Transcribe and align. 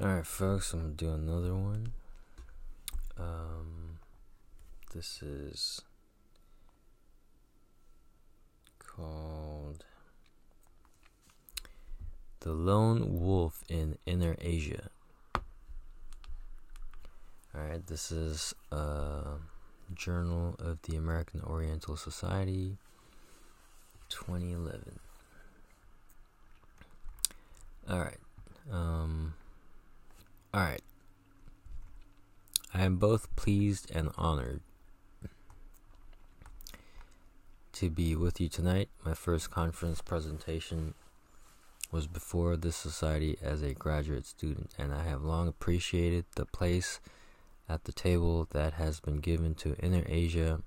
Alright, 0.00 0.28
folks, 0.28 0.72
I'm 0.72 0.80
gonna 0.80 0.92
do 0.94 1.10
another 1.10 1.56
one. 1.56 1.92
Um, 3.18 3.98
this 4.94 5.20
is 5.24 5.82
called 8.78 9.84
The 12.38 12.52
Lone 12.52 13.18
Wolf 13.18 13.64
in 13.68 13.98
Inner 14.06 14.36
Asia. 14.40 14.88
Alright, 17.52 17.88
this 17.88 18.12
is 18.12 18.54
a 18.70 19.38
Journal 19.92 20.54
of 20.60 20.80
the 20.82 20.96
American 20.96 21.40
Oriental 21.40 21.96
Society, 21.96 22.76
2011. 24.10 25.00
Alright, 27.90 28.18
um, 28.70 29.34
alright. 30.54 30.82
I 32.72 32.82
am 32.82 32.96
both 32.96 33.34
pleased 33.36 33.90
and 33.94 34.10
honored 34.16 34.60
to 37.72 37.90
be 37.90 38.16
with 38.16 38.40
you 38.40 38.48
tonight. 38.48 38.88
My 39.04 39.14
first 39.14 39.50
conference 39.50 40.00
presentation 40.00 40.94
was 41.90 42.06
before 42.06 42.56
this 42.56 42.76
society 42.76 43.36
as 43.42 43.62
a 43.62 43.74
graduate 43.74 44.26
student, 44.26 44.72
and 44.78 44.92
I 44.92 45.04
have 45.04 45.22
long 45.22 45.48
appreciated 45.48 46.24
the 46.34 46.44
place 46.44 47.00
at 47.68 47.84
the 47.84 47.92
table 47.92 48.46
that 48.50 48.74
has 48.74 49.00
been 49.00 49.18
given 49.18 49.54
to 49.56 49.76
Inner 49.76 50.04
Asia 50.06 50.60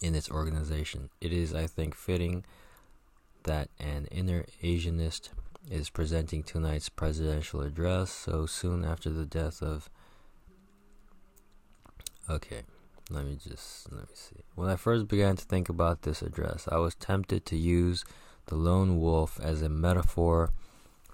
in 0.00 0.14
its 0.14 0.30
organization. 0.30 1.10
It 1.20 1.32
is, 1.32 1.54
I 1.54 1.66
think, 1.66 1.94
fitting 1.94 2.44
that 3.44 3.68
an 3.78 4.06
Inner 4.10 4.44
Asianist 4.62 5.30
is 5.68 5.90
presenting 5.90 6.42
tonight's 6.42 6.88
presidential 6.88 7.60
address 7.60 8.10
so 8.10 8.46
soon 8.46 8.84
after 8.84 9.10
the 9.10 9.26
death 9.26 9.62
of. 9.62 9.90
Okay, 12.28 12.62
let 13.10 13.24
me 13.24 13.36
just 13.36 13.90
let 13.92 14.02
me 14.02 14.14
see. 14.14 14.42
When 14.54 14.68
I 14.68 14.76
first 14.76 15.08
began 15.08 15.36
to 15.36 15.44
think 15.44 15.68
about 15.68 16.02
this 16.02 16.22
address, 16.22 16.68
I 16.70 16.76
was 16.76 16.94
tempted 16.94 17.44
to 17.46 17.56
use 17.56 18.04
the 18.46 18.56
lone 18.56 19.00
wolf 19.00 19.38
as 19.42 19.62
a 19.62 19.68
metaphor 19.68 20.50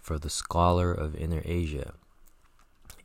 for 0.01 0.19
the 0.19 0.31
scholar 0.31 0.93
of 0.93 1.17
Inner 1.17 1.43
Asia. 1.45 1.95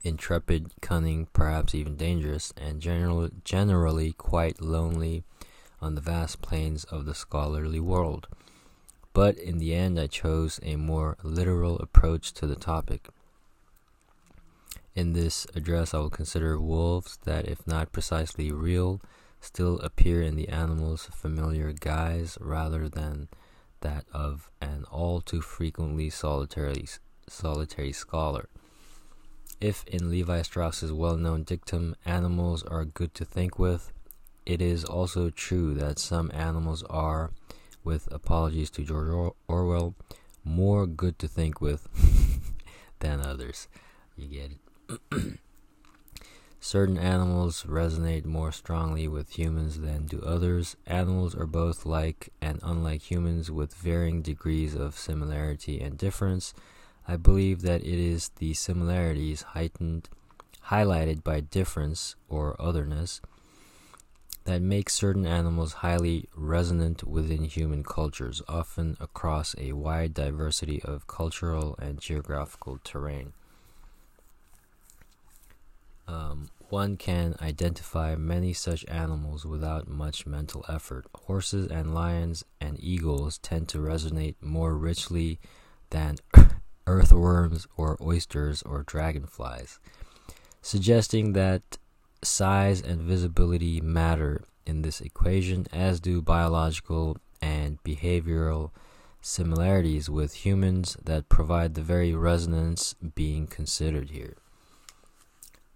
Intrepid, 0.03 0.72
cunning, 0.81 1.28
perhaps 1.31 1.76
even 1.76 1.95
dangerous, 1.95 2.53
and 2.58 2.81
general, 2.81 3.30
generally 3.44 4.14
quite 4.14 4.61
lonely 4.61 5.23
on 5.81 5.95
the 5.95 6.02
vast 6.02 6.42
plains 6.42 6.83
of 6.86 7.05
the 7.05 7.16
scholarly 7.16 7.80
world. 7.80 8.28
But 9.14 9.38
in 9.38 9.58
the 9.58 9.73
end, 9.73 10.00
I 10.00 10.08
chose 10.08 10.59
a 10.64 10.76
more 10.76 11.17
literal 11.23 11.78
approach 11.80 12.34
to 12.34 12.48
the 12.48 12.56
topic. 12.56 13.09
In 14.95 15.14
this 15.14 15.48
address, 15.56 15.94
I 15.94 16.00
will 16.00 16.09
consider 16.09 16.59
wolves 16.59 17.17
that, 17.23 17.48
if 17.48 17.66
not 17.66 17.92
precisely 17.92 18.52
real, 18.52 19.02
still 19.39 19.80
appear 19.80 20.22
in 20.22 20.36
the 20.36 20.50
animal's 20.50 21.06
familiar 21.06 21.73
guise 21.73 22.38
rather 22.39 22.88
than 22.88 23.28
that 23.82 24.06
of 24.14 24.50
an 24.62 24.86
all 24.92 25.22
too 25.22 25.42
frequently 25.42 26.09
solitary, 26.09 26.86
solitary 27.28 27.92
scholar. 27.92 28.48
If 29.59 29.84
in 29.88 30.02
Lévi-Strauss's 30.02 30.92
well 30.92 31.17
known 31.17 31.44
dictum, 31.44 31.95
animals 32.06 32.64
are 32.64 32.86
good 32.86 33.14
to 33.16 33.26
think 33.26 33.59
with, 33.59 33.92
it 34.45 34.62
is 34.62 34.84
also 34.84 35.30
true 35.30 35.73
that 35.76 36.00
some 36.00 36.32
animals 36.34 36.84
are, 36.89 37.32
with 37.83 38.07
apologies 38.11 38.69
to 38.71 38.83
George 38.83 39.33
Orwell, 39.47 39.95
more 40.43 40.87
good 40.87 41.19
to 41.19 41.27
think 41.27 41.61
with 41.61 41.87
than 42.99 43.21
others. 43.21 43.67
You 44.15 44.27
get 44.27 44.51
it. 44.51 45.39
Certain 46.59 46.99
animals 46.99 47.63
resonate 47.63 48.23
more 48.23 48.52
strongly 48.52 49.07
with 49.07 49.37
humans 49.37 49.79
than 49.79 50.05
do 50.05 50.21
others. 50.21 50.75
Animals 50.85 51.33
are 51.33 51.47
both 51.47 51.87
like 51.87 52.30
and 52.39 52.59
unlike 52.61 53.09
humans 53.09 53.49
with 53.49 53.73
varying 53.73 54.21
degrees 54.21 54.75
of 54.75 54.95
similarity 54.95 55.81
and 55.81 55.97
difference. 55.97 56.53
I 57.08 57.17
believe 57.17 57.64
that 57.64 57.81
it 57.81 57.99
is 57.99 58.30
the 58.37 58.53
similarities 58.53 59.41
heightened 59.41 60.08
highlighted 60.67 61.23
by 61.23 61.39
difference 61.39 62.15
or 62.30 62.55
otherness 62.59 63.21
that 64.45 64.61
make 64.61 64.89
certain 64.89 65.25
animals 65.25 65.73
highly 65.73 66.27
resonant 66.35 67.03
within 67.03 67.43
human 67.43 67.83
cultures, 67.83 68.41
often 68.47 68.97
across 68.99 69.55
a 69.57 69.73
wide 69.73 70.13
diversity 70.13 70.81
of 70.83 71.07
cultural 71.07 71.75
and 71.79 71.99
geographical 71.99 72.79
terrain. 72.83 73.33
Um, 76.07 76.49
one 76.69 76.97
can 76.97 77.35
identify 77.41 78.15
many 78.15 78.53
such 78.53 78.85
animals 78.87 79.45
without 79.45 79.87
much 79.87 80.25
mental 80.25 80.65
effort. 80.67 81.05
Horses 81.25 81.67
and 81.69 81.93
lions 81.93 82.43
and 82.59 82.77
eagles 82.81 83.37
tend 83.37 83.67
to 83.69 83.77
resonate 83.77 84.35
more 84.41 84.75
richly 84.75 85.39
than 85.89 86.15
earthworms 86.87 87.67
or 87.77 87.97
oysters 88.02 88.63
or 88.63 88.83
dragonflies, 88.83 89.79
suggesting 90.61 91.33
that 91.33 91.77
size 92.23 92.82
and 92.82 93.02
visibility 93.02 93.82
matter 93.82 94.43
in 94.65 94.82
this 94.82 95.02
equation, 95.02 95.67
as 95.71 95.99
do 95.99 96.21
biological 96.21 97.17
and 97.42 97.82
behavioral 97.83 98.71
similarities 99.21 100.09
with 100.09 100.45
humans 100.45 100.98
that 101.04 101.30
provide 101.30 101.76
the 101.76 101.82
very 101.82 102.14
resonance 102.14 102.95
being 103.15 103.48
considered 103.48 104.09
here. 104.09 104.36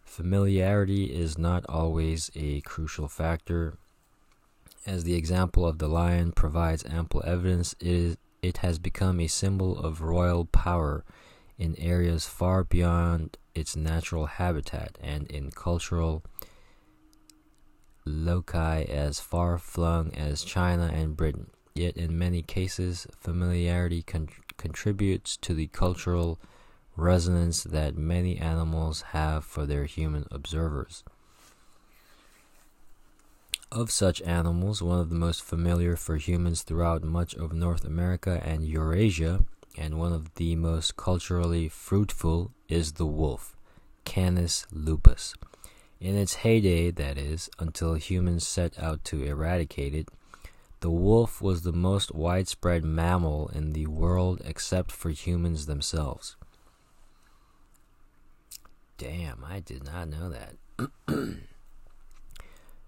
Familiarity 0.04 1.06
is 1.06 1.38
not 1.38 1.66
always 1.68 2.32
a 2.36 2.62
crucial 2.62 3.08
factor. 3.08 3.78
As 4.86 5.04
the 5.04 5.16
example 5.16 5.68
of 5.68 5.80
the 5.80 5.88
lion 5.88 6.32
provides 6.32 6.86
ample 6.86 7.22
evidence, 7.26 7.74
it, 7.80 7.88
is, 7.88 8.18
it 8.42 8.58
has 8.58 8.80
become 8.80 9.20
a 9.20 9.28
symbol 9.28 9.78
of 9.78 10.02
royal 10.02 10.46
power 10.46 11.04
in 11.58 11.76
areas 11.78 12.26
far 12.26 12.64
beyond 12.64 13.38
its 13.56 13.76
natural 13.76 14.26
habitat 14.26 14.98
and 15.02 15.26
in 15.32 15.50
cultural 15.50 16.24
loci 18.06 18.84
as 18.84 19.20
far 19.20 19.58
flung 19.58 20.14
as 20.14 20.44
China 20.44 20.92
and 20.94 21.18
Britain. 21.18 21.50
Yet, 21.74 21.98
in 21.98 22.18
many 22.18 22.42
cases, 22.42 23.08
familiarity 23.20 24.02
con- 24.02 24.30
contributes 24.58 25.36
to 25.38 25.54
the 25.54 25.68
cultural 25.68 26.40
resonance 26.96 27.64
that 27.64 27.98
many 27.98 28.38
animals 28.38 29.02
have 29.12 29.44
for 29.44 29.66
their 29.66 29.86
human 29.86 30.26
observers. 30.32 31.04
Of 33.72 33.92
such 33.92 34.22
animals, 34.22 34.82
one 34.82 35.00
of 35.00 35.10
the 35.10 35.16
most 35.16 35.44
familiar 35.44 35.98
for 35.98 36.16
humans 36.16 36.62
throughout 36.62 37.04
much 37.04 37.36
of 37.36 37.52
North 37.52 37.84
America 37.84 38.42
and 38.46 38.66
Eurasia, 38.66 39.44
and 39.78 40.00
one 40.00 40.14
of 40.14 40.34
the 40.36 40.56
most 40.56 40.96
culturally 40.96 41.68
fruitful, 41.70 42.52
is 42.68 42.94
the 42.94 43.06
wolf, 43.06 43.56
Canis 44.04 44.66
lupus. 44.72 45.34
In 46.00 46.16
its 46.16 46.36
heyday, 46.36 46.92
that 46.92 47.18
is, 47.18 47.50
until 47.60 47.94
humans 47.96 48.46
set 48.46 48.78
out 48.78 49.04
to 49.06 49.24
eradicate 49.24 49.96
it, 49.96 50.10
the 50.82 50.92
wolf 50.92 51.42
was 51.42 51.62
the 51.62 51.72
most 51.72 52.14
widespread 52.14 52.84
mammal 52.84 53.50
in 53.54 53.74
the 53.74 53.88
world 53.88 54.42
except 54.46 54.92
for 54.92 55.10
humans 55.10 55.66
themselves. 55.66 56.36
Damn, 58.98 59.44
I 59.44 59.62
did 59.62 59.84
not 59.84 60.10
know 60.10 60.30
that. 60.30 60.58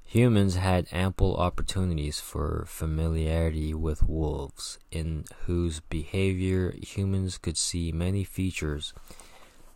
Humans 0.10 0.56
had 0.56 0.88
ample 0.94 1.36
opportunities 1.36 2.22
for 2.22 2.64
familiarity 2.66 3.74
with 3.74 4.08
wolves, 4.08 4.80
in 4.90 5.26
whose 5.46 5.82
behavior 5.82 6.74
humans 6.82 7.38
could 7.38 7.58
see 7.58 7.92
many 7.92 8.24
features 8.24 8.94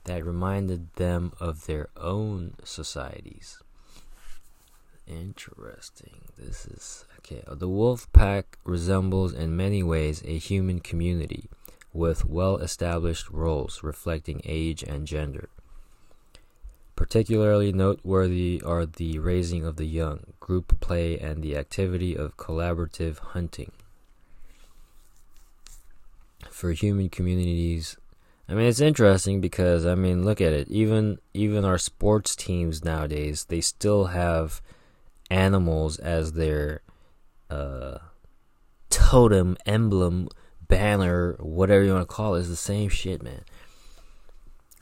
that 0.06 0.25
reminded 0.25 0.94
them 0.95 1.33
of 1.42 1.66
their 1.66 1.89
own 1.98 2.54
societies. 2.63 3.62
Interesting. 5.06 6.22
This 6.38 6.66
is 6.66 7.06
okay. 7.19 7.44
The 7.45 7.68
wolf 7.68 8.10
pack 8.13 8.57
resembles 8.63 9.33
in 9.33 9.57
many 9.57 9.83
ways 9.83 10.24
a 10.25 10.38
human 10.38 10.80
community 10.80 11.50
with 11.92 12.24
well 12.25 12.56
established 12.56 13.30
roles 13.30 13.83
reflecting 13.83 14.42
age 14.45 14.81
and 14.81 15.06
gender. 15.06 15.50
Particularly 17.01 17.74
noteworthy 17.74 18.62
are 18.63 18.86
the 18.86 19.18
raising 19.18 19.65
of 19.65 19.75
the 19.75 19.88
young, 19.88 20.33
group 20.39 20.80
play, 20.81 21.18
and 21.18 21.42
the 21.42 21.57
activity 21.57 22.15
of 22.15 22.38
collaborative 22.38 23.18
hunting. 23.18 23.71
For 26.51 26.74
human 26.74 27.09
communities, 27.09 27.98
I 28.48 28.53
mean 28.53 28.68
it's 28.68 28.80
interesting 28.80 29.42
because 29.42 29.83
I 29.83 29.95
mean 29.95 30.24
look 30.24 30.39
at 30.42 30.53
it. 30.53 30.69
Even 30.69 31.18
even 31.33 31.65
our 31.65 31.80
sports 31.80 32.36
teams 32.36 32.86
nowadays, 32.86 33.45
they 33.45 33.62
still 33.62 34.06
have 34.06 34.62
animals 35.31 35.97
as 35.97 36.33
their 36.33 36.83
uh, 37.50 37.97
totem, 38.92 39.57
emblem, 39.65 40.30
banner, 40.68 41.36
whatever 41.39 41.83
you 41.83 41.94
want 41.94 42.07
to 42.07 42.15
call 42.15 42.36
it. 42.36 42.42
It's 42.42 42.50
the 42.50 42.56
same 42.56 42.89
shit, 42.89 43.24
man. 43.24 43.44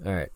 All 0.06 0.14
right. 0.14 0.32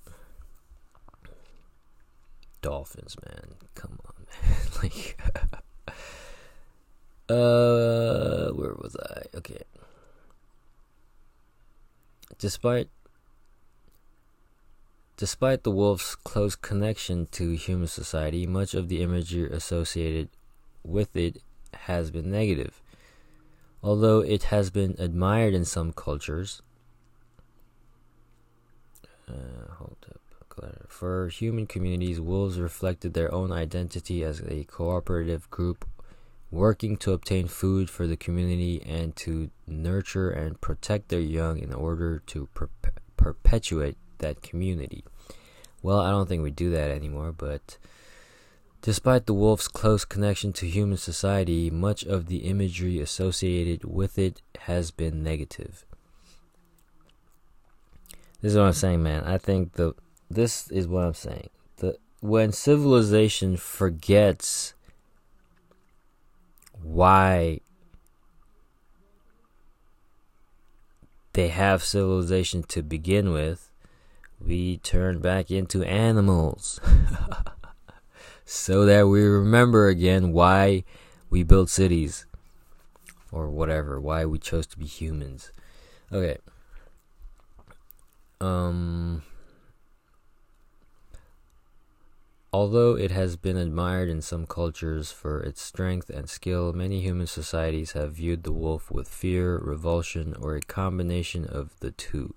Dolphins, 2.64 3.16
man. 3.24 3.56
Come 3.76 4.00
on, 4.06 4.26
man. 4.26 4.58
like, 4.82 5.22
uh, 7.30 8.50
where 8.50 8.74
was 8.82 8.98
I? 9.00 9.38
Okay. 9.38 9.62
Despite 12.40 12.90
Despite 15.16 15.64
the 15.64 15.72
wolf's 15.72 16.16
close 16.16 16.56
connection 16.56 17.28
to 17.32 17.52
human 17.52 17.88
society, 17.88 18.48
much 18.48 18.74
of 18.74 18.90
the 18.90 19.02
imagery 19.02 19.48
associated 19.50 20.30
with 20.84 21.16
it 21.16 21.42
has 21.74 22.10
been 22.10 22.32
negative. 22.32 22.82
Although 23.84 24.22
it 24.22 24.44
has 24.44 24.72
been 24.72 24.96
admired 24.98 25.54
in 25.54 25.66
some 25.66 25.94
cultures, 25.94 26.62
uh, 29.30 29.76
hold 29.78 29.98
up. 30.10 30.23
For 30.88 31.28
human 31.28 31.68
communities, 31.68 32.20
wolves 32.20 32.60
reflected 32.60 33.14
their 33.14 33.34
own 33.34 33.52
identity 33.52 34.24
as 34.24 34.42
a 34.42 34.64
cooperative 34.66 35.50
group 35.50 35.86
working 36.54 36.96
to 36.96 37.12
obtain 37.12 37.48
food 37.48 37.90
for 37.90 38.06
the 38.06 38.16
community 38.16 38.82
and 38.86 39.16
to 39.16 39.50
nurture 39.66 40.30
and 40.30 40.62
protect 40.62 41.10
their 41.10 41.20
young 41.20 41.58
in 41.58 41.74
order 41.74 42.20
to 42.28 42.48
per- 42.54 42.70
perpetuate 43.18 43.98
that 44.20 44.44
community. 44.44 45.04
Well, 45.82 46.00
I 46.00 46.12
don't 46.12 46.30
think 46.30 46.44
we 46.44 46.52
do 46.52 46.70
that 46.70 46.92
anymore, 46.92 47.32
but 47.32 47.78
despite 48.82 49.26
the 49.26 49.34
wolf's 49.34 49.68
close 49.68 50.06
connection 50.06 50.54
to 50.54 50.68
human 50.68 50.98
society, 50.98 51.72
much 51.72 52.04
of 52.04 52.28
the 52.28 52.38
imagery 52.38 53.00
associated 53.00 53.84
with 53.84 54.20
it 54.20 54.42
has 54.60 54.92
been 54.92 55.24
negative. 55.24 55.86
This 58.42 58.52
is 58.52 58.58
what 58.58 58.68
I'm 58.68 58.74
saying, 58.74 59.02
man. 59.02 59.24
I 59.24 59.38
think 59.38 59.74
the 59.74 59.94
this 60.30 60.70
is 60.70 60.88
what 60.88 61.06
I'm 61.06 61.14
saying. 61.14 61.50
The 61.78 61.98
when 62.22 62.52
civilization 62.52 63.58
forgets 63.58 64.74
why 66.82 67.60
they 71.34 71.48
have 71.48 71.84
civilization 71.84 72.64
to 72.64 72.84
begin 72.84 73.32
with, 73.32 73.72
we 74.40 74.78
turn 74.78 75.20
back 75.20 75.50
into 75.50 75.84
animals. 75.84 76.80
so 78.46 78.86
that 78.86 79.08
we 79.08 79.24
remember 79.24 79.88
again 79.88 80.32
why 80.32 80.84
we 81.30 81.44
built 81.44 81.70
cities 81.70 82.26
or 83.32 83.50
whatever, 83.50 84.00
why 84.00 84.26
we 84.26 84.38
chose 84.38 84.68
to 84.68 84.78
be 84.78 84.86
humans. 84.86 85.52
Okay. 86.12 86.38
Um 88.40 89.24
Although 92.54 92.96
it 92.96 93.10
has 93.10 93.36
been 93.36 93.58
admired 93.58 94.10
in 94.10 94.22
some 94.22 94.46
cultures 94.46 95.12
for 95.12 95.42
its 95.42 95.60
strength 95.60 96.12
and 96.12 96.30
skill, 96.30 96.72
many 96.72 97.02
human 97.02 97.26
societies 97.26 97.94
have 97.94 98.14
viewed 98.14 98.44
the 98.44 98.52
wolf 98.52 98.92
with 98.92 99.08
fear, 99.08 99.58
revulsion, 99.58 100.36
or 100.40 100.56
a 100.56 100.62
combination 100.62 101.46
of 101.46 101.72
the 101.80 101.90
two. 101.90 102.36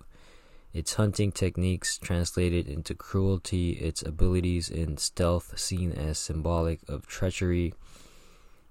Its 0.73 0.95
hunting 0.95 1.31
techniques 1.31 1.99
translated 1.99 2.67
into 2.67 2.95
cruelty, 2.95 3.73
its 3.73 4.01
abilities 4.01 4.71
in 4.71 4.97
stealth 4.97 5.59
seen 5.59 5.91
as 5.91 6.17
symbolic 6.17 6.79
of 6.89 7.05
treachery, 7.05 7.75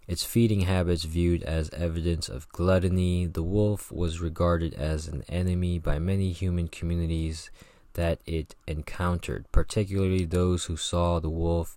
its 0.08 0.24
feeding 0.24 0.62
habits 0.62 1.04
viewed 1.04 1.44
as 1.44 1.70
evidence 1.70 2.28
of 2.28 2.48
gluttony, 2.48 3.24
the 3.24 3.42
wolf 3.42 3.92
was 3.92 4.20
regarded 4.20 4.74
as 4.74 5.06
an 5.06 5.22
enemy 5.28 5.78
by 5.78 5.98
many 6.00 6.32
human 6.32 6.66
communities 6.66 7.50
that 7.96 8.20
it 8.26 8.54
encountered, 8.66 9.44
particularly 9.52 10.24
those 10.24 10.66
who 10.66 10.76
saw 10.76 11.18
the 11.18 11.30
wolf 11.30 11.76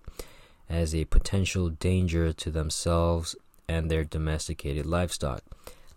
as 0.68 0.94
a 0.94 1.04
potential 1.06 1.68
danger 1.68 2.32
to 2.32 2.50
themselves 2.50 3.34
and 3.66 3.90
their 3.90 4.04
domesticated 4.04 4.86
livestock. 4.86 5.42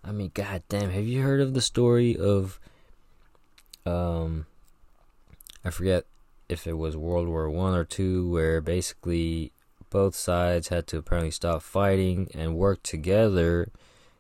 I 0.04 0.12
mean, 0.12 0.32
goddamn, 0.34 0.90
have 0.90 1.06
you 1.06 1.22
heard 1.22 1.42
of 1.42 1.54
the 1.54 1.62
story 1.62 2.18
of, 2.18 2.60
um, 3.86 4.46
I 5.64 5.70
forget 5.70 6.06
if 6.50 6.68
it 6.68 6.78
was 6.78 6.98
World 6.98 7.28
War 7.28 7.50
One 7.50 7.74
or 7.74 7.84
two, 7.84 8.30
where 8.30 8.62
basically 8.62 9.52
both 9.90 10.16
sides 10.16 10.70
had 10.70 10.88
to 10.88 10.98
apparently 10.98 11.32
stop 11.32 11.62
fighting 11.62 12.30
and 12.34 12.56
work 12.56 12.82
together 12.82 13.70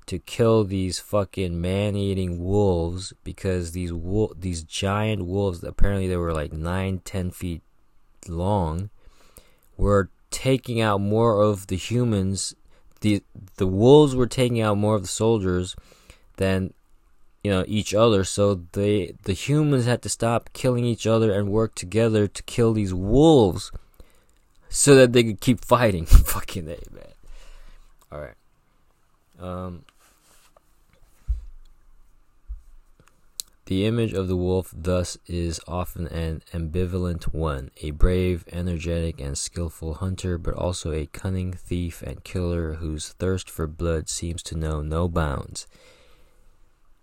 to 0.07 0.19
kill 0.19 0.63
these 0.63 1.00
fucking 1.00 1.59
man-eating 1.59 2.44
wolves 2.44 3.13
because 3.23 3.71
these 3.71 3.94
wolf 3.94 4.31
these 4.38 4.63
giant 4.63 5.25
wolves 5.25 5.63
apparently 5.63 6.07
they 6.07 6.17
were 6.17 6.33
like 6.33 6.53
nine 6.53 7.00
ten 7.05 7.31
feet 7.31 7.61
long 8.27 8.89
were 9.77 10.09
taking 10.33 10.81
out 10.81 11.00
more 11.00 11.41
of 11.41 11.67
the 11.67 11.77
humans. 11.77 12.55
The 13.01 13.23
the 13.57 13.67
wolves 13.67 14.15
were 14.15 14.27
taking 14.27 14.61
out 14.61 14.77
more 14.77 14.95
of 14.95 15.01
the 15.01 15.07
soldiers 15.07 15.75
than 16.38 16.73
you 17.44 17.51
know 17.51 17.63
each 17.67 17.94
other. 17.94 18.23
So 18.23 18.55
they 18.73 19.13
the 19.23 19.33
humans 19.33 19.85
had 19.85 20.01
to 20.03 20.09
stop 20.09 20.50
killing 20.53 20.85
each 20.85 21.05
other 21.07 21.31
and 21.31 21.50
work 21.50 21.75
together 21.75 22.27
to 22.27 22.44
kill 22.44 22.73
these 22.73 22.94
wolves 22.94 23.71
so 24.69 24.95
that 24.95 25.13
they 25.13 25.23
could 25.23 25.41
keep 25.41 25.63
fighting. 25.63 26.05
Fucking 26.33 26.67
a 26.67 26.77
man. 26.91 27.13
All 28.11 28.19
right. 28.19 28.35
Um 29.39 29.85
The 33.65 33.86
image 33.86 34.12
of 34.12 34.27
the 34.27 34.36
wolf 34.36 34.74
thus 34.75 35.18
is 35.25 35.62
often 35.68 36.07
an 36.07 36.42
ambivalent 36.54 37.33
one, 37.33 37.71
a 37.81 37.92
brave, 37.92 38.44
energetic, 38.51 39.21
and 39.21 39.38
skillful 39.38 39.95
hunter, 39.95 40.38
but 40.38 40.54
also 40.54 40.92
a 40.92 41.06
cunning 41.06 41.54
thief 41.54 42.01
and 42.01 42.24
killer 42.25 42.74
whose 42.75 43.10
thirst 43.13 43.50
for 43.50 43.65
blood 43.65 44.10
seems 44.10 44.44
to 44.44 44.57
know 44.57 44.81
no 44.81 45.07
bounds. 45.07 45.65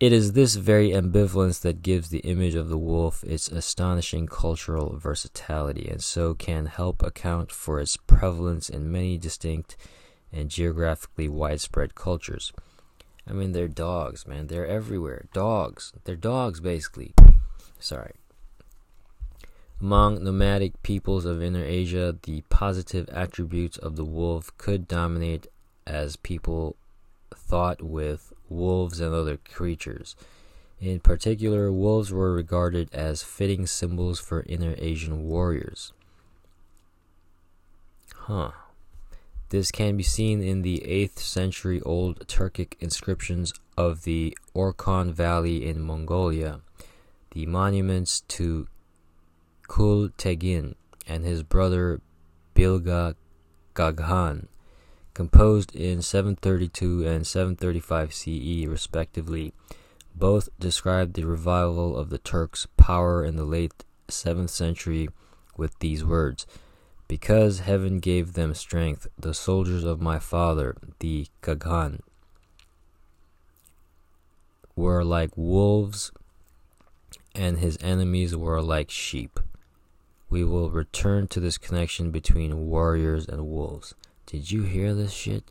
It 0.01 0.13
is 0.13 0.33
this 0.33 0.57
very 0.57 0.91
ambivalence 0.91 1.61
that 1.63 1.83
gives 1.83 2.11
the 2.11 2.21
image 2.21 2.55
of 2.55 2.69
the 2.69 2.79
wolf 2.79 3.25
its 3.25 3.49
astonishing 3.49 4.27
cultural 4.27 4.99
versatility, 4.99 5.89
and 5.89 6.03
so 6.03 6.35
can 6.35 6.67
help 6.67 7.03
account 7.03 7.51
for 7.51 7.81
its 7.81 7.97
prevalence 7.97 8.69
in 8.69 8.93
many 8.93 9.17
distinct 9.17 9.79
and 10.31 10.51
geographically 10.51 11.29
widespread 11.29 11.95
cultures. 11.95 12.53
I 13.27 13.33
mean, 13.33 13.53
they're 13.53 13.69
dogs, 13.69 14.27
man. 14.27 14.47
They're 14.47 14.67
everywhere. 14.67 15.27
Dogs. 15.33 15.93
They're 16.05 16.17
dogs, 16.17 16.61
basically. 16.61 17.15
Sorry. 17.79 18.13
Among 19.81 20.23
nomadic 20.23 20.83
peoples 20.83 21.25
of 21.25 21.43
Inner 21.43 21.65
Asia, 21.65 22.17
the 22.23 22.43
positive 22.51 23.09
attributes 23.11 23.79
of 23.79 23.97
the 23.97 24.05
wolf 24.05 24.57
could 24.59 24.87
dominate 24.87 25.47
as 25.87 26.17
people 26.17 26.77
thought 27.35 27.83
with 27.83 28.33
wolves 28.49 29.01
and 29.01 29.15
other 29.15 29.39
creatures. 29.39 30.17
In 30.81 31.01
particular, 31.01 31.73
wolves 31.73 32.13
were 32.13 32.33
regarded 32.33 32.93
as 32.93 33.23
fitting 33.23 33.67
symbols 33.67 34.19
for 34.19 34.45
Inner 34.47 34.75
Asian 34.79 35.25
warriors. 35.25 35.93
Huh. 38.15 38.51
This 39.51 39.73
can 39.73 39.97
be 39.97 40.05
seen 40.05 40.43
in 40.43 40.63
the 40.63 40.79
8th 40.87 41.19
century 41.19 41.81
old 41.83 42.29
Turkic 42.29 42.75
inscriptions 42.79 43.53
of 43.77 44.05
the 44.05 44.37
Orkhon 44.55 45.13
Valley 45.13 45.67
in 45.67 45.83
Mongolia, 45.83 46.61
the 47.33 47.47
monuments 47.47 48.21
to 48.29 48.69
Kul 49.67 50.11
Tegin 50.11 50.77
and 51.09 51.25
his 51.25 51.43
brother 51.43 52.01
Bilge 52.55 53.17
Qaghan, 53.75 54.47
composed 55.15 55.75
in 55.75 56.01
732 56.01 57.05
and 57.05 57.27
735 57.27 58.15
CE 58.15 58.67
respectively. 58.69 59.53
Both 60.15 60.49
describe 60.61 61.15
the 61.15 61.25
revival 61.25 61.97
of 61.97 62.11
the 62.11 62.19
Turks' 62.19 62.69
power 62.77 63.25
in 63.25 63.35
the 63.35 63.45
late 63.45 63.85
7th 64.09 64.51
century 64.51 65.09
with 65.57 65.77
these 65.81 66.05
words. 66.05 66.47
Because 67.11 67.59
heaven 67.59 67.99
gave 67.99 68.35
them 68.35 68.55
strength, 68.55 69.09
the 69.19 69.35
soldiers 69.35 69.83
of 69.83 70.01
my 70.01 70.21
father, 70.21 70.77
the 71.01 71.27
Qaghan, 71.43 72.03
were 74.77 75.03
like 75.03 75.37
wolves, 75.37 76.13
and 77.35 77.59
his 77.59 77.77
enemies 77.81 78.37
were 78.37 78.63
like 78.63 78.93
sheep. 78.93 79.41
We 80.29 80.45
will 80.45 80.71
return 80.71 81.27
to 81.31 81.41
this 81.41 81.59
connection 81.59 82.13
between 82.13 82.69
warriors 82.69 83.27
and 83.27 83.49
wolves. 83.49 83.93
Did 84.27 84.53
you 84.53 84.63
hear 84.63 84.95
this 84.95 85.13
shit? 85.13 85.51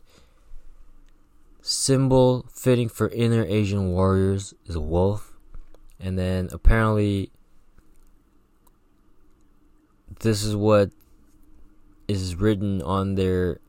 Symbol 1.60 2.46
fitting 2.50 2.88
for 2.88 3.10
inner 3.10 3.44
Asian 3.44 3.90
warriors 3.90 4.54
is 4.64 4.76
a 4.76 4.80
wolf, 4.80 5.36
and 6.00 6.18
then 6.18 6.48
apparently 6.52 7.30
this 10.20 10.42
is 10.42 10.56
what 10.56 10.90
is 12.18 12.36
written 12.36 12.82
on 12.82 13.14
their 13.14 13.60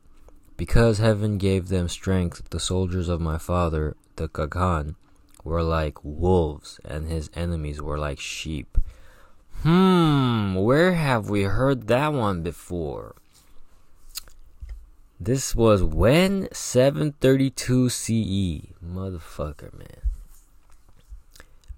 because 0.56 0.98
heaven 0.98 1.38
gave 1.38 1.68
them 1.68 1.88
strength, 1.88 2.50
the 2.50 2.60
soldiers 2.60 3.08
of 3.08 3.20
my 3.20 3.38
father, 3.38 3.96
the 4.16 4.28
Qaghan, 4.28 4.94
were 5.42 5.62
like 5.62 6.04
wolves, 6.04 6.78
and 6.84 7.08
his 7.08 7.30
enemies 7.34 7.80
were 7.82 7.98
like 7.98 8.20
sheep. 8.20 8.78
Hmm, 9.62 10.54
where 10.54 10.92
have 10.94 11.28
we 11.28 11.42
heard 11.44 11.88
that 11.88 12.12
one 12.12 12.42
before? 12.42 13.14
This 15.18 15.54
was 15.54 15.82
when 15.82 16.48
732 16.52 17.88
CE. 17.88 18.74
Motherfucker, 18.84 19.72
man. 19.72 20.11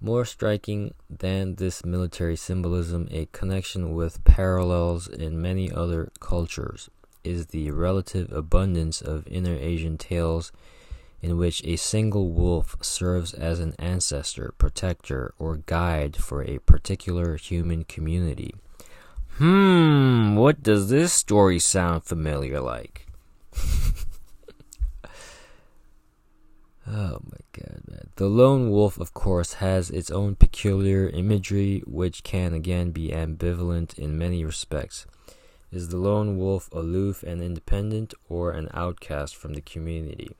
More 0.05 0.23
striking 0.23 0.93
than 1.09 1.55
this 1.55 1.83
military 1.83 2.35
symbolism, 2.35 3.07
a 3.09 3.25
connection 3.31 3.95
with 3.95 4.23
parallels 4.23 5.07
in 5.07 5.41
many 5.41 5.71
other 5.71 6.11
cultures, 6.19 6.91
is 7.23 7.47
the 7.47 7.71
relative 7.71 8.31
abundance 8.31 9.01
of 9.01 9.27
inner 9.27 9.55
Asian 9.55 9.97
tales 9.97 10.51
in 11.23 11.39
which 11.39 11.63
a 11.63 11.75
single 11.77 12.29
wolf 12.29 12.75
serves 12.81 13.33
as 13.33 13.59
an 13.59 13.73
ancestor, 13.79 14.53
protector, 14.59 15.33
or 15.39 15.55
guide 15.65 16.17
for 16.17 16.43
a 16.43 16.59
particular 16.59 17.35
human 17.35 17.83
community. 17.83 18.53
Hmm, 19.39 20.35
what 20.35 20.61
does 20.61 20.89
this 20.89 21.13
story 21.13 21.57
sound 21.57 22.03
familiar 22.03 22.61
like? 22.61 23.07
oh 26.87 27.19
my 27.23 27.37
god, 27.53 27.81
man. 27.87 28.09
The 28.15 28.27
lone 28.27 28.69
wolf, 28.71 28.99
of 28.99 29.13
course, 29.13 29.53
has 29.53 29.89
its 29.89 30.11
own 30.11 30.35
peculiar 30.35 31.09
imagery, 31.09 31.83
which 31.85 32.23
can 32.23 32.53
again 32.53 32.91
be 32.91 33.09
ambivalent 33.09 33.97
in 33.97 34.17
many 34.17 34.43
respects. 34.45 35.05
Is 35.71 35.89
the 35.89 35.97
lone 35.97 36.37
wolf 36.37 36.69
aloof 36.71 37.23
and 37.23 37.41
independent, 37.41 38.13
or 38.29 38.51
an 38.51 38.69
outcast 38.73 39.35
from 39.35 39.53
the 39.53 39.61
community? 39.61 40.31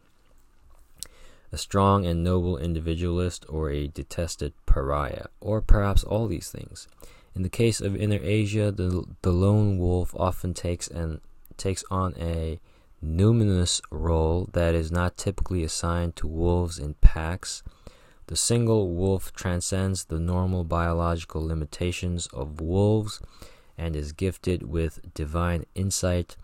A 1.51 1.57
strong 1.57 2.05
and 2.05 2.23
noble 2.23 2.57
individualist, 2.57 3.45
or 3.49 3.69
a 3.69 3.87
detested 3.87 4.53
pariah, 4.65 5.25
or 5.41 5.61
perhaps 5.61 6.03
all 6.03 6.27
these 6.27 6.49
things? 6.49 6.87
In 7.35 7.41
the 7.41 7.49
case 7.49 7.81
of 7.81 7.95
Inner 7.95 8.19
Asia, 8.21 8.71
the, 8.71 9.03
the 9.21 9.31
lone 9.31 9.77
wolf 9.77 10.15
often 10.15 10.53
takes 10.53 10.87
an 10.87 11.19
takes 11.57 11.83
on 11.89 12.13
a 12.19 12.59
numinous 13.05 13.81
role 13.91 14.49
that 14.53 14.73
is 14.73 14.91
not 14.91 15.17
typically 15.17 15.63
assigned 15.63 16.15
to 16.15 16.27
wolves 16.27 16.79
in 16.79 16.95
packs. 16.95 17.63
The 18.27 18.35
single 18.35 18.89
wolf 18.89 19.31
transcends 19.33 20.05
the 20.05 20.19
normal 20.19 20.63
biological 20.63 21.45
limitations 21.45 22.27
of 22.33 22.59
wolves 22.59 23.21
and 23.77 23.95
is 23.95 24.11
gifted 24.11 24.63
with 24.63 25.13
divine 25.13 25.65
insight 25.75 26.35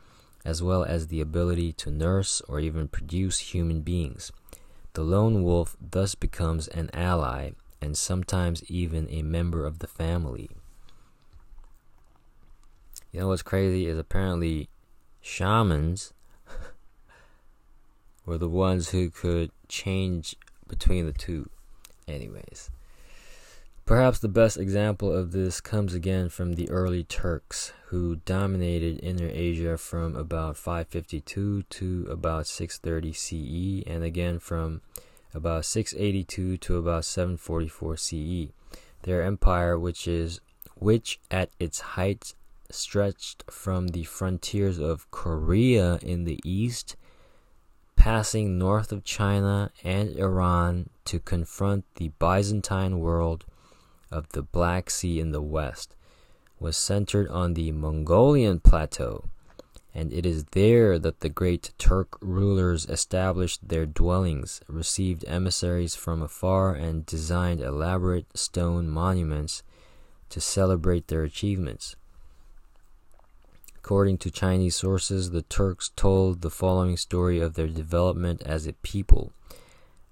as 0.46 0.62
well 0.62 0.84
as 0.84 1.08
the 1.08 1.22
ability 1.22 1.74
to 1.74 1.92
nurse 1.92 2.42
or 2.48 2.60
even 2.60 2.88
produce 2.88 3.40
human 3.40 3.82
beings. 3.82 4.32
The 4.94 5.04
lone 5.04 5.44
wolf 5.44 5.78
thus 5.80 6.16
becomes 6.16 6.68
an 6.68 6.90
ally 6.94 7.52
and 7.82 7.98
sometimes 7.98 8.64
even 8.66 9.08
a 9.10 9.22
member 9.24 9.66
of 9.66 9.80
the 9.80 9.88
family. 9.88 10.50
You 13.12 13.22
know 13.22 13.28
what's 13.30 13.42
crazy 13.42 13.88
is 13.88 13.98
apparently 13.98 14.70
shamans 15.22 16.14
were 18.32 18.38
the 18.38 18.48
ones 18.48 18.92
who 18.92 19.10
could 19.10 19.52
change 19.68 20.38
between 20.70 21.06
the 21.06 21.12
two. 21.12 21.50
Anyways, 22.08 22.70
perhaps 23.86 24.20
the 24.20 24.30
best 24.30 24.56
example 24.56 25.12
of 25.12 25.34
this 25.34 25.60
comes 25.60 25.94
again 25.94 26.30
from 26.30 26.54
the 26.54 26.70
early 26.70 27.04
Turks, 27.04 27.74
who 27.88 28.22
dominated 28.24 29.04
Inner 29.04 29.28
Asia 29.28 29.78
from 29.78 30.16
about 30.16 30.56
552 30.56 31.64
to 31.64 32.08
about 32.10 32.48
630 32.48 33.12
CE, 33.12 33.84
and 33.86 34.02
again 34.06 34.40
from 34.40 34.80
about 35.34 35.66
682 35.66 36.56
to 36.56 36.78
about 36.78 37.04
744 37.04 37.98
CE. 37.98 38.48
Their 39.02 39.24
empire, 39.24 39.78
which 39.78 40.08
is 40.08 40.40
which 40.76 41.20
at 41.30 41.50
its 41.60 41.82
height 41.82 42.34
stretched 42.70 43.44
from 43.52 43.90
the 43.90 44.06
frontiers 44.06 44.80
of 44.80 45.12
Korea 45.12 46.00
in 46.02 46.24
the 46.24 46.40
east, 46.46 46.96
passing 48.02 48.58
north 48.58 48.92
of 48.92 49.04
China 49.04 49.70
and 49.84 50.10
Iran 50.18 50.90
to 51.06 51.20
confront 51.20 51.86
the 51.98 52.08
Byzantine 52.18 53.00
world 53.00 53.46
of 54.10 54.28
the 54.30 54.42
Black 54.42 54.90
Sea 54.90 55.20
in 55.20 55.32
the 55.32 55.42
west, 55.42 55.96
was 56.60 56.76
centered 56.76 57.28
on 57.30 57.54
the 57.54 57.72
Mongolian 57.72 58.60
plateau, 58.60 59.26
and 59.94 60.12
it 60.12 60.26
is 60.26 60.46
there 60.46 60.98
that 60.98 61.20
the 61.20 61.30
great 61.30 61.74
Turk 61.78 62.18
rulers 62.22 62.88
established 62.88 63.68
their 63.70 63.86
dwellings, 63.86 64.62
received 64.68 65.24
emissaries 65.28 65.94
from 65.94 66.24
afar, 66.24 66.74
and 66.74 67.06
designed 67.06 67.62
elaborate 67.62 68.36
stone 68.36 68.90
monuments 68.90 69.62
to 70.30 70.42
celebrate 70.42 71.08
their 71.08 71.22
achievements. 71.22 71.96
According 73.84 74.20
to 74.20 74.30
Chinese 74.30 74.76
sources, 74.76 75.32
the 75.32 75.42
Turks 75.42 75.90
told 75.96 76.42
the 76.42 76.52
following 76.52 76.98
story 76.98 77.40
of 77.40 77.56
their 77.56 77.68
development 77.68 78.44
as 78.44 78.68
a 78.68 78.74
people. 78.74 79.34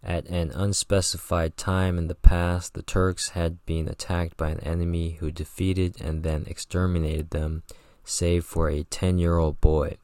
At 0.03 0.25
an 0.25 0.49
unspecified 0.49 1.55
time 1.55 1.99
in 1.99 2.07
the 2.07 2.15
past, 2.15 2.73
the 2.73 2.81
Turks 2.81 3.29
had 3.29 3.63
been 3.67 3.87
attacked 3.87 4.35
by 4.37 4.49
an 4.49 4.59
enemy 4.61 5.17
who 5.19 5.29
defeated 5.29 6.01
and 6.01 6.23
then 6.23 6.45
exterminated 6.47 7.29
them, 7.29 7.61
save 8.03 8.43
for 8.43 8.69
a 8.69 8.85
10 8.85 9.19
year 9.19 9.37
old 9.37 9.61
boy. 9.61 9.97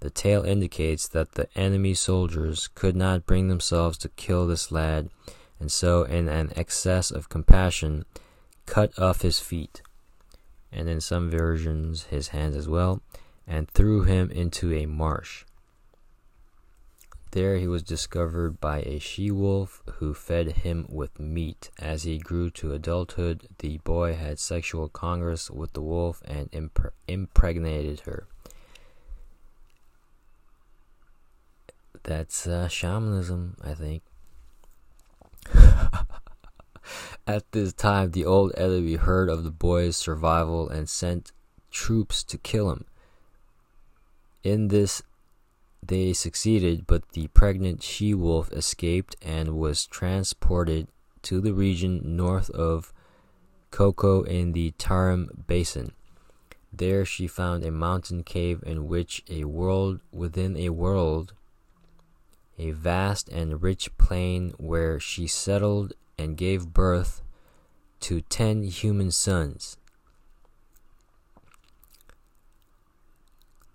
The 0.00 0.10
tale 0.10 0.42
indicates 0.42 1.08
that 1.08 1.32
the 1.32 1.48
enemy 1.56 1.94
soldiers 1.94 2.68
could 2.68 2.94
not 2.94 3.24
bring 3.24 3.48
themselves 3.48 3.96
to 3.98 4.10
kill 4.10 4.46
this 4.46 4.70
lad, 4.70 5.08
and 5.58 5.72
so, 5.72 6.02
in 6.02 6.28
an 6.28 6.52
excess 6.54 7.10
of 7.10 7.30
compassion, 7.30 8.04
cut 8.66 8.96
off 8.98 9.22
his 9.22 9.40
feet 9.40 9.80
and 10.76 10.88
in 10.88 11.00
some 11.00 11.30
versions 11.30 12.04
his 12.04 12.28
hands 12.28 12.54
as 12.54 12.68
well, 12.68 13.00
and 13.46 13.68
threw 13.68 14.02
him 14.02 14.30
into 14.30 14.72
a 14.72 14.86
marsh. 14.86 15.44
There 17.32 17.56
he 17.56 17.66
was 17.66 17.82
discovered 17.82 18.60
by 18.60 18.80
a 18.80 18.98
she 18.98 19.30
wolf 19.30 19.82
who 19.96 20.14
fed 20.14 20.52
him 20.52 20.86
with 20.88 21.20
meat. 21.20 21.70
As 21.78 22.04
he 22.04 22.18
grew 22.18 22.50
to 22.50 22.72
adulthood, 22.72 23.48
the 23.58 23.78
boy 23.78 24.14
had 24.14 24.38
sexual 24.38 24.88
congress 24.88 25.50
with 25.50 25.72
the 25.74 25.82
wolf 25.82 26.22
and 26.24 26.48
impregnated 27.06 28.00
her. 28.00 28.26
That's 32.04 32.46
uh, 32.46 32.68
shamanism, 32.68 33.56
I 33.62 33.74
think. 33.74 34.02
At 37.28 37.50
this 37.50 37.72
time, 37.72 38.12
the 38.12 38.24
old 38.24 38.52
enemy 38.56 38.94
heard 38.94 39.28
of 39.28 39.42
the 39.42 39.50
boy's 39.50 39.96
survival 39.96 40.68
and 40.68 40.88
sent 40.88 41.32
troops 41.72 42.22
to 42.22 42.38
kill 42.38 42.70
him. 42.70 42.84
In 44.44 44.68
this, 44.68 45.02
they 45.84 46.12
succeeded, 46.12 46.86
but 46.86 47.10
the 47.10 47.26
pregnant 47.28 47.82
she 47.82 48.14
wolf 48.14 48.52
escaped 48.52 49.16
and 49.22 49.58
was 49.58 49.86
transported 49.86 50.86
to 51.22 51.40
the 51.40 51.52
region 51.52 52.00
north 52.04 52.48
of 52.50 52.92
Koko 53.72 54.22
in 54.22 54.52
the 54.52 54.70
Tarim 54.78 55.46
Basin. 55.48 55.92
There 56.72 57.04
she 57.04 57.26
found 57.26 57.64
a 57.64 57.72
mountain 57.72 58.22
cave 58.22 58.62
in 58.64 58.86
which 58.86 59.24
a 59.28 59.44
world 59.44 59.98
within 60.12 60.56
a 60.56 60.68
world, 60.68 61.32
a 62.56 62.70
vast 62.70 63.28
and 63.30 63.60
rich 63.62 63.96
plain 63.98 64.54
where 64.58 65.00
she 65.00 65.26
settled 65.26 65.92
and 66.18 66.36
gave 66.36 66.72
birth 66.72 67.22
to 68.00 68.20
ten 68.22 68.62
human 68.64 69.10
sons. 69.10 69.76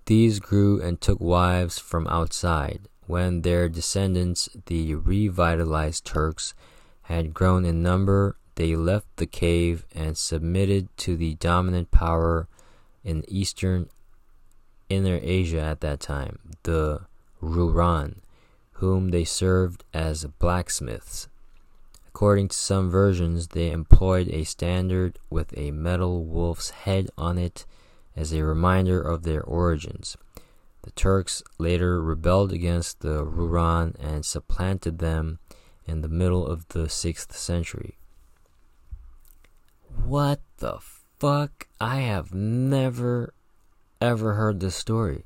These 0.05 0.39
grew 0.39 0.81
and 0.81 1.00
took 1.00 1.19
wives 1.19 1.79
from 1.79 2.07
outside. 2.07 2.81
When 3.07 3.41
their 3.41 3.69
descendants, 3.69 4.50
the 4.65 4.95
revitalized 4.95 6.05
Turks, 6.05 6.53
had 7.03 7.33
grown 7.33 7.65
in 7.65 7.81
number, 7.83 8.38
they 8.55 8.75
left 8.75 9.07
the 9.17 9.25
cave 9.25 9.86
and 9.93 10.17
submitted 10.17 10.89
to 10.98 11.15
the 11.15 11.36
dominant 11.36 11.91
power 11.91 12.48
in 13.03 13.24
eastern 13.27 13.89
Inner 14.89 15.19
Asia 15.21 15.62
at 15.62 15.81
that 15.81 16.00
time, 16.00 16.39
the 16.63 17.01
Ruran, 17.41 18.15
whom 18.74 19.12
they 19.12 19.24
served 19.24 19.83
as 19.93 20.25
blacksmiths. 20.25 21.29
According 22.21 22.49
to 22.49 22.55
some 22.55 22.91
versions, 22.91 23.47
they 23.47 23.71
employed 23.71 24.27
a 24.27 24.43
standard 24.43 25.17
with 25.31 25.57
a 25.57 25.71
metal 25.71 26.23
wolf's 26.23 26.69
head 26.69 27.09
on 27.17 27.39
it 27.39 27.65
as 28.15 28.31
a 28.31 28.43
reminder 28.43 29.01
of 29.01 29.23
their 29.23 29.41
origins. 29.41 30.15
The 30.83 30.91
Turks 30.91 31.41
later 31.57 31.99
rebelled 31.99 32.51
against 32.51 32.99
the 32.99 33.25
Ruran 33.25 33.95
and 33.99 34.23
supplanted 34.23 34.99
them 34.99 35.39
in 35.87 36.01
the 36.01 36.07
middle 36.07 36.45
of 36.45 36.67
the 36.67 36.89
6th 36.89 37.33
century. 37.33 37.97
What 40.05 40.41
the 40.57 40.77
fuck? 41.17 41.69
I 41.79 42.01
have 42.01 42.35
never 42.35 43.33
ever 43.99 44.35
heard 44.35 44.59
this 44.59 44.75
story. 44.75 45.25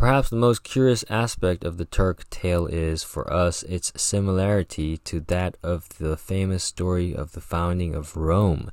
Perhaps 0.00 0.30
the 0.30 0.36
most 0.36 0.62
curious 0.62 1.04
aspect 1.10 1.62
of 1.62 1.76
the 1.76 1.84
Turk 1.84 2.24
tale 2.30 2.66
is, 2.66 3.02
for 3.02 3.30
us, 3.30 3.62
its 3.64 3.92
similarity 4.00 4.96
to 4.96 5.20
that 5.20 5.58
of 5.62 5.90
the 5.98 6.16
famous 6.16 6.64
story 6.64 7.14
of 7.14 7.32
the 7.32 7.40
founding 7.42 7.94
of 7.94 8.16
Rome 8.16 8.70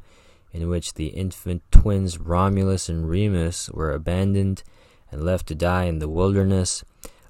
in 0.53 0.69
which 0.69 0.93
the 0.93 1.07
infant 1.07 1.63
twins 1.69 2.17
Romulus 2.17 2.88
and 2.88 3.10
Remus 3.10 3.69
were 3.72 3.91
abandoned 3.91 4.63
and 5.12 5.22
left 5.22 5.48
to 5.48 5.55
die 5.55 5.84
in 5.84 6.00
the 6.00 6.07
wilderness, 6.07 6.86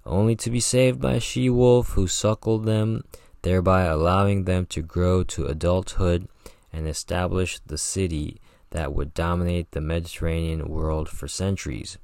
only 0.05 0.35
to 0.35 0.51
be 0.51 0.59
saved 0.59 1.01
by 1.01 1.13
a 1.13 1.19
she 1.19 1.49
wolf 1.49 1.93
who 1.93 2.05
suckled 2.07 2.65
them, 2.65 3.03
thereby 3.41 3.85
allowing 3.85 4.43
them 4.43 4.67
to 4.67 4.83
grow 4.83 5.23
to 5.23 5.47
adulthood 5.47 6.27
and 6.71 6.87
establish 6.87 7.59
the 7.65 7.79
city 7.79 8.39
that 8.69 8.93
would 8.93 9.15
dominate 9.15 9.71
the 9.71 9.81
Mediterranean 9.81 10.69
world 10.69 11.09
for 11.09 11.27
centuries. 11.27 11.97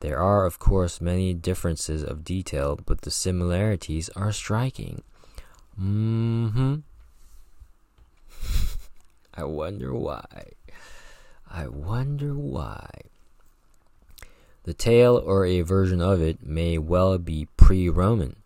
There 0.00 0.18
are, 0.18 0.46
of 0.46 0.58
course, 0.58 1.00
many 1.00 1.34
differences 1.34 2.02
of 2.02 2.24
detail, 2.24 2.78
but 2.84 3.02
the 3.02 3.10
similarities 3.10 4.08
are 4.16 4.32
striking. 4.32 5.02
hmm. 5.76 6.76
I 9.34 9.44
wonder 9.44 9.94
why. 9.94 10.52
I 11.48 11.68
wonder 11.68 12.34
why. 12.34 12.88
The 14.64 14.74
tale 14.74 15.16
or 15.16 15.44
a 15.46 15.62
version 15.62 16.00
of 16.00 16.20
it 16.20 16.42
may 16.42 16.78
well 16.78 17.18
be 17.18 17.48
pre 17.56 17.88
Roman. 17.88 18.36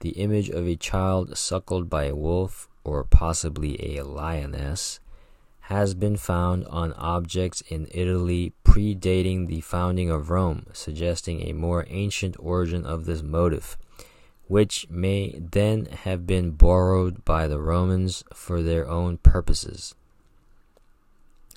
The 0.00 0.10
image 0.10 0.48
of 0.48 0.66
a 0.66 0.76
child 0.76 1.36
suckled 1.36 1.90
by 1.90 2.04
a 2.04 2.14
wolf, 2.14 2.68
or 2.84 3.04
possibly 3.04 3.96
a 3.96 4.04
lioness, 4.04 5.00
has 5.70 5.94
been 5.94 6.16
found 6.16 6.66
on 6.66 6.92
objects 6.94 7.60
in 7.68 7.86
Italy 7.92 8.52
predating 8.64 9.46
the 9.46 9.60
founding 9.60 10.10
of 10.10 10.28
Rome, 10.28 10.66
suggesting 10.72 11.42
a 11.42 11.52
more 11.52 11.86
ancient 11.88 12.34
origin 12.40 12.84
of 12.84 13.04
this 13.04 13.22
motif, 13.22 13.78
which 14.48 14.90
may 14.90 15.38
then 15.38 15.86
have 15.86 16.26
been 16.26 16.50
borrowed 16.50 17.24
by 17.24 17.46
the 17.46 17.60
Romans 17.60 18.24
for 18.34 18.62
their 18.62 18.88
own 18.88 19.18
purposes. 19.18 19.94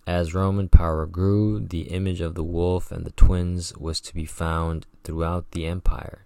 As 0.06 0.36
Roman 0.36 0.70
power 0.70 1.08
grew, 1.08 1.60
the 1.60 1.84
image 1.84 2.22
of 2.22 2.36
the 2.36 2.44
wolf 2.44 2.92
and 2.92 3.06
the 3.06 3.12
twins 3.12 3.76
was 3.78 4.00
to 4.02 4.14
be 4.14 4.26
found 4.26 4.86
throughout 5.04 5.50
the 5.52 5.66
empire. 5.66 6.24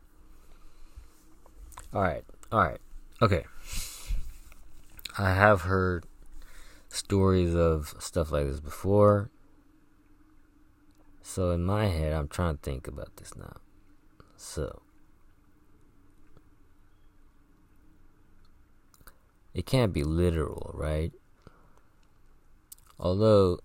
Alright, 1.95 2.25
alright, 2.51 2.81
okay. 3.21 3.45
I 5.17 5.33
have 5.33 5.61
heard 5.61 6.05
stories 6.97 7.55
of 7.55 7.95
stuff 7.99 8.31
like 8.31 8.45
this 8.45 8.59
before. 8.59 9.29
So 11.21 11.51
in 11.51 11.63
my 11.63 11.85
head, 11.85 12.13
I'm 12.13 12.27
trying 12.27 12.57
to 12.57 12.61
think 12.61 12.87
about 12.87 13.15
this 13.17 13.35
now. 13.35 13.57
So. 14.35 14.81
It 19.53 19.65
can't 19.65 19.91
be 19.91 20.03
literal, 20.03 20.71
right? 20.73 21.11
Although 22.99 23.59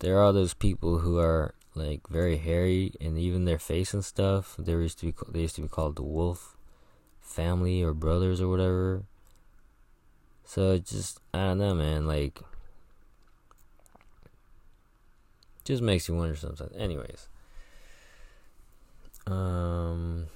there 0.00 0.18
are 0.18 0.32
those 0.32 0.54
people 0.54 0.98
who 0.98 1.18
are 1.18 1.54
like 1.74 2.06
very 2.08 2.36
hairy 2.36 2.92
and 3.00 3.18
even 3.18 3.44
their 3.44 3.58
face 3.58 3.94
and 3.94 4.04
stuff, 4.04 4.56
there 4.58 4.80
used 4.80 4.98
to 5.00 5.06
be 5.06 5.14
they 5.28 5.40
used 5.40 5.56
to 5.56 5.62
be 5.62 5.68
called 5.68 5.96
the 5.96 6.02
wolf 6.02 6.56
family 7.20 7.82
or 7.82 7.92
brothers 7.92 8.40
or 8.40 8.48
whatever. 8.48 9.04
So 10.46 10.78
just 10.78 11.20
I 11.34 11.48
don't 11.48 11.58
know, 11.58 11.74
man. 11.74 12.06
Like, 12.06 12.40
just 15.64 15.82
makes 15.82 16.08
you 16.08 16.14
wonder 16.14 16.36
sometimes. 16.36 16.72
Anyways, 16.78 17.28
um, 19.26 20.28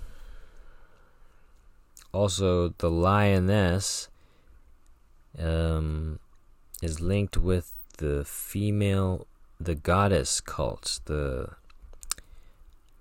also 2.12 2.74
the 2.76 2.90
lioness, 2.90 4.08
um, 5.38 6.18
is 6.82 7.00
linked 7.00 7.36
with 7.36 7.72
the 7.98 8.24
female, 8.24 9.28
the 9.60 9.76
goddess 9.76 10.40
cults, 10.40 11.00
the 11.04 11.50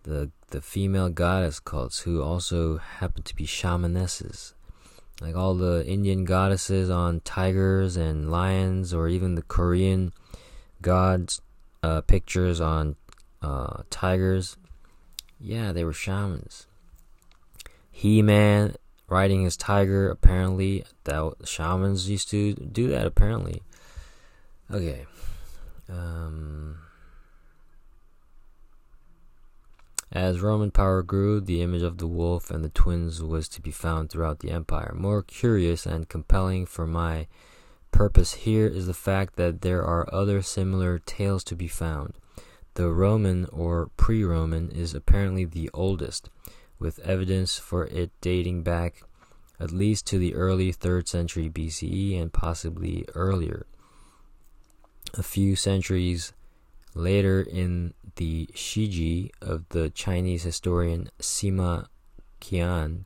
the 0.03 0.29
the 0.51 0.61
female 0.61 1.09
goddess 1.09 1.59
cults 1.59 2.01
who 2.01 2.21
also 2.21 2.77
happen 2.77 3.23
to 3.23 3.35
be 3.35 3.47
shamanesses 3.47 4.53
like 5.21 5.35
all 5.35 5.55
the 5.55 5.85
Indian 5.85 6.25
goddesses 6.25 6.89
on 6.89 7.21
tigers 7.21 7.97
and 7.97 8.31
lions, 8.31 8.93
or 8.93 9.07
even 9.07 9.35
the 9.35 9.41
Korean 9.41 10.13
gods 10.81 11.41
uh, 11.83 12.01
pictures 12.01 12.61
on 12.61 12.95
uh, 13.41 13.83
tigers. 13.89 14.57
Yeah, 15.39 15.71
they 15.71 15.83
were 15.83 15.93
shamans. 15.93 16.67
He 17.91 18.21
Man 18.21 18.75
riding 19.07 19.43
his 19.43 19.57
tiger, 19.57 20.09
apparently, 20.09 20.85
that 21.03 21.33
shamans 21.43 22.09
used 22.09 22.29
to 22.29 22.53
do 22.53 22.87
that, 22.89 23.05
apparently. 23.05 23.63
Okay. 24.71 25.05
Um. 25.89 26.77
As 30.11 30.41
Roman 30.41 30.71
power 30.71 31.03
grew, 31.03 31.39
the 31.39 31.61
image 31.61 31.83
of 31.83 31.99
the 31.99 32.07
wolf 32.07 32.49
and 32.49 32.63
the 32.63 32.69
twins 32.69 33.21
was 33.21 33.47
to 33.49 33.61
be 33.61 33.71
found 33.71 34.09
throughout 34.09 34.39
the 34.39 34.49
empire. 34.49 34.93
More 34.95 35.21
curious 35.21 35.85
and 35.85 36.09
compelling 36.09 36.65
for 36.65 36.87
my 36.87 37.27
purpose 37.91 38.33
here 38.33 38.65
is 38.65 38.87
the 38.87 38.93
fact 38.93 39.35
that 39.35 39.61
there 39.61 39.83
are 39.83 40.11
other 40.13 40.41
similar 40.41 40.97
tales 40.99 41.43
to 41.45 41.55
be 41.55 41.67
found. 41.67 42.13
The 42.73 42.89
Roman 42.89 43.45
or 43.51 43.91
pre 43.97 44.23
Roman 44.23 44.71
is 44.71 44.95
apparently 44.95 45.45
the 45.45 45.69
oldest, 45.73 46.29
with 46.79 46.99
evidence 46.99 47.59
for 47.59 47.85
it 47.85 48.11
dating 48.21 48.63
back 48.63 49.03
at 49.59 49.71
least 49.71 50.07
to 50.07 50.17
the 50.17 50.33
early 50.33 50.71
3rd 50.71 51.07
century 51.07 51.49
BCE 51.49 52.19
and 52.19 52.31
possibly 52.31 53.05
earlier. 53.13 53.65
A 55.15 55.23
few 55.23 55.55
centuries 55.55 56.33
later 56.95 57.41
in 57.41 57.93
the 58.19 58.49
Shiji 58.53 59.31
of 59.41 59.63
the 59.69 59.89
Chinese 59.89 60.43
historian 60.43 61.09
Sima 61.21 61.85
Qian, 62.41 63.05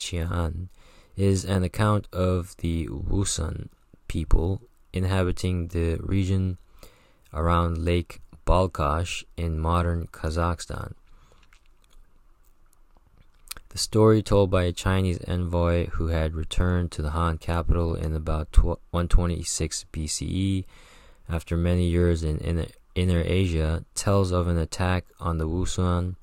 Qian 0.00 0.68
is 1.16 1.44
an 1.44 1.62
account 1.62 2.08
of 2.14 2.56
the 2.56 2.86
Wusun 2.86 3.68
people 4.08 4.62
inhabiting 4.90 5.68
the 5.68 5.98
region 6.00 6.56
around 7.34 7.84
Lake 7.84 8.22
Balkhash 8.46 9.22
in 9.36 9.60
modern 9.60 10.06
Kazakhstan. 10.06 10.94
The 13.68 13.78
story 13.78 14.22
told 14.22 14.50
by 14.50 14.62
a 14.62 14.72
Chinese 14.72 15.18
envoy 15.28 15.88
who 15.88 16.06
had 16.06 16.34
returned 16.34 16.90
to 16.92 17.02
the 17.02 17.10
Han 17.10 17.36
capital 17.36 17.94
in 17.94 18.16
about 18.16 18.56
126 18.56 19.84
BCE 19.92 20.64
after 21.28 21.54
many 21.54 21.86
years 21.86 22.24
in, 22.24 22.38
in 22.38 22.66
Inner 22.94 23.22
Asia 23.24 23.84
tells 23.94 24.30
of 24.30 24.46
an 24.46 24.58
attack 24.58 25.06
on 25.18 25.38
the 25.38 25.48
Wusun 25.48 26.16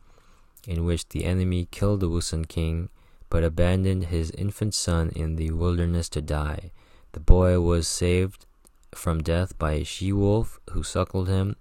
in 0.67 0.85
which 0.85 1.09
the 1.09 1.25
enemy 1.25 1.67
killed 1.71 1.99
the 1.99 2.09
Wusun 2.09 2.47
king 2.47 2.89
but 3.29 3.43
abandoned 3.43 4.05
his 4.05 4.29
infant 4.31 4.73
son 4.73 5.09
in 5.15 5.37
the 5.37 5.51
wilderness 5.51 6.09
to 6.09 6.21
die. 6.21 6.71
The 7.13 7.19
boy 7.19 7.59
was 7.59 7.87
saved 7.87 8.45
from 8.93 9.23
death 9.23 9.57
by 9.57 9.73
a 9.73 9.83
she 9.83 10.11
wolf 10.11 10.59
who 10.71 10.83
suckled 10.83 11.29
him 11.29 11.55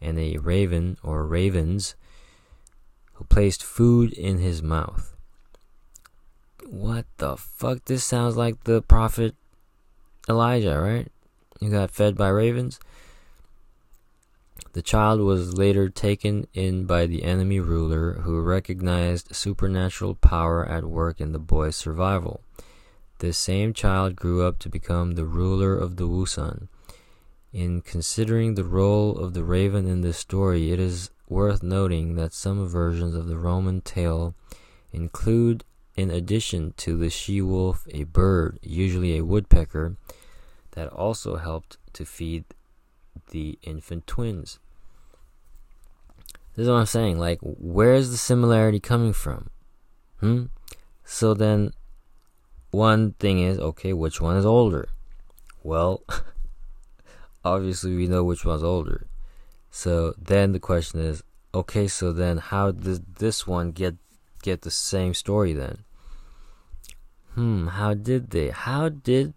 and 0.00 0.18
a 0.18 0.38
raven 0.38 0.98
or 1.02 1.24
ravens 1.24 1.94
who 3.14 3.24
placed 3.24 3.62
food 3.62 4.12
in 4.12 4.38
his 4.38 4.62
mouth. 4.62 5.14
What 6.66 7.06
the 7.18 7.36
fuck? 7.36 7.84
This 7.84 8.04
sounds 8.04 8.36
like 8.36 8.64
the 8.64 8.82
prophet 8.82 9.36
Elijah, 10.28 10.78
right? 10.78 11.08
You 11.60 11.70
got 11.70 11.90
fed 11.92 12.16
by 12.16 12.28
ravens? 12.28 12.80
The 14.72 14.82
child 14.82 15.20
was 15.20 15.58
later 15.58 15.88
taken 15.90 16.46
in 16.54 16.86
by 16.86 17.06
the 17.06 17.24
enemy 17.24 17.60
ruler, 17.60 18.22
who 18.22 18.40
recognized 18.40 19.34
supernatural 19.34 20.14
power 20.14 20.64
at 20.64 20.84
work 20.84 21.20
in 21.20 21.32
the 21.32 21.38
boy's 21.38 21.76
survival. 21.76 22.40
This 23.18 23.36
same 23.36 23.74
child 23.74 24.16
grew 24.16 24.42
up 24.42 24.58
to 24.60 24.68
become 24.68 25.12
the 25.12 25.26
ruler 25.26 25.76
of 25.76 25.96
the 25.96 26.08
Wusun. 26.08 26.68
In 27.52 27.82
considering 27.82 28.54
the 28.54 28.64
role 28.64 29.18
of 29.18 29.34
the 29.34 29.44
raven 29.44 29.86
in 29.86 30.00
this 30.00 30.16
story, 30.16 30.72
it 30.72 30.80
is 30.80 31.10
worth 31.28 31.62
noting 31.62 32.16
that 32.16 32.32
some 32.32 32.66
versions 32.66 33.14
of 33.14 33.26
the 33.26 33.36
Roman 33.36 33.82
tale 33.82 34.34
include, 34.90 35.64
in 35.96 36.10
addition 36.10 36.72
to 36.78 36.96
the 36.96 37.10
she 37.10 37.42
wolf, 37.42 37.86
a 37.90 38.04
bird, 38.04 38.58
usually 38.62 39.18
a 39.18 39.24
woodpecker, 39.24 39.96
that 40.72 40.88
also 40.88 41.36
helped 41.36 41.76
to 41.92 42.06
feed 42.06 42.44
the 43.32 43.58
infant 43.62 44.06
twins. 44.06 44.58
This 46.54 46.64
is 46.64 46.68
what 46.68 46.76
I'm 46.76 46.86
saying. 46.86 47.18
Like, 47.18 47.38
where's 47.42 48.10
the 48.10 48.16
similarity 48.16 48.78
coming 48.78 49.12
from? 49.12 49.50
Hmm? 50.20 50.44
So 51.04 51.34
then, 51.34 51.72
one 52.70 53.12
thing 53.12 53.40
is 53.40 53.58
okay, 53.58 53.92
which 53.92 54.20
one 54.20 54.36
is 54.36 54.46
older? 54.46 54.88
Well, 55.62 56.02
obviously, 57.44 57.96
we 57.96 58.06
know 58.06 58.22
which 58.22 58.44
one's 58.44 58.62
older. 58.62 59.06
So 59.70 60.14
then 60.18 60.52
the 60.52 60.60
question 60.60 61.00
is 61.00 61.24
okay, 61.54 61.88
so 61.88 62.12
then 62.12 62.38
how 62.38 62.70
did 62.70 63.16
this 63.16 63.46
one 63.46 63.72
get 63.72 63.96
get 64.42 64.62
the 64.62 64.70
same 64.70 65.14
story 65.14 65.54
then? 65.54 65.84
Hmm, 67.34 67.68
how 67.68 67.94
did 67.94 68.30
they? 68.30 68.50
How 68.50 68.90
did 68.90 69.32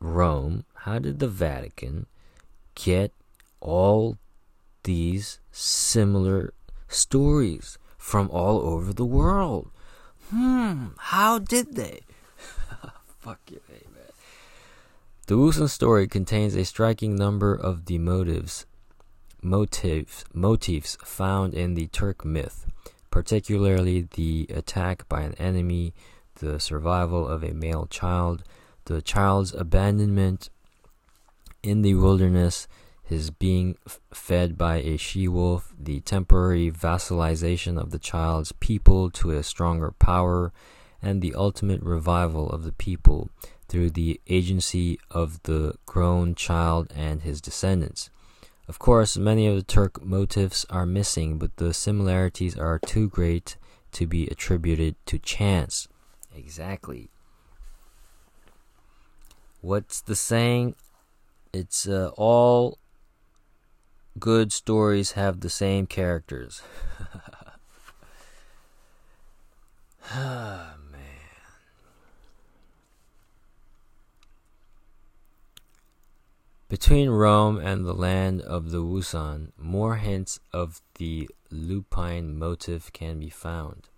Rome, 0.00 0.64
how 0.74 0.98
did 0.98 1.18
the 1.18 1.28
Vatican 1.28 2.06
get 2.74 3.12
all 3.60 4.16
these 4.84 5.40
similar 5.50 6.52
stories 6.88 7.78
from 7.96 8.30
all 8.30 8.60
over 8.60 8.92
the 8.92 9.04
world. 9.04 9.70
Hmm, 10.30 10.88
how 10.98 11.38
did 11.38 11.74
they? 11.74 12.00
Fuck 13.18 13.40
you, 13.50 13.60
hey, 13.68 13.86
man. 13.92 14.12
The 15.26 15.34
Wusun 15.34 15.68
story 15.68 16.06
contains 16.06 16.54
a 16.54 16.64
striking 16.64 17.16
number 17.16 17.54
of 17.54 17.86
the 17.86 17.98
motives, 17.98 18.66
motives, 19.42 20.24
motifs 20.32 20.96
found 21.04 21.54
in 21.54 21.74
the 21.74 21.86
Turk 21.88 22.24
myth, 22.24 22.66
particularly 23.10 24.08
the 24.14 24.46
attack 24.48 25.08
by 25.08 25.22
an 25.22 25.34
enemy, 25.34 25.92
the 26.36 26.58
survival 26.58 27.26
of 27.26 27.42
a 27.42 27.52
male 27.52 27.86
child, 27.86 28.42
the 28.84 29.02
child's 29.02 29.54
abandonment 29.54 30.48
in 31.62 31.82
the 31.82 31.94
wilderness, 31.94 32.68
his 33.08 33.30
being 33.30 33.74
fed 34.12 34.58
by 34.58 34.76
a 34.76 34.98
she 34.98 35.26
wolf, 35.26 35.72
the 35.80 36.00
temporary 36.00 36.70
vassalization 36.70 37.80
of 37.80 37.90
the 37.90 37.98
child's 37.98 38.52
people 38.52 39.10
to 39.10 39.30
a 39.30 39.42
stronger 39.42 39.92
power, 39.92 40.52
and 41.00 41.22
the 41.22 41.34
ultimate 41.34 41.82
revival 41.82 42.50
of 42.50 42.64
the 42.64 42.72
people 42.72 43.30
through 43.66 43.88
the 43.88 44.20
agency 44.28 45.00
of 45.10 45.42
the 45.44 45.74
grown 45.86 46.34
child 46.34 46.92
and 46.94 47.22
his 47.22 47.40
descendants. 47.40 48.10
Of 48.68 48.78
course, 48.78 49.16
many 49.16 49.46
of 49.46 49.56
the 49.56 49.62
Turk 49.62 50.04
motifs 50.04 50.66
are 50.68 50.84
missing, 50.84 51.38
but 51.38 51.56
the 51.56 51.72
similarities 51.72 52.58
are 52.58 52.78
too 52.78 53.08
great 53.08 53.56
to 53.92 54.06
be 54.06 54.26
attributed 54.26 54.96
to 55.06 55.18
chance. 55.18 55.88
Exactly. 56.36 57.08
What's 59.62 60.02
the 60.02 60.14
saying? 60.14 60.74
It's 61.54 61.88
uh, 61.88 62.10
all 62.18 62.76
good 64.18 64.52
stories 64.52 65.12
have 65.12 65.40
the 65.40 65.50
same 65.50 65.86
characters. 65.86 66.62
Ah, 70.10 70.76
man. 70.90 71.00
Between 76.70 77.10
Rome 77.10 77.58
and 77.58 77.84
the 77.84 77.92
land 77.92 78.40
of 78.40 78.70
the 78.70 78.82
Wusun, 78.82 79.52
more 79.58 79.96
hints 79.96 80.40
of 80.50 80.80
the 80.94 81.28
lupine 81.50 82.38
motif 82.38 82.90
can 82.92 83.18
be 83.20 83.28
found. 83.28 83.88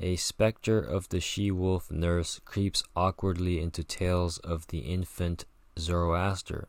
A 0.00 0.16
specter 0.16 0.78
of 0.80 1.10
the 1.10 1.20
she 1.20 1.50
wolf 1.50 1.90
nurse 1.90 2.40
creeps 2.44 2.82
awkwardly 2.96 3.60
into 3.60 3.84
tales 3.84 4.38
of 4.38 4.66
the 4.68 4.80
infant 4.80 5.44
Zoroaster, 5.78 6.68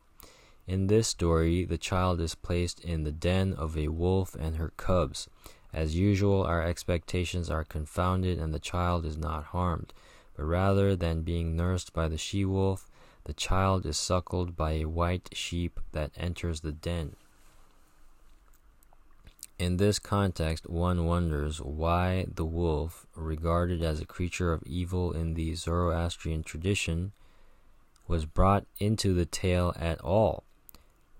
in 0.66 0.88
this 0.88 1.06
story, 1.06 1.64
the 1.64 1.78
child 1.78 2.20
is 2.20 2.34
placed 2.34 2.80
in 2.80 3.04
the 3.04 3.12
den 3.12 3.52
of 3.54 3.76
a 3.76 3.88
wolf 3.88 4.34
and 4.34 4.56
her 4.56 4.72
cubs. 4.76 5.28
As 5.72 5.94
usual, 5.94 6.42
our 6.42 6.62
expectations 6.62 7.48
are 7.50 7.64
confounded 7.64 8.38
and 8.38 8.52
the 8.52 8.58
child 8.58 9.04
is 9.04 9.16
not 9.16 9.44
harmed, 9.44 9.92
but 10.36 10.44
rather 10.44 10.96
than 10.96 11.22
being 11.22 11.54
nursed 11.54 11.92
by 11.92 12.08
the 12.08 12.18
she 12.18 12.44
wolf, 12.44 12.88
the 13.24 13.32
child 13.32 13.86
is 13.86 13.96
suckled 13.96 14.56
by 14.56 14.72
a 14.72 14.84
white 14.84 15.28
sheep 15.32 15.78
that 15.92 16.12
enters 16.16 16.60
the 16.60 16.72
den. 16.72 17.14
In 19.58 19.76
this 19.78 19.98
context, 19.98 20.68
one 20.68 21.06
wonders 21.06 21.60
why 21.60 22.26
the 22.34 22.44
wolf, 22.44 23.06
regarded 23.14 23.82
as 23.82 24.00
a 24.00 24.06
creature 24.06 24.52
of 24.52 24.62
evil 24.66 25.12
in 25.12 25.34
the 25.34 25.54
Zoroastrian 25.54 26.42
tradition, 26.42 27.12
was 28.06 28.26
brought 28.26 28.66
into 28.78 29.14
the 29.14 29.26
tale 29.26 29.72
at 29.76 30.00
all. 30.00 30.44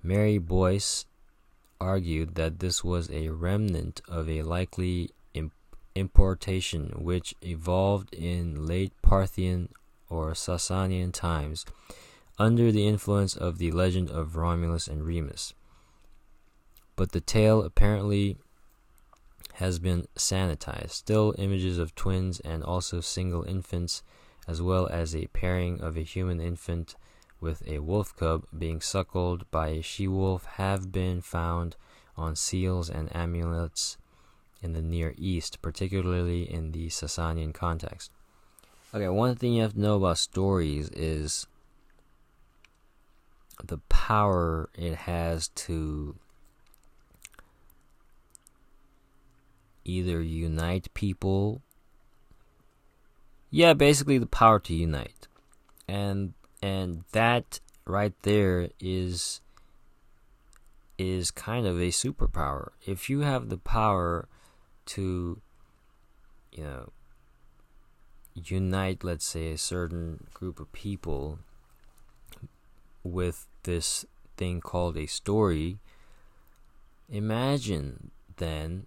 Mary 0.06 0.38
Boyce 0.38 1.04
argued 1.80 2.36
that 2.36 2.60
this 2.60 2.84
was 2.84 3.10
a 3.10 3.30
remnant 3.30 4.00
of 4.06 4.28
a 4.28 4.42
likely 4.42 5.10
importation 5.96 6.92
which 6.96 7.34
evolved 7.42 8.14
in 8.14 8.66
late 8.66 8.92
Parthian 9.02 9.68
or 10.08 10.30
Sasanian 10.32 11.12
times 11.12 11.64
under 12.38 12.70
the 12.70 12.86
influence 12.86 13.34
of 13.34 13.58
the 13.58 13.72
legend 13.72 14.08
of 14.08 14.36
Romulus 14.36 14.86
and 14.86 15.04
Remus. 15.04 15.54
But 16.94 17.10
the 17.10 17.20
tale 17.20 17.62
apparently 17.62 18.36
has 19.54 19.80
been 19.80 20.06
sanitized. 20.14 20.90
Still, 20.90 21.34
images 21.36 21.78
of 21.78 21.96
twins 21.96 22.38
and 22.40 22.62
also 22.62 23.00
single 23.00 23.42
infants, 23.42 24.04
as 24.46 24.62
well 24.62 24.86
as 24.86 25.16
a 25.16 25.26
pairing 25.28 25.80
of 25.80 25.96
a 25.96 26.02
human 26.02 26.40
infant 26.40 26.94
with 27.40 27.62
a 27.66 27.78
wolf 27.80 28.14
cub 28.16 28.46
being 28.56 28.80
suckled 28.80 29.50
by 29.50 29.68
a 29.68 29.82
she 29.82 30.08
wolf 30.08 30.44
have 30.56 30.90
been 30.92 31.20
found 31.20 31.76
on 32.16 32.34
seals 32.34 32.88
and 32.88 33.14
amulets 33.14 33.98
in 34.62 34.72
the 34.72 34.82
Near 34.82 35.14
East, 35.16 35.60
particularly 35.60 36.50
in 36.50 36.72
the 36.72 36.88
Sasanian 36.88 37.52
context. 37.52 38.10
Okay, 38.94 39.08
one 39.08 39.36
thing 39.36 39.54
you 39.54 39.62
have 39.62 39.74
to 39.74 39.80
know 39.80 39.96
about 39.96 40.18
stories 40.18 40.88
is 40.90 41.46
the 43.62 43.78
power 43.88 44.70
it 44.74 44.94
has 44.94 45.48
to 45.48 46.16
either 49.84 50.20
unite 50.20 50.92
people. 50.94 51.62
Yeah, 53.50 53.74
basically 53.74 54.18
the 54.18 54.26
power 54.26 54.58
to 54.60 54.74
unite. 54.74 55.28
And 55.88 56.34
and 56.66 57.04
that 57.12 57.60
right 57.84 58.14
there 58.22 58.70
is 58.80 59.40
is 60.98 61.30
kind 61.30 61.66
of 61.66 61.76
a 61.78 61.90
superpower. 62.02 62.70
If 62.84 63.08
you 63.10 63.20
have 63.20 63.48
the 63.48 63.58
power 63.58 64.28
to 64.86 65.40
you 66.52 66.64
know 66.64 66.92
unite 68.34 69.02
let's 69.02 69.24
say 69.24 69.52
a 69.52 69.58
certain 69.58 70.26
group 70.34 70.60
of 70.60 70.70
people 70.72 71.38
with 73.02 73.46
this 73.62 74.04
thing 74.36 74.60
called 74.60 74.96
a 74.96 75.06
story 75.06 75.78
imagine 77.08 78.10
then 78.36 78.86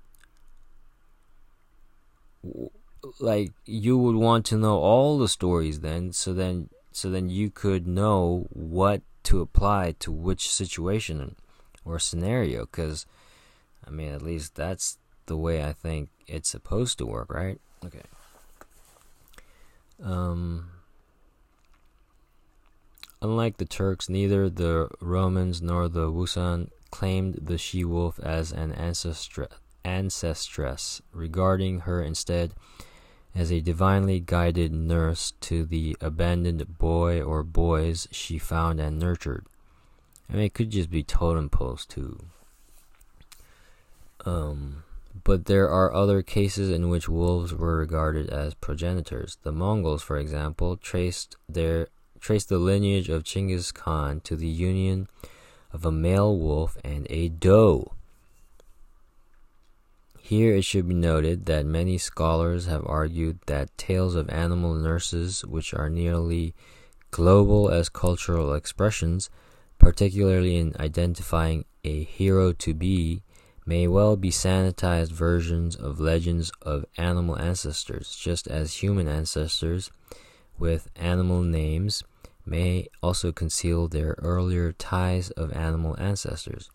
like 3.20 3.52
you 3.66 3.98
would 3.98 4.16
want 4.16 4.46
to 4.46 4.56
know 4.56 4.78
all 4.78 5.18
the 5.18 5.28
stories 5.28 5.80
then 5.80 6.14
so 6.14 6.32
then 6.32 6.70
so 7.00 7.10
then 7.10 7.30
you 7.30 7.50
could 7.50 7.88
know 7.88 8.48
what 8.52 9.02
to 9.24 9.42
apply 9.42 9.96
to 10.00 10.12
which 10.12 10.50
situation 10.50 11.36
or 11.86 12.00
scenario 12.00 12.66
because 12.66 13.06
i 13.88 13.90
mean 13.90 14.12
at 14.12 14.22
least 14.22 14.56
that's 14.56 14.98
the 15.26 15.38
way 15.38 15.64
i 15.64 15.72
think 15.72 16.10
it's 16.28 16.50
supposed 16.50 16.98
to 16.98 17.06
work 17.06 17.34
right? 17.34 17.60
Okay. 17.86 18.04
Um 20.04 20.70
unlike 23.22 23.58
the 23.58 23.66
turks 23.66 24.10
neither 24.10 24.50
the 24.50 24.90
romans 25.00 25.62
nor 25.62 25.88
the 25.90 26.12
wusan 26.12 26.70
claimed 26.92 27.40
the 27.42 27.58
she 27.58 27.84
wolf 27.84 28.20
as 28.20 28.52
an 28.52 28.74
ancestre- 28.74 29.50
ancestress. 29.86 31.02
Regarding 31.14 31.82
her 31.82 32.02
instead 32.02 32.54
as 33.36 33.52
a 33.52 33.62
divinely 33.62 34.20
guided 34.20 34.74
nurse 34.74 35.34
to 35.40 35.66
the 35.66 35.96
abandoned 36.02 36.78
boy 36.78 37.22
or 37.22 37.44
boys 37.44 38.08
she 38.12 38.38
found 38.38 38.80
and 38.80 39.00
nurtured. 39.00 39.46
I 40.30 40.34
mean, 40.34 40.44
it 40.44 40.54
could 40.54 40.70
just 40.72 40.90
be 40.90 41.04
totem 41.04 41.50
poles 41.50 41.86
too. 41.86 42.20
Um, 44.26 44.84
but 45.24 45.46
there 45.46 45.70
are 45.70 45.94
other 45.94 46.22
cases 46.22 46.70
in 46.70 46.90
which 46.90 47.10
wolves 47.10 47.54
were 47.54 47.78
regarded 47.78 48.30
as 48.30 48.54
progenitors. 48.54 49.38
The 49.44 49.52
Mongols, 49.52 50.04
for 50.04 50.18
example, 50.18 50.78
traced 50.78 51.36
their 51.48 51.88
traced 52.20 52.50
the 52.50 52.58
lineage 52.58 53.10
of 53.10 53.24
Chinggis 53.24 53.74
Khan 53.74 54.20
to 54.22 54.36
the 54.36 54.48
union 54.48 55.08
of 55.72 55.86
a 55.86 55.92
male 55.92 56.38
wolf 56.38 56.78
and 56.84 57.08
a 57.10 57.30
doe. 57.30 57.94
Here 60.30 60.54
it 60.54 60.64
should 60.64 60.88
be 60.88 60.94
noted 60.94 61.48
that 61.48 61.66
many 61.66 61.98
scholars 61.98 62.68
have 62.68 62.86
argued 62.86 63.40
that 63.48 63.76
tales 63.80 64.14
of 64.14 64.30
animal 64.30 64.76
nurses, 64.76 65.44
which 65.44 65.74
are 65.74 65.90
nearly 65.90 66.54
global 67.10 67.72
as 67.72 67.90
cultural 67.90 68.54
expressions, 68.54 69.32
particularly 69.80 70.56
in 70.56 70.76
identifying 70.80 71.66
a 71.84 72.04
hero 72.04 72.52
to 72.52 72.76
be, 72.76 73.24
may 73.66 73.88
well 73.88 74.16
be 74.16 74.30
sanitized 74.30 75.10
versions 75.10 75.76
of 75.76 76.00
legends 76.00 76.52
of 76.62 76.86
animal 76.96 77.36
ancestors, 77.40 78.16
just 78.16 78.48
as 78.48 78.84
human 78.84 79.08
ancestors 79.08 79.90
with 80.60 80.92
animal 80.96 81.42
names 81.42 82.04
may 82.46 82.88
also 83.02 83.32
conceal 83.32 83.88
their 83.88 84.14
earlier 84.20 84.74
ties 84.74 85.32
of 85.32 85.52
animal 85.54 85.96
ancestors. 85.98 86.70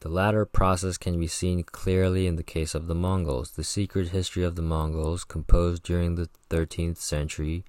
The 0.00 0.08
latter 0.08 0.44
process 0.44 0.96
can 0.96 1.18
be 1.18 1.26
seen 1.26 1.64
clearly 1.64 2.28
in 2.28 2.36
the 2.36 2.44
case 2.44 2.74
of 2.74 2.86
the 2.86 2.94
Mongols. 2.94 3.52
The 3.52 3.64
secret 3.64 4.08
history 4.08 4.44
of 4.44 4.54
the 4.54 4.62
Mongols, 4.62 5.24
composed 5.24 5.82
during 5.82 6.14
the 6.14 6.28
13th 6.50 6.98
century 6.98 7.64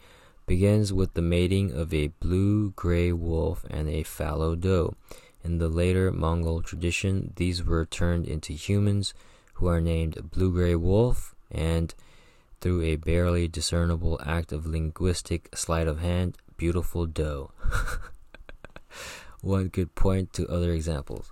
begins 0.45 0.93
with 0.93 1.13
the 1.15 1.23
mating 1.23 1.71
of 1.71 1.91
a 1.91 2.07
blue 2.19 2.71
gray 2.71 3.11
wolf 3.11 3.65
and 3.69 3.89
a 3.89 4.03
fallow 4.03 4.55
doe. 4.55 4.95
In 5.43 5.57
the 5.57 5.69
later 5.69 6.11
Mongol 6.11 6.61
tradition, 6.61 7.33
these 7.35 7.63
were 7.63 7.85
turned 7.85 8.27
into 8.27 8.53
humans 8.53 9.13
who 9.55 9.67
are 9.67 9.81
named 9.81 10.29
blue 10.31 10.51
gray 10.51 10.75
wolf 10.75 11.33
and 11.49 11.95
through 12.61 12.81
a 12.83 12.97
barely 12.97 13.47
discernible 13.47 14.19
act 14.23 14.51
of 14.51 14.67
linguistic 14.67 15.49
sleight 15.55 15.87
of 15.87 15.99
hand, 15.99 16.37
beautiful 16.57 17.05
doe. 17.05 17.51
One 19.41 19.69
could 19.69 19.95
point 19.95 20.33
to 20.33 20.47
other 20.47 20.71
examples. 20.71 21.31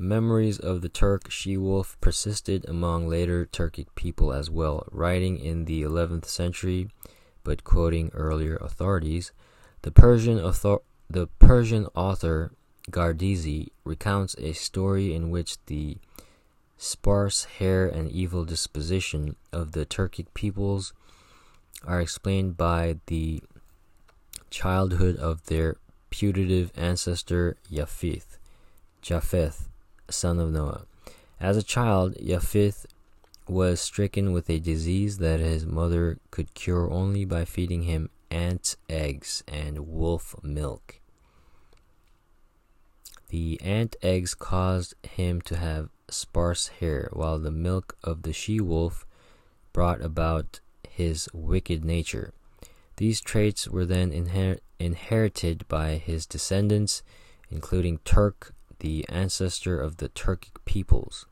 Memories 0.00 0.58
of 0.58 0.80
the 0.80 0.88
Turk 0.88 1.30
she 1.30 1.58
wolf 1.58 1.98
persisted 2.00 2.66
among 2.66 3.06
later 3.06 3.44
Turkic 3.44 3.88
people 3.94 4.32
as 4.32 4.48
well. 4.48 4.88
Writing 4.90 5.38
in 5.38 5.66
the 5.66 5.82
11th 5.82 6.24
century, 6.24 6.88
but 7.44 7.64
quoting 7.64 8.10
earlier 8.14 8.56
authorities, 8.56 9.32
the 9.82 9.90
Persian, 9.90 10.40
author- 10.40 10.80
the 11.10 11.26
Persian 11.38 11.86
author 11.94 12.52
Gardizi 12.90 13.72
recounts 13.84 14.34
a 14.38 14.54
story 14.54 15.14
in 15.14 15.28
which 15.28 15.58
the 15.66 15.98
sparse 16.78 17.44
hair 17.44 17.86
and 17.86 18.10
evil 18.10 18.46
disposition 18.46 19.36
of 19.52 19.72
the 19.72 19.84
Turkic 19.84 20.32
peoples 20.32 20.94
are 21.84 22.00
explained 22.00 22.56
by 22.56 22.98
the 23.04 23.42
childhood 24.48 25.16
of 25.16 25.44
their 25.44 25.76
putative 26.08 26.72
ancestor 26.74 27.58
Japheth, 27.70 28.38
Japheth, 29.02 29.69
son 30.12 30.38
of 30.38 30.50
Noah. 30.50 30.86
As 31.40 31.56
a 31.56 31.62
child, 31.62 32.16
Japheth 32.22 32.86
was 33.48 33.80
stricken 33.80 34.32
with 34.32 34.48
a 34.48 34.60
disease 34.60 35.18
that 35.18 35.40
his 35.40 35.66
mother 35.66 36.18
could 36.30 36.54
cure 36.54 36.90
only 36.90 37.24
by 37.24 37.44
feeding 37.44 37.82
him 37.82 38.10
ants' 38.30 38.76
eggs 38.88 39.42
and 39.48 39.88
wolf 39.88 40.34
milk. 40.42 41.00
The 43.30 43.60
ant 43.62 43.96
eggs 44.02 44.34
caused 44.34 44.94
him 45.06 45.40
to 45.42 45.56
have 45.56 45.88
sparse 46.08 46.68
hair, 46.68 47.10
while 47.12 47.38
the 47.38 47.50
milk 47.50 47.96
of 48.02 48.22
the 48.22 48.32
she 48.32 48.60
wolf 48.60 49.06
brought 49.72 50.02
about 50.02 50.60
his 50.88 51.28
wicked 51.32 51.84
nature. 51.84 52.32
These 52.96 53.20
traits 53.20 53.68
were 53.68 53.86
then 53.86 54.10
inher- 54.10 54.58
inherited 54.78 55.66
by 55.68 55.96
his 55.96 56.26
descendants, 56.26 57.02
including 57.50 57.98
Turk, 57.98 58.52
the 58.80 59.06
ancestor 59.08 59.80
of 59.80 59.98
the 59.98 60.08
Turkic 60.10 60.64
peoples. 60.64 61.26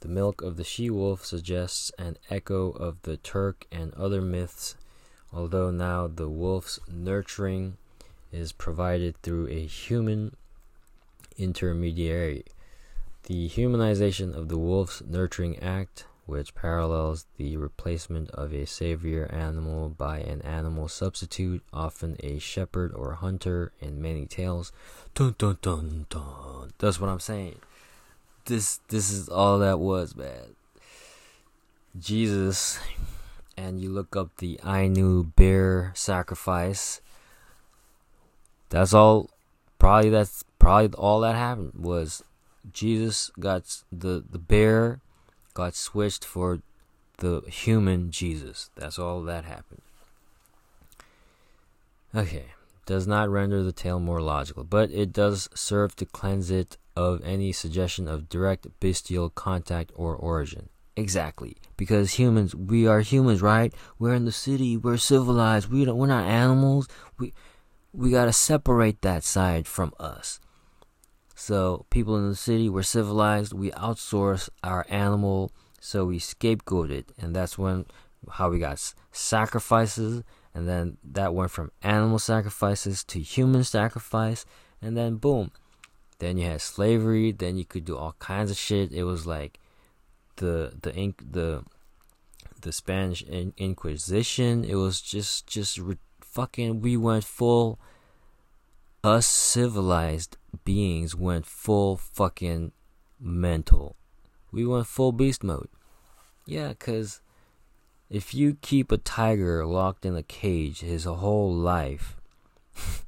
The 0.00 0.08
milk 0.08 0.42
of 0.42 0.56
the 0.56 0.64
she 0.64 0.90
wolf 0.90 1.24
suggests 1.24 1.90
an 1.98 2.18
echo 2.30 2.70
of 2.70 3.00
the 3.02 3.16
Turk 3.16 3.66
and 3.72 3.94
other 3.94 4.20
myths, 4.20 4.76
although 5.32 5.70
now 5.70 6.06
the 6.06 6.28
wolf's 6.28 6.78
nurturing 6.88 7.78
is 8.30 8.52
provided 8.52 9.16
through 9.22 9.48
a 9.48 9.64
human 9.64 10.36
intermediary. 11.38 12.44
The 13.24 13.48
humanization 13.48 14.34
of 14.34 14.48
the 14.48 14.58
wolf's 14.58 15.02
nurturing 15.02 15.58
act, 15.60 16.04
which 16.26 16.54
parallels 16.54 17.26
the 17.36 17.56
replacement 17.56 18.30
of 18.30 18.52
a 18.54 18.66
savior 18.66 19.30
animal 19.32 19.90
by 19.90 20.18
an 20.18 20.40
animal 20.42 20.88
substitute, 20.88 21.62
often 21.72 22.16
a 22.20 22.38
shepherd 22.38 22.92
or 22.94 23.14
hunter 23.14 23.72
in 23.80 24.00
many 24.00 24.24
tales. 24.24 24.72
Dun 25.14 25.34
dun 25.36 25.58
dun 25.60 26.06
dun. 26.08 26.72
That's 26.78 27.00
what 27.00 27.10
I'm 27.10 27.20
saying. 27.20 27.58
This 28.46 28.80
this 28.88 29.10
is 29.10 29.28
all 29.28 29.58
that 29.58 29.78
was, 29.78 30.16
man. 30.16 30.56
Jesus, 31.98 32.78
and 33.56 33.80
you 33.80 33.90
look 33.90 34.16
up 34.16 34.36
the 34.38 34.58
Ainu 34.64 35.24
bear 35.24 35.92
sacrifice. 35.94 37.00
That's 38.70 38.94
all. 38.94 39.30
Probably 39.78 40.08
that's 40.08 40.44
probably 40.58 40.96
all 40.96 41.20
that 41.20 41.34
happened 41.34 41.72
was 41.78 42.24
Jesus 42.72 43.30
got 43.38 43.82
the 43.92 44.24
the 44.28 44.38
bear 44.38 45.00
got 45.54 45.74
switched 45.74 46.24
for 46.24 46.60
the 47.18 47.42
human 47.46 48.10
Jesus. 48.10 48.70
That's 48.74 48.98
all 48.98 49.22
that 49.22 49.44
happened. 49.44 49.82
Okay, 52.14 52.46
does 52.86 53.06
not 53.06 53.28
render 53.28 53.62
the 53.62 53.72
tale 53.72 53.98
more 53.98 54.20
logical, 54.20 54.64
but 54.64 54.90
it 54.90 55.12
does 55.12 55.48
serve 55.54 55.96
to 55.96 56.06
cleanse 56.06 56.50
it 56.50 56.76
of 56.96 57.20
any 57.24 57.50
suggestion 57.50 58.06
of 58.06 58.28
direct 58.28 58.66
bestial 58.78 59.30
contact 59.30 59.90
or 59.94 60.14
origin. 60.14 60.68
Exactly, 60.96 61.56
because 61.76 62.12
humans, 62.12 62.54
we 62.54 62.86
are 62.86 63.00
humans, 63.00 63.42
right? 63.42 63.74
We're 63.98 64.14
in 64.14 64.26
the 64.26 64.32
city, 64.32 64.76
we're 64.76 64.96
civilized. 64.96 65.68
We 65.68 65.84
don't, 65.84 65.96
we're 65.96 66.06
not 66.06 66.26
animals. 66.26 66.86
We 67.18 67.32
we 67.92 68.10
gotta 68.10 68.32
separate 68.32 69.02
that 69.02 69.24
side 69.24 69.66
from 69.66 69.92
us. 69.98 70.40
So 71.44 71.84
people 71.90 72.16
in 72.16 72.30
the 72.30 72.36
city 72.36 72.70
were 72.70 72.82
civilized. 72.82 73.52
We 73.52 73.70
outsourced 73.72 74.48
our 74.62 74.86
animal, 74.88 75.52
so 75.78 76.06
we 76.06 76.18
scapegoated, 76.18 77.04
and 77.18 77.36
that's 77.36 77.58
when 77.58 77.84
how 78.30 78.48
we 78.48 78.58
got 78.58 78.80
sacrifices, 79.12 80.22
and 80.54 80.66
then 80.66 80.96
that 81.04 81.34
went 81.34 81.50
from 81.50 81.70
animal 81.82 82.18
sacrifices 82.18 83.04
to 83.04 83.20
human 83.20 83.62
sacrifice, 83.62 84.46
and 84.80 84.96
then 84.96 85.16
boom, 85.16 85.50
then 86.18 86.38
you 86.38 86.46
had 86.46 86.62
slavery. 86.62 87.30
Then 87.30 87.58
you 87.58 87.66
could 87.66 87.84
do 87.84 87.98
all 87.98 88.16
kinds 88.18 88.50
of 88.50 88.56
shit. 88.56 88.90
It 88.90 89.04
was 89.04 89.26
like 89.26 89.60
the 90.36 90.72
the 90.80 90.94
ink 90.94 91.22
the 91.30 91.62
the 92.62 92.72
Spanish 92.72 93.22
Inquisition. 93.22 94.64
It 94.64 94.76
was 94.76 95.02
just 95.02 95.46
just 95.46 95.76
re- 95.76 95.98
fucking. 96.22 96.80
We 96.80 96.96
went 96.96 97.24
full 97.24 97.78
us 99.02 99.26
civilized 99.26 100.38
beings 100.64 101.14
went 101.14 101.46
full 101.46 101.96
fucking 101.96 102.72
mental. 103.20 103.96
We 104.52 104.66
went 104.66 104.86
full 104.86 105.12
beast 105.12 105.42
mode. 105.42 105.68
Yeah, 106.46 106.68
because 106.68 107.20
if 108.10 108.34
you 108.34 108.56
keep 108.60 108.92
a 108.92 108.98
tiger 108.98 109.64
locked 109.66 110.04
in 110.04 110.16
a 110.16 110.22
cage 110.22 110.80
his 110.80 111.04
whole 111.04 111.52
life, 111.52 112.16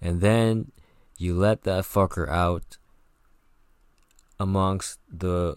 and 0.00 0.20
then 0.20 0.72
you 1.18 1.34
let 1.34 1.62
that 1.62 1.84
fucker 1.84 2.28
out 2.28 2.78
amongst 4.38 5.00
the 5.10 5.56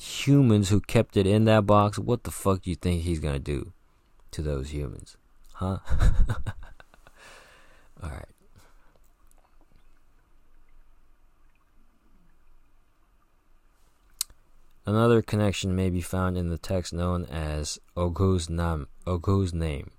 humans 0.00 0.70
who 0.70 0.80
kept 0.80 1.16
it 1.16 1.26
in 1.26 1.44
that 1.44 1.66
box, 1.66 1.98
what 1.98 2.24
the 2.24 2.30
fuck 2.30 2.62
do 2.62 2.70
you 2.70 2.76
think 2.76 3.02
he's 3.02 3.20
gonna 3.20 3.38
do 3.38 3.72
to 4.30 4.42
those 4.42 4.70
humans? 4.70 5.16
Huh? 5.54 5.78
Alright. 8.02 8.33
Another 14.86 15.22
connection 15.22 15.74
may 15.74 15.88
be 15.88 16.02
found 16.02 16.36
in 16.36 16.50
the 16.50 16.58
text 16.58 16.92
known 16.92 17.24
as 17.24 17.78
Oghuz 17.96 18.50
Nam, 18.50 18.88
Oghuz 19.06 19.54
name, 19.54 19.90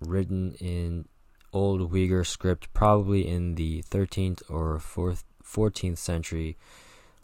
written 0.00 0.54
in 0.60 1.06
Old 1.54 1.90
Uyghur 1.90 2.26
script, 2.26 2.70
probably 2.74 3.26
in 3.26 3.54
the 3.54 3.82
13th 3.84 4.42
or 4.50 4.76
4th, 4.76 5.24
14th 5.42 5.96
century, 5.96 6.58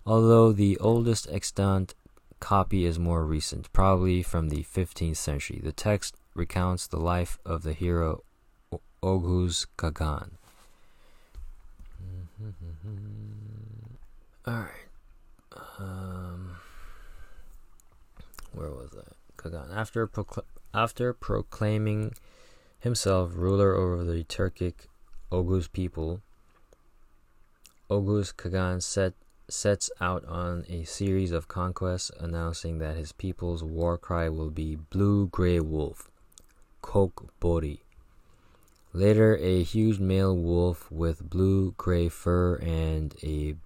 although 0.07 0.53
the 0.53 0.79
oldest 0.79 1.29
extant 1.31 1.95
copy 2.41 2.87
is 2.87 2.99
more 2.99 3.27
recent, 3.27 3.71
probably 3.75 4.23
from 4.23 4.49
the 4.49 4.65
15th 4.65 5.19
century. 5.19 5.61
The 5.63 5.73
text 5.73 6.17
recounts 6.35 6.87
the 6.87 6.99
life 6.99 7.39
of 7.45 7.63
the 7.63 7.75
hero 7.75 8.25
Oghuz 9.03 9.67
Kagan. 9.77 10.31
All 14.47 14.55
right. 14.55 14.89
Um, 15.79 16.52
where 18.53 18.71
was 18.71 18.91
that? 18.91 19.17
Kagan. 19.37 19.75
After 19.75 20.07
procl- 20.07 20.45
after 20.75 21.13
proclaiming 21.13 22.15
himself 22.79 23.33
ruler 23.35 23.75
over 23.75 24.05
the 24.05 24.25
Turkic 24.25 24.87
Oghuz 25.31 25.71
people, 25.71 26.21
Oghuz 27.91 28.35
Kagan 28.35 28.83
set 28.83 29.15
sets 29.49 29.91
out 30.01 30.25
on 30.25 30.65
a 30.69 30.85
series 30.85 31.33
of 31.33 31.49
conquests, 31.49 32.11
announcing 32.19 32.79
that 32.79 32.97
his 32.97 33.13
people's 33.13 33.63
war 33.63 33.99
cry 33.99 34.29
will 34.29 34.51
be 34.51 34.77
"Blue 34.77 35.27
Gray 35.27 35.61
Wolf," 35.61 36.11
Kok 36.81 37.29
Bori. 37.41 37.83
Later, 38.95 39.37
a 39.37 39.63
huge 39.63 39.99
male 39.99 40.37
wolf 40.37 40.91
with 40.91 41.29
blue-gray 41.29 42.09
fur 42.11 42.57
and 42.57 43.15
a 43.23 43.57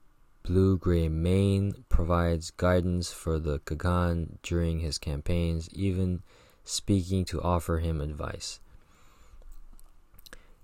blue-gray 0.47 1.09
mane 1.09 1.85
provides 1.89 2.51
guidance 2.53 3.13
for 3.13 3.39
the 3.39 3.59
Kagan 3.61 4.39
during 4.43 4.79
his 4.79 4.97
campaigns, 4.97 5.69
even 5.73 6.23
speaking 6.63 7.25
to 7.27 7.43
offer 7.43 7.79
him 7.79 8.01
advice. 8.01 8.61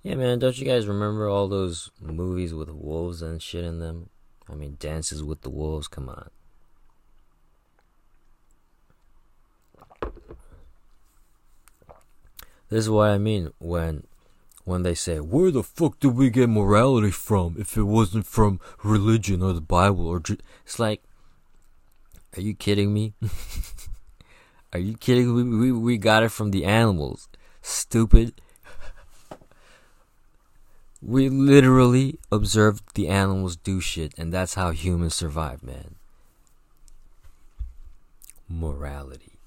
Yeah, 0.02 0.14
man, 0.14 0.38
don't 0.38 0.56
you 0.56 0.64
guys 0.64 0.86
remember 0.86 1.28
all 1.28 1.48
those 1.48 1.90
movies 2.00 2.54
with 2.54 2.70
wolves 2.70 3.22
and 3.22 3.42
shit 3.42 3.64
in 3.64 3.80
them? 3.80 4.08
I 4.48 4.54
mean, 4.54 4.76
Dances 4.78 5.22
with 5.22 5.42
the 5.42 5.50
Wolves, 5.50 5.88
come 5.88 6.08
on. 6.08 6.30
This 12.68 12.84
is 12.84 12.90
what 12.90 13.10
I 13.10 13.18
mean 13.18 13.52
when 13.58 14.04
when 14.64 14.82
they 14.82 14.94
say, 14.94 15.20
"Where 15.20 15.50
the 15.50 15.62
fuck 15.62 15.98
did 16.00 16.14
we 16.14 16.30
get 16.30 16.48
morality 16.48 17.10
from 17.10 17.56
if 17.58 17.76
it 17.76 17.82
wasn't 17.84 18.26
from 18.26 18.60
religion 18.82 19.42
or 19.42 19.52
the 19.52 19.60
Bible 19.60 20.06
or 20.06 20.20
it's 20.64 20.78
like 20.78 21.02
are 22.36 22.40
you 22.40 22.54
kidding 22.54 22.94
me? 22.94 23.12
are 24.72 24.78
you 24.78 24.96
kidding 24.96 25.34
me? 25.36 25.58
We, 25.58 25.72
we 25.72 25.98
got 25.98 26.22
it 26.22 26.30
from 26.30 26.50
the 26.50 26.64
animals. 26.64 27.28
Stupid. 27.60 28.40
We 31.02 31.28
literally 31.28 32.18
observed 32.30 32.94
the 32.94 33.08
animals 33.08 33.56
do 33.56 33.80
shit, 33.80 34.14
and 34.16 34.32
that's 34.32 34.54
how 34.54 34.70
humans 34.70 35.14
survive, 35.14 35.62
man. 35.62 35.96
Morality. 38.48 39.38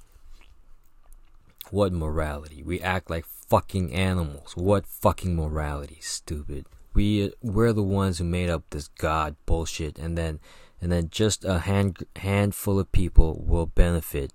What 1.71 1.91
morality? 1.91 2.61
We 2.61 2.81
act 2.81 3.09
like 3.09 3.25
fucking 3.47 3.93
animals. 3.93 4.53
What 4.55 4.85
fucking 4.85 5.35
morality? 5.35 5.99
Stupid. 6.01 6.65
We 6.93 7.33
we're 7.41 7.73
the 7.73 7.83
ones 7.83 8.17
who 8.17 8.23
made 8.23 8.49
up 8.49 8.63
this 8.69 8.87
god 8.87 9.35
bullshit, 9.45 9.99
and 9.99 10.17
then 10.17 10.39
and 10.81 10.91
then 10.91 11.09
just 11.09 11.43
a 11.43 11.59
hand 11.59 12.05
handful 12.15 12.79
of 12.79 12.91
people 12.91 13.43
will 13.45 13.65
benefit 13.65 14.31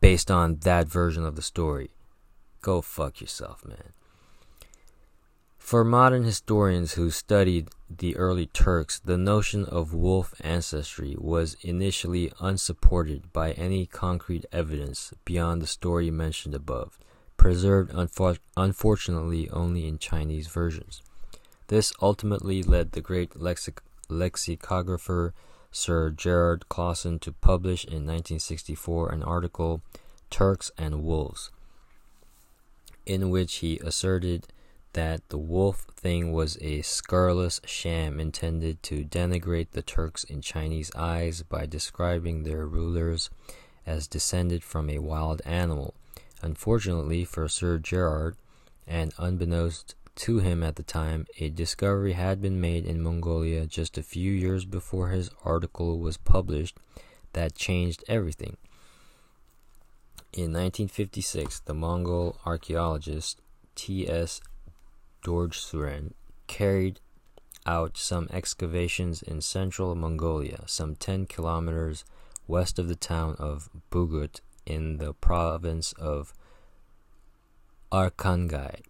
based 0.00 0.30
on 0.30 0.56
that 0.60 0.88
version 0.88 1.24
of 1.24 1.36
the 1.36 1.42
story. 1.42 1.90
Go 2.62 2.80
fuck 2.80 3.20
yourself, 3.20 3.64
man. 3.64 3.92
For 5.58 5.84
modern 5.84 6.24
historians 6.24 6.94
who 6.94 7.10
studied 7.10 7.68
the 7.88 8.16
early 8.16 8.46
Turks, 8.46 8.98
the 8.98 9.16
notion 9.16 9.64
of 9.64 9.94
wolf 9.94 10.34
ancestry 10.40 11.14
was 11.16 11.56
initially 11.60 12.32
unsupported 12.40 13.32
by 13.32 13.52
any 13.52 13.86
concrete 13.86 14.44
evidence 14.50 15.12
beyond 15.24 15.62
the 15.62 15.68
story 15.68 16.10
mentioned 16.10 16.56
above, 16.56 16.98
preserved 17.40 17.90
unfor- 17.92 18.38
unfortunately 18.54 19.48
only 19.48 19.88
in 19.88 19.96
Chinese 19.96 20.46
versions. 20.46 21.00
This 21.68 21.90
ultimately 22.02 22.62
led 22.62 22.92
the 22.92 23.00
great 23.00 23.30
lexic- 23.30 23.78
lexicographer 24.10 25.32
Sir 25.72 26.10
Gerard 26.10 26.66
Clauson 26.68 27.18
to 27.20 27.32
publish 27.32 27.86
in 27.86 28.04
1964 28.04 29.10
an 29.10 29.22
article, 29.22 29.80
Turks 30.28 30.70
and 30.76 31.02
Wolves, 31.02 31.50
in 33.06 33.30
which 33.30 33.56
he 33.56 33.78
asserted 33.78 34.48
that 34.92 35.26
the 35.30 35.38
wolf 35.38 35.86
thing 35.96 36.32
was 36.32 36.58
a 36.60 36.82
scurrilous 36.82 37.58
sham 37.64 38.20
intended 38.20 38.82
to 38.82 39.02
denigrate 39.02 39.70
the 39.70 39.80
Turks 39.80 40.24
in 40.24 40.42
Chinese 40.42 40.90
eyes 40.94 41.42
by 41.42 41.64
describing 41.64 42.42
their 42.42 42.66
rulers 42.66 43.30
as 43.86 44.06
descended 44.06 44.62
from 44.62 44.90
a 44.90 44.98
wild 44.98 45.40
animal. 45.46 45.94
Unfortunately 46.42 47.24
for 47.24 47.48
Sir 47.48 47.78
Gerard, 47.78 48.36
and 48.86 49.12
unbeknownst 49.18 49.94
to 50.16 50.38
him 50.38 50.62
at 50.62 50.76
the 50.76 50.82
time, 50.82 51.26
a 51.38 51.48
discovery 51.48 52.12
had 52.12 52.40
been 52.40 52.60
made 52.60 52.84
in 52.84 53.02
Mongolia 53.02 53.66
just 53.66 53.96
a 53.96 54.02
few 54.02 54.32
years 54.32 54.64
before 54.64 55.08
his 55.08 55.30
article 55.44 55.98
was 55.98 56.16
published 56.16 56.76
that 57.32 57.54
changed 57.54 58.04
everything. 58.08 58.56
In 60.32 60.52
1956, 60.52 61.60
the 61.60 61.74
Mongol 61.74 62.38
archaeologist 62.44 63.40
T.S. 63.74 64.40
Dorjsuren 65.24 66.12
carried 66.46 67.00
out 67.66 67.96
some 67.96 68.28
excavations 68.32 69.22
in 69.22 69.40
central 69.40 69.94
Mongolia, 69.94 70.64
some 70.66 70.94
10 70.94 71.26
kilometers 71.26 72.04
west 72.46 72.78
of 72.78 72.88
the 72.88 72.96
town 72.96 73.36
of 73.38 73.68
Bugut 73.90 74.40
in 74.66 74.98
the 74.98 75.12
province 75.14 75.92
of 75.92 76.32
Arkhangai. 77.92 78.82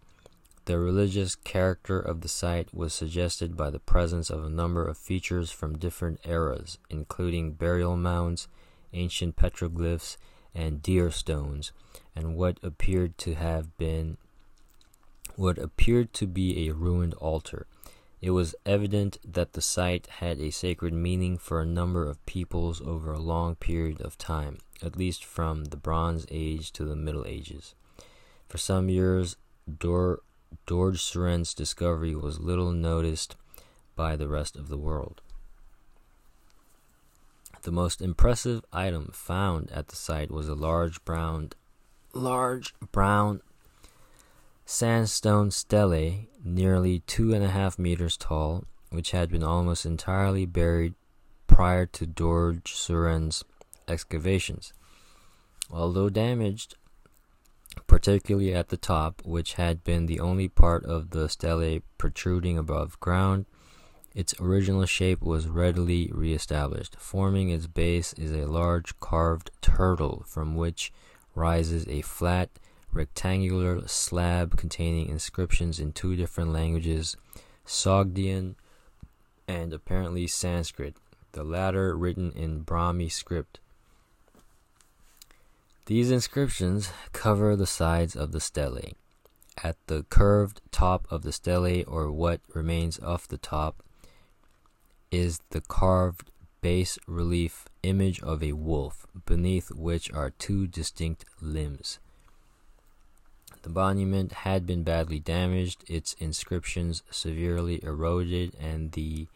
The 0.65 0.77
religious 0.77 1.35
character 1.35 1.99
of 1.99 2.21
the 2.21 2.27
site 2.27 2.73
was 2.73 2.93
suggested 2.93 3.57
by 3.57 3.71
the 3.71 3.79
presence 3.79 4.29
of 4.29 4.43
a 4.45 4.49
number 4.49 4.85
of 4.85 4.97
features 4.97 5.49
from 5.51 5.77
different 5.77 6.19
eras, 6.23 6.77
including 6.89 7.53
burial 7.53 7.97
mounds, 7.97 8.47
ancient 8.93 9.35
petroglyphs, 9.35 10.17
and 10.53 10.81
deer 10.81 11.09
stones, 11.09 11.71
and 12.15 12.35
what 12.35 12.59
appeared 12.61 13.17
to 13.17 13.33
have 13.33 13.75
been 13.77 14.17
what 15.35 15.57
appeared 15.57 16.13
to 16.13 16.27
be 16.27 16.67
a 16.67 16.73
ruined 16.73 17.13
altar. 17.15 17.65
It 18.21 18.31
was 18.31 18.53
evident 18.67 19.17
that 19.25 19.53
the 19.53 19.61
site 19.61 20.05
had 20.05 20.39
a 20.39 20.51
sacred 20.51 20.93
meaning 20.93 21.39
for 21.39 21.59
a 21.59 21.65
number 21.65 22.07
of 22.07 22.23
peoples 22.27 22.79
over 22.79 23.11
a 23.11 23.19
long 23.19 23.55
period 23.55 23.99
of 23.99 24.17
time, 24.17 24.59
at 24.83 24.95
least 24.95 25.25
from 25.25 25.65
the 25.65 25.77
Bronze 25.77 26.27
Age 26.29 26.71
to 26.73 26.85
the 26.85 26.95
Middle 26.95 27.25
Ages. 27.25 27.73
For 28.47 28.59
some 28.59 28.89
years, 28.89 29.37
Dor 29.79 30.21
Dorjsuren's 30.67 31.55
discovery 31.55 32.13
was 32.13 32.39
little 32.39 32.71
noticed 32.71 33.35
by 33.95 34.15
the 34.15 34.27
rest 34.27 34.55
of 34.55 34.67
the 34.67 34.77
world. 34.77 35.21
The 37.63 37.71
most 37.71 38.01
impressive 38.01 38.63
item 38.71 39.11
found 39.13 39.71
at 39.71 39.87
the 39.87 39.95
site 39.95 40.29
was 40.29 40.47
a 40.47 40.55
large 40.55 41.03
brown 41.05 41.51
large 42.13 42.73
brown 42.91 43.41
sandstone 44.71 45.51
stele 45.51 46.27
nearly 46.45 46.99
two 46.99 47.33
and 47.33 47.43
a 47.43 47.49
half 47.49 47.77
meters 47.77 48.15
tall, 48.15 48.63
which 48.89 49.11
had 49.11 49.29
been 49.29 49.43
almost 49.43 49.85
entirely 49.85 50.45
buried 50.45 50.93
prior 51.45 51.85
to 51.85 52.07
Dorjsuren's 52.07 53.43
excavations. 53.89 54.71
Although 55.69 56.09
damaged, 56.09 56.77
particularly 57.85 58.55
at 58.55 58.69
the 58.69 58.77
top, 58.77 59.21
which 59.25 59.55
had 59.55 59.83
been 59.83 60.05
the 60.05 60.21
only 60.21 60.47
part 60.47 60.85
of 60.85 61.09
the 61.09 61.27
stele 61.27 61.79
protruding 61.97 62.57
above 62.57 62.99
ground. 63.01 63.45
Its 64.15 64.33
original 64.39 64.85
shape 64.85 65.21
was 65.21 65.47
readily 65.47 66.09
reestablished. 66.13 66.95
Forming 66.97 67.49
its 67.49 67.67
base 67.67 68.13
is 68.13 68.31
a 68.31 68.47
large 68.47 68.97
carved 69.01 69.51
turtle 69.61 70.23
from 70.27 70.55
which 70.55 70.93
rises 71.35 71.85
a 71.87 72.01
flat, 72.01 72.49
rectangular 72.93 73.87
slab 73.87 74.57
containing 74.57 75.07
inscriptions 75.07 75.79
in 75.79 75.93
two 75.93 76.15
different 76.15 76.51
languages 76.51 77.15
Sogdian 77.65 78.55
and 79.47 79.73
apparently 79.73 80.27
Sanskrit, 80.27 80.95
the 81.31 81.43
latter 81.43 81.95
written 81.95 82.31
in 82.31 82.63
Brahmi 82.63 83.11
script. 83.11 83.59
These 85.85 86.11
inscriptions 86.11 86.91
cover 87.11 87.55
the 87.55 87.67
sides 87.67 88.15
of 88.15 88.31
the 88.31 88.39
stele. 88.39 88.93
At 89.63 89.77
the 89.87 90.03
curved 90.09 90.61
top 90.71 91.07
of 91.11 91.23
the 91.23 91.31
stele, 91.31 91.83
or 91.87 92.11
what 92.11 92.41
remains 92.53 92.97
of 92.97 93.27
the 93.27 93.37
top, 93.37 93.83
is 95.11 95.41
the 95.49 95.61
carved 95.61 96.31
bas 96.61 96.97
relief 97.07 97.65
image 97.83 98.21
of 98.21 98.43
a 98.43 98.53
wolf, 98.53 99.07
beneath 99.25 99.71
which 99.71 100.11
are 100.13 100.29
two 100.29 100.67
distinct 100.67 101.25
limbs. 101.41 101.99
The 103.63 103.69
monument 103.69 104.31
had 104.31 104.65
been 104.65 104.83
badly 104.83 105.19
damaged, 105.19 105.83
its 105.87 106.13
inscriptions 106.13 107.03
severely 107.11 107.83
eroded, 107.83 108.55
and 108.59 108.91
the 108.93 109.27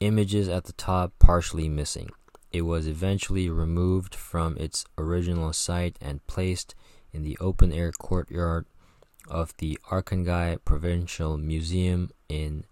images 0.00 0.48
at 0.48 0.64
the 0.64 0.72
top 0.72 1.12
partially 1.18 1.68
missing. 1.68 2.10
It 2.52 2.62
was 2.62 2.86
eventually 2.86 3.48
removed 3.48 4.14
from 4.14 4.56
its 4.58 4.84
original 4.98 5.52
site 5.52 5.96
and 6.00 6.26
placed 6.26 6.74
in 7.12 7.22
the 7.22 7.38
open 7.40 7.72
air 7.72 7.92
courtyard 7.92 8.66
of 9.28 9.56
the 9.58 9.78
Arkhangai 9.90 10.58
Provincial 10.64 11.38
Museum 11.38 12.10
in 12.28 12.64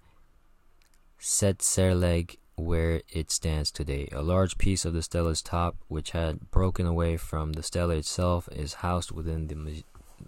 Tsetserleg, 1.21 2.37
where 2.61 3.03
it 3.09 3.31
stands 3.31 3.71
today. 3.71 4.09
A 4.13 4.23
large 4.23 4.59
piece 4.59 4.85
of 4.85 4.93
the 4.93 5.03
stela's 5.03 5.43
top, 5.43 5.77
which 5.89 6.11
had 6.11 6.51
broken 6.51 6.87
away 6.87 7.17
from 7.17 7.53
the 7.53 7.63
stela 7.63 7.97
itself, 7.97 8.49
is 8.53 8.75
housed 8.75 9.11
within 9.11 9.49
the 9.49 9.85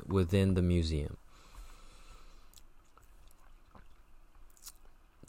within 0.07 0.55
the 0.55 0.63
museum. 0.63 1.17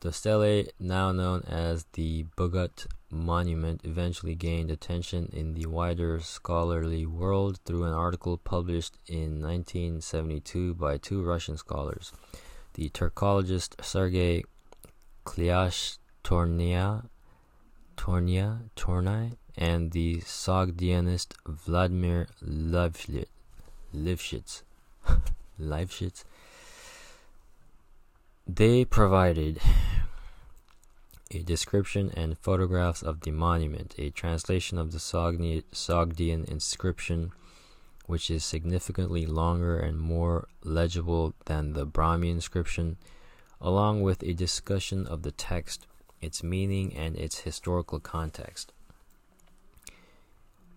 The 0.03 0.11
stele, 0.11 0.65
now 0.79 1.13
known 1.13 1.43
as 1.47 1.85
the 1.93 2.25
Bugut 2.35 2.87
Monument, 3.09 3.79
eventually 3.85 4.35
gained 4.35 4.69
attention 4.69 5.29
in 5.31 5.53
the 5.53 5.65
wider 5.65 6.19
scholarly 6.19 7.05
world 7.05 7.59
through 7.63 7.85
an 7.85 7.93
article 7.93 8.37
published 8.37 8.97
in 9.07 9.41
1972 9.41 10.73
by 10.73 10.97
two 10.97 11.23
Russian 11.23 11.55
scholars, 11.55 12.11
the 12.73 12.89
Turkologist 12.89 13.81
Sergei 13.81 14.43
Klyashtornia 16.23 17.09
Tornia, 17.97 18.69
Tornai, 18.75 19.33
and 19.57 19.91
the 19.91 20.17
Sogdianist 20.21 21.33
Vladimir 21.45 22.27
Lifshitz. 22.43 23.27
Lifshitz. 25.59 26.23
They 28.45 28.83
provided 28.83 29.61
a 31.31 31.39
description 31.39 32.11
and 32.15 32.37
photographs 32.37 33.01
of 33.01 33.21
the 33.21 33.31
monument, 33.31 33.95
a 33.97 34.09
translation 34.09 34.77
of 34.77 34.91
the 34.91 34.97
Sogdian 34.97 36.45
inscription 36.45 37.31
which 38.05 38.29
is 38.29 38.43
significantly 38.43 39.25
longer 39.25 39.79
and 39.79 39.97
more 39.97 40.49
legible 40.63 41.33
than 41.45 41.71
the 41.71 41.87
Brahmi 41.87 42.29
inscription, 42.29 42.97
along 43.61 44.01
with 44.01 44.21
a 44.23 44.33
discussion 44.33 45.07
of 45.07 45.23
the 45.23 45.31
text, 45.31 45.87
its 46.23 46.43
meaning, 46.43 46.95
and 46.95 47.15
its 47.15 47.39
historical 47.39 47.99
context. 47.99 48.71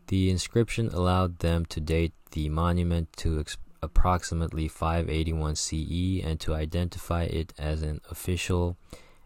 The 0.09 0.31
inscription 0.31 0.89
allowed 0.89 1.39
them 1.41 1.67
to 1.67 1.81
date 1.81 2.13
the 2.31 2.49
monument 2.49 3.13
to 3.19 3.45
approximately 3.83 4.69
581 4.69 5.57
CE 5.57 6.21
and 6.23 6.39
to 6.41 6.55
identify 6.55 7.25
it 7.25 7.53
as 7.59 7.83
an 7.83 8.01
official 8.11 8.77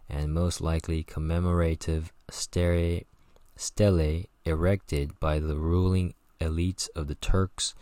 and 0.09 0.33
most 0.33 0.59
likely 0.59 1.03
commemorative 1.03 2.11
stele, 2.29 3.01
stele 3.55 4.25
erected 4.45 5.19
by 5.19 5.39
the 5.39 5.55
ruling 5.55 6.13
elites 6.39 6.89
of 6.95 7.07
the 7.07 7.15
Turks 7.15 7.73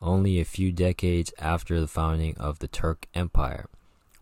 only 0.00 0.38
a 0.38 0.44
few 0.44 0.72
decades 0.72 1.32
after 1.38 1.80
the 1.80 1.88
founding 1.88 2.36
of 2.38 2.58
the 2.58 2.68
Turk 2.68 3.06
Empire. 3.14 3.66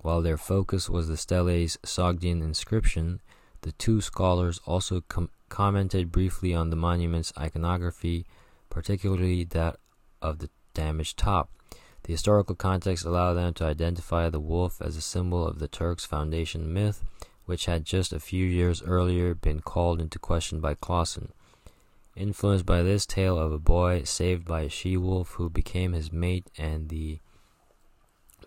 While 0.00 0.22
their 0.22 0.36
focus 0.36 0.88
was 0.88 1.08
the 1.08 1.16
stele's 1.16 1.78
Sogdian 1.84 2.42
inscription, 2.42 3.20
the 3.64 3.72
two 3.72 4.02
scholars 4.02 4.60
also 4.66 5.00
com- 5.08 5.30
commented 5.48 6.12
briefly 6.12 6.54
on 6.54 6.68
the 6.68 6.76
monument's 6.76 7.32
iconography, 7.38 8.26
particularly 8.68 9.42
that 9.42 9.76
of 10.20 10.38
the 10.38 10.50
damaged 10.74 11.16
top. 11.16 11.50
The 12.02 12.12
historical 12.12 12.54
context 12.54 13.06
allowed 13.06 13.34
them 13.34 13.54
to 13.54 13.64
identify 13.64 14.28
the 14.28 14.38
wolf 14.38 14.82
as 14.82 14.98
a 14.98 15.00
symbol 15.00 15.48
of 15.48 15.60
the 15.60 15.68
Turks' 15.68 16.04
foundation 16.04 16.74
myth, 16.74 17.02
which 17.46 17.64
had 17.64 17.86
just 17.86 18.12
a 18.12 18.20
few 18.20 18.44
years 18.44 18.82
earlier 18.82 19.34
been 19.34 19.60
called 19.60 19.98
into 19.98 20.18
question 20.18 20.60
by 20.60 20.74
Clauson. 20.74 21.30
Influenced 22.14 22.66
by 22.66 22.82
this 22.82 23.06
tale 23.06 23.38
of 23.38 23.50
a 23.50 23.58
boy 23.58 24.02
saved 24.04 24.44
by 24.44 24.62
a 24.62 24.68
she 24.68 24.98
wolf 24.98 25.32
who 25.32 25.48
became 25.48 25.94
his 25.94 26.12
mate 26.12 26.50
and 26.58 26.90
the 26.90 27.18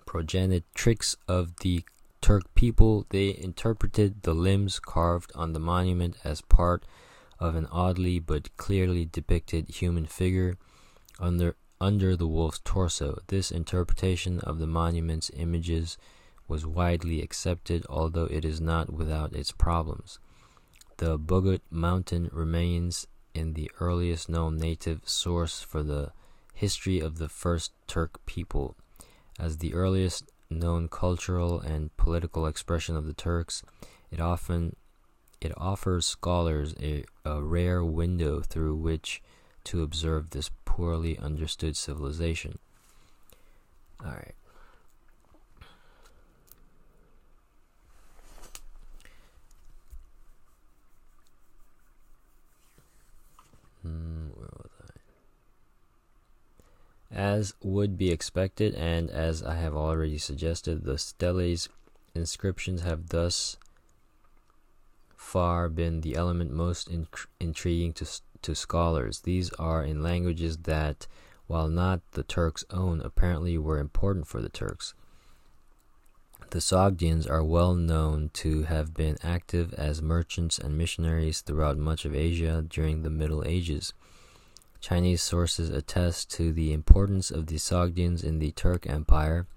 progenitrix 0.06 1.16
of 1.28 1.56
the 1.62 1.84
Turk 2.28 2.54
people, 2.56 3.06
they 3.08 3.34
interpreted 3.38 4.24
the 4.24 4.34
limbs 4.34 4.82
carved 4.82 5.32
on 5.34 5.54
the 5.54 5.62
monument 5.62 6.18
as 6.26 6.42
part 6.42 6.84
of 7.40 7.56
an 7.56 7.66
oddly 7.72 8.20
but 8.20 8.58
clearly 8.58 9.06
depicted 9.06 9.70
human 9.70 10.06
figure 10.06 10.58
under 11.22 11.56
under 11.80 12.18
the 12.18 12.28
wolf's 12.28 12.60
torso. 12.66 13.22
This 13.28 13.50
interpretation 13.50 14.42
of 14.42 14.60
the 14.60 14.68
monument's 14.68 15.32
images 15.38 15.98
was 16.50 16.66
widely 16.66 17.22
accepted, 17.22 17.86
although 17.90 18.28
it 18.30 18.44
is 18.44 18.60
not 18.60 18.92
without 18.92 19.32
its 19.32 19.54
problems. 19.54 20.20
The 20.98 21.18
Bugut 21.18 21.62
mountain 21.72 22.30
remains 22.34 23.08
in 23.34 23.54
the 23.54 23.72
earliest 23.80 24.28
known 24.28 24.58
native 24.58 25.08
source 25.08 25.62
for 25.62 25.82
the 25.82 26.12
history 26.54 27.00
of 27.00 27.20
the 27.20 27.30
first 27.30 27.72
Turk 27.88 28.20
people. 28.26 28.76
As 29.40 29.60
the 29.60 29.74
earliest 29.74 30.30
known 30.50 30.88
cultural 30.88 31.60
and 31.60 31.96
political 31.98 32.48
expression 32.48 32.96
of 32.96 33.06
the 33.06 33.14
Turks, 33.14 33.64
it 34.12 34.20
often 34.20 34.76
it 35.40 35.54
offers 35.56 36.06
scholars 36.06 36.74
a, 36.82 37.04
a 37.24 37.42
rare 37.42 37.84
window 37.84 38.42
through 38.42 38.76
which 38.76 39.22
to 39.66 39.84
observe 39.84 40.32
this 40.32 40.50
poorly 40.66 41.18
understood 41.20 41.78
civilization. 41.78 42.58
All 44.04 44.12
right. 44.12 44.36
Hmm. 53.84 54.17
As 57.12 57.54
would 57.64 57.98
be 57.98 58.12
expected, 58.12 58.76
and 58.76 59.10
as 59.10 59.42
I 59.42 59.56
have 59.56 59.76
already 59.76 60.18
suggested, 60.18 60.84
the 60.84 60.98
steles 60.98 61.70
inscriptions 62.14 62.82
have 62.82 63.10
thus 63.10 63.58
far 65.16 65.70
been 65.70 66.02
the 66.02 66.16
element 66.16 66.52
most 66.52 66.90
intriguing 67.40 67.94
to, 67.94 68.06
to 68.42 68.56
scholars. 68.56 69.22
These 69.22 69.52
are 69.54 69.84
in 69.84 70.04
languages 70.04 70.58
that, 70.60 71.08
while 71.48 71.68
not 71.68 72.02
the 72.12 72.24
Turks' 72.24 72.66
own, 72.70 73.02
apparently 73.02 73.58
were 73.58 73.80
important 73.80 74.28
for 74.28 74.42
the 74.42 74.50
Turks. 74.50 74.94
The 76.50 76.60
Sogdians 76.60 77.30
are 77.30 77.44
well 77.44 77.76
known 77.76 78.30
to 78.36 78.64
have 78.64 78.94
been 78.94 79.18
active 79.22 79.74
as 79.74 80.02
merchants 80.02 80.58
and 80.58 80.78
missionaries 80.78 81.42
throughout 81.42 81.78
much 81.78 82.06
of 82.06 82.16
Asia 82.16 82.64
during 82.68 83.04
the 83.04 83.10
Middle 83.10 83.44
Ages. 83.46 83.94
Chinese 84.80 85.22
sources 85.22 85.70
attest 85.70 86.32
to 86.32 86.52
the 86.52 86.74
importance 86.74 87.32
of 87.32 87.48
the 87.48 87.58
Sogdians 87.58 88.24
in 88.24 88.40
the 88.40 88.52
Turk 88.52 88.88
Empire, 88.88 89.48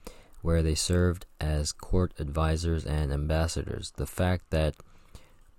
where 0.42 0.62
they 0.62 0.74
served 0.74 1.26
as 1.40 1.72
court 1.72 2.12
advisors 2.18 2.84
and 2.86 3.12
ambassadors. 3.12 3.92
The 3.96 4.06
fact 4.06 4.50
that 4.50 4.74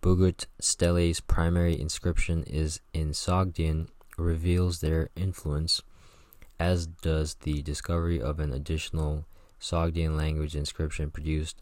Bugut 0.01 0.47
Stele's 0.59 1.19
primary 1.19 1.79
inscription 1.79 2.43
is 2.43 2.81
in 2.93 3.11
Sogdian 3.11 3.87
reveals 4.17 4.81
their 4.81 5.09
influence, 5.15 5.81
as 6.59 6.87
does 6.87 7.35
the 7.35 7.61
discovery 7.61 8.21
of 8.21 8.39
an 8.39 8.51
additional 8.51 9.25
Sogdian 9.59 10.17
language 10.17 10.55
inscription 10.55 11.11
produced 11.11 11.61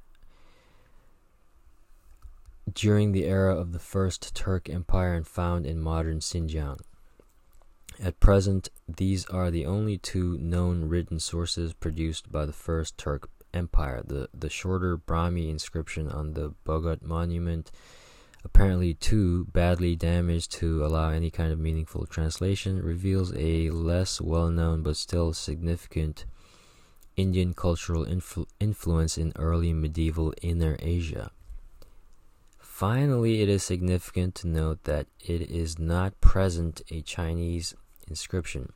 during 2.74 3.12
the 3.12 3.26
era 3.26 3.56
of 3.56 3.72
the 3.74 3.80
First 3.80 4.36
Turk 4.36 4.70
Empire 4.70 5.14
and 5.14 5.28
found 5.28 5.66
in 5.66 5.82
modern 5.82 6.20
Xinjiang. 6.20 6.80
At 8.02 8.22
present, 8.22 8.70
these 8.88 9.26
are 9.26 9.52
the 9.52 9.66
only 9.66 9.98
two 9.98 10.38
known 10.38 10.88
written 10.88 11.20
sources 11.20 11.74
produced 11.74 12.32
by 12.32 12.46
the 12.46 12.54
First 12.54 12.98
Turk 12.98 13.30
Empire. 13.54 14.02
The, 14.06 14.30
the 14.34 14.50
shorter 14.50 14.98
Brahmi 14.98 15.50
inscription 15.50 16.08
on 16.08 16.34
the 16.34 16.54
Bugut 16.66 17.02
monument, 17.02 17.72
apparently 18.46 18.94
too 18.94 19.48
badly 19.52 19.98
damaged 19.98 20.54
to 20.54 20.86
allow 20.86 21.10
any 21.10 21.30
kind 21.30 21.52
of 21.52 21.60
meaningful 21.60 22.06
translation, 22.06 22.82
reveals 22.82 23.34
a 23.36 23.70
less 23.70 24.22
well 24.22 24.50
known 24.50 24.82
but 24.82 24.96
still 24.96 25.34
significant 25.34 26.24
Indian 27.18 27.54
cultural 27.54 28.06
influ- 28.06 28.48
influence 28.62 29.18
in 29.18 29.34
early 29.36 29.74
medieval 29.74 30.34
Inner 30.42 30.78
Asia. 30.80 31.32
Finally, 32.60 33.42
it 33.42 33.50
is 33.50 33.62
significant 33.62 34.36
to 34.36 34.48
note 34.48 34.86
that 34.86 35.08
it 35.20 35.42
is 35.42 35.78
not 35.78 36.22
present 36.22 36.82
a 36.90 37.02
Chinese 37.02 37.76
inscription. 38.10 38.74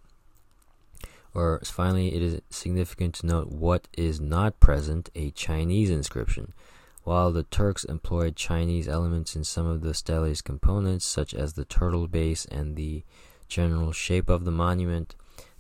Or 1.34 1.60
finally, 1.64 2.14
it 2.14 2.22
is 2.22 2.42
significant 2.50 3.16
to 3.16 3.26
note 3.26 3.48
what 3.48 3.88
is 3.98 4.22
not 4.22 4.60
present 4.60 5.10
a 5.16 5.32
Chinese 5.32 5.90
inscription. 5.90 6.54
While 7.04 7.32
the 7.32 7.44
Turks 7.44 7.84
employed 7.84 8.36
Chinese 8.36 8.88
elements 8.88 9.36
in 9.36 9.44
some 9.44 9.68
of 9.68 9.82
the 9.82 9.94
stele's 9.94 10.42
components, 10.42 11.06
such 11.06 11.34
as 11.34 11.54
the 11.54 11.66
turtle 11.66 12.08
base 12.08 12.46
and 12.46 12.76
the 12.76 13.04
general 13.50 13.92
shape 13.92 14.30
of 14.30 14.46
the 14.46 14.52
monument, 14.52 15.16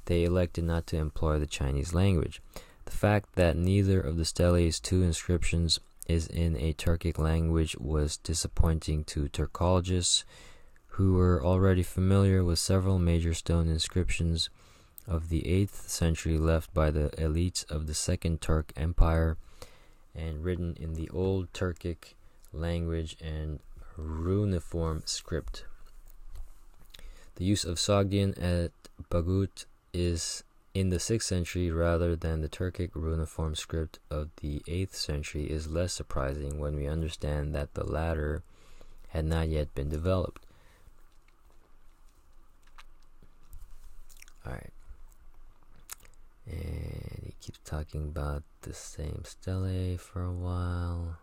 they 0.06 0.24
elected 0.24 0.64
not 0.64 0.88
to 0.88 0.98
employ 0.98 1.40
the 1.40 1.48
Chinese 1.48 1.94
language. 1.94 2.42
The 2.86 2.92
fact 2.92 3.36
that 3.36 3.58
neither 3.58 4.00
of 4.00 4.18
the 4.18 4.26
stele's 4.26 4.80
two 4.80 5.04
inscriptions 5.04 5.80
is 6.08 6.28
in 6.28 6.56
a 6.58 6.74
Turkic 6.74 7.18
language 7.18 7.76
was 7.78 8.18
disappointing 8.18 9.04
to 9.06 9.30
Turkologists 9.30 10.24
who 10.94 11.14
were 11.14 11.44
already 11.44 11.82
familiar 11.82 12.44
with 12.44 12.60
several 12.60 13.00
major 13.00 13.34
stone 13.34 13.68
inscriptions 13.68 14.50
of 15.08 15.30
the 15.30 15.42
8th 15.42 15.90
century 15.90 16.38
left 16.38 16.72
by 16.72 16.92
the 16.92 17.10
elites 17.18 17.70
of 17.70 17.88
the 17.88 17.96
Second 17.96 18.42
Turk 18.42 18.72
Empire 18.76 19.38
and 20.14 20.44
written 20.44 20.78
in 20.80 20.94
the 20.94 21.10
Old 21.10 21.52
Turkic 21.52 22.14
language 22.52 23.18
and 23.20 23.60
runiform 23.98 25.08
script. 25.10 25.66
The 27.36 27.46
use 27.46 27.66
of 27.66 27.78
Sogdian 27.78 28.38
at 28.40 28.72
Bugut 29.10 29.66
is 29.94 30.44
in 30.76 30.90
the 30.90 30.98
6th 30.98 31.24
century 31.24 31.72
rather 31.72 32.16
than 32.16 32.42
the 32.42 32.50
Turkic 32.50 32.92
runiform 32.92 33.58
script 33.58 33.98
of 34.12 34.30
the 34.42 34.60
8th 34.68 34.94
century 34.94 35.46
is 35.50 35.68
less 35.68 35.94
surprising 35.94 36.60
when 36.60 36.76
we 36.76 36.86
understand 36.86 37.56
that 37.56 37.74
the 37.74 37.84
latter 37.84 38.44
had 39.10 39.26
not 39.26 39.50
yet 39.50 39.74
been 39.74 39.90
developed. 39.90 40.43
Alright. 44.46 44.74
And 46.46 47.22
he 47.24 47.34
keeps 47.40 47.60
talking 47.64 48.04
about 48.04 48.44
the 48.62 48.74
same 48.74 49.24
stele 49.24 49.98
for 49.98 50.24
a 50.24 50.32
while. 50.32 51.18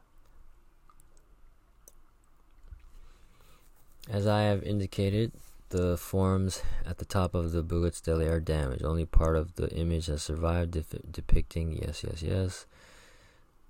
As 4.09 4.27
I 4.27 4.43
have 4.43 4.63
indicated, 4.63 5.33
the 5.69 5.97
forms 5.97 6.63
at 6.87 6.99
the 6.99 7.05
top 7.05 7.35
of 7.35 7.53
the 7.53 7.63
Bugut 7.63 7.95
stele 7.95 8.23
are 8.23 8.41
damaged. 8.41 8.85
Only 8.85 9.05
part 9.05 9.37
of 9.37 9.55
the 9.55 9.71
image 9.71 10.07
has 10.07 10.23
survived, 10.23 10.73
def- 10.73 10.95
depicting 11.11 11.73
yes, 11.81 12.03
yes, 12.03 12.23
yes. 12.23 12.67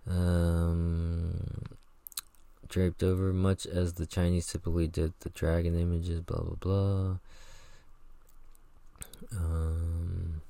Um, 0.09 1.65
draped 2.69 3.03
over, 3.03 3.33
much 3.33 3.67
as 3.67 3.95
the 3.95 4.07
Chinese 4.07 4.47
typically 4.47 4.89
did 4.89 5.13
the 5.21 5.29
dragon 5.31 5.79
images, 5.79 6.21
blah 6.21 6.41
blah 6.41 6.57
blah. 6.59 7.17
Um, 9.37 10.43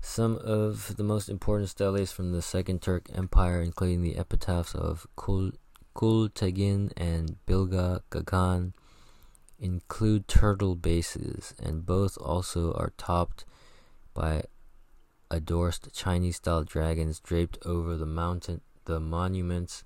some 0.00 0.36
of 0.38 0.96
the 0.96 1.04
most 1.04 1.28
important 1.28 1.68
steles 1.68 2.12
from 2.12 2.32
the 2.32 2.42
Second 2.42 2.82
Turk 2.82 3.08
Empire, 3.14 3.60
including 3.62 4.02
the 4.02 4.16
epitaphs 4.16 4.74
of 4.74 5.06
Kul, 5.16 5.52
Kultegin 5.94 6.92
and 6.96 7.36
Bilge 7.46 8.00
Qaghan, 8.10 8.72
include 9.58 10.28
turtle 10.28 10.76
bases, 10.76 11.54
and 11.60 11.84
both 11.84 12.16
also 12.18 12.72
are 12.74 12.92
topped 12.96 13.44
by 14.14 14.44
adorsed 15.30 15.92
Chinese-style 15.92 16.64
dragons 16.64 17.20
draped 17.20 17.58
over 17.66 17.96
the 17.96 18.06
mountain, 18.06 18.60
the 18.84 19.00
monuments, 19.00 19.84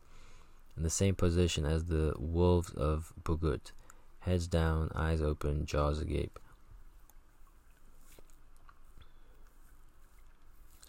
in 0.76 0.82
the 0.82 0.90
same 0.90 1.14
position 1.14 1.64
as 1.64 1.86
the 1.86 2.14
wolves 2.18 2.70
of 2.74 3.12
Bugut, 3.22 3.72
heads 4.20 4.46
down, 4.46 4.90
eyes 4.94 5.20
open, 5.20 5.66
jaws 5.66 6.00
agape. 6.00 6.38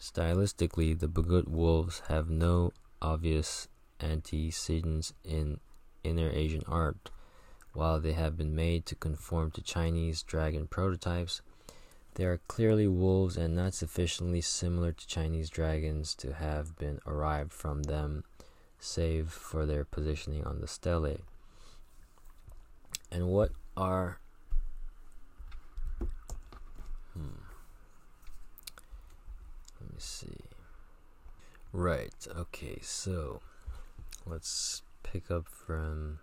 Stylistically, 0.03 0.99
the 0.99 1.07
Bugut 1.07 1.47
wolves 1.47 2.01
have 2.09 2.29
no 2.29 2.73
obvious 3.01 3.69
antecedents 4.01 5.13
in 5.23 5.61
Inner 6.03 6.29
Asian 6.29 6.63
art. 6.67 7.09
While 7.71 8.01
they 8.01 8.11
have 8.11 8.35
been 8.35 8.53
made 8.53 8.85
to 8.87 8.95
conform 8.95 9.51
to 9.51 9.61
Chinese 9.61 10.21
dragon 10.21 10.67
prototypes, 10.67 11.41
they 12.15 12.25
are 12.25 12.41
clearly 12.49 12.85
wolves 12.85 13.37
and 13.37 13.55
not 13.55 13.73
sufficiently 13.73 14.41
similar 14.41 14.91
to 14.91 15.07
Chinese 15.07 15.49
dragons 15.49 16.13
to 16.15 16.33
have 16.33 16.77
been 16.77 16.99
arrived 17.07 17.53
from 17.53 17.83
them, 17.83 18.25
save 18.79 19.29
for 19.29 19.65
their 19.65 19.85
positioning 19.85 20.43
on 20.43 20.59
the 20.59 20.67
stele. 20.67 21.15
And 23.09 23.29
what 23.29 23.51
are. 23.77 24.19
Hmm. 27.13 27.39
Let 29.82 29.82
me 29.93 29.99
see. 29.99 30.37
Right, 31.71 32.27
okay, 32.35 32.79
so 32.81 33.41
let's 34.25 34.83
pick 35.03 35.29
up 35.31 35.47
from 35.47 36.19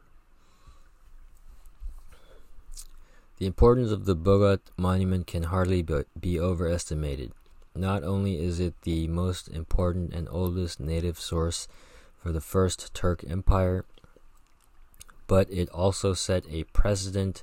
The 3.40 3.46
importance 3.46 3.90
of 3.90 4.04
the 4.04 4.14
Bugut 4.14 4.60
monument 4.76 5.26
can 5.26 5.44
hardly 5.44 5.82
be 6.20 6.38
overestimated. 6.38 7.32
Not 7.74 8.04
only 8.04 8.38
is 8.38 8.60
it 8.60 8.74
the 8.82 9.08
most 9.08 9.48
important 9.48 10.12
and 10.12 10.28
oldest 10.30 10.78
native 10.78 11.18
source 11.18 11.66
for 12.18 12.32
the 12.32 12.42
First 12.42 12.92
Turk 12.92 13.24
Empire, 13.26 13.86
but 15.26 15.50
it 15.50 15.70
also 15.70 16.12
set 16.12 16.44
a 16.50 16.64
precedent 16.64 17.42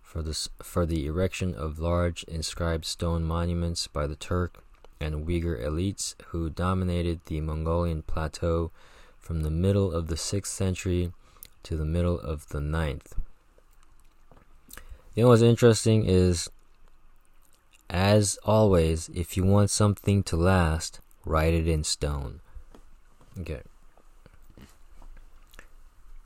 for 0.00 0.22
the, 0.22 0.48
for 0.62 0.86
the 0.86 1.06
erection 1.06 1.56
of 1.56 1.80
large 1.80 2.22
inscribed 2.24 2.84
stone 2.84 3.24
monuments 3.24 3.88
by 3.88 4.06
the 4.06 4.14
Turk 4.14 4.62
and 5.02 5.26
Uyghur 5.26 5.60
elites 5.60 6.14
who 6.26 6.48
dominated 6.48 7.20
the 7.26 7.40
Mongolian 7.40 8.02
plateau 8.02 8.70
from 9.18 9.42
the 9.42 9.50
middle 9.50 9.92
of 9.92 10.06
the 10.06 10.14
6th 10.14 10.46
century 10.46 11.12
to 11.64 11.76
the 11.76 11.84
middle 11.84 12.18
of 12.18 12.48
the 12.48 12.60
ninth. 12.60 13.14
You 15.14 15.24
know 15.24 15.28
what's 15.28 15.42
interesting 15.42 16.06
is, 16.06 16.48
as 17.90 18.38
always, 18.44 19.10
if 19.14 19.36
you 19.36 19.44
want 19.44 19.70
something 19.70 20.22
to 20.24 20.36
last, 20.36 21.00
write 21.24 21.52
it 21.52 21.68
in 21.68 21.84
stone. 21.84 22.40
Okay. 23.38 23.60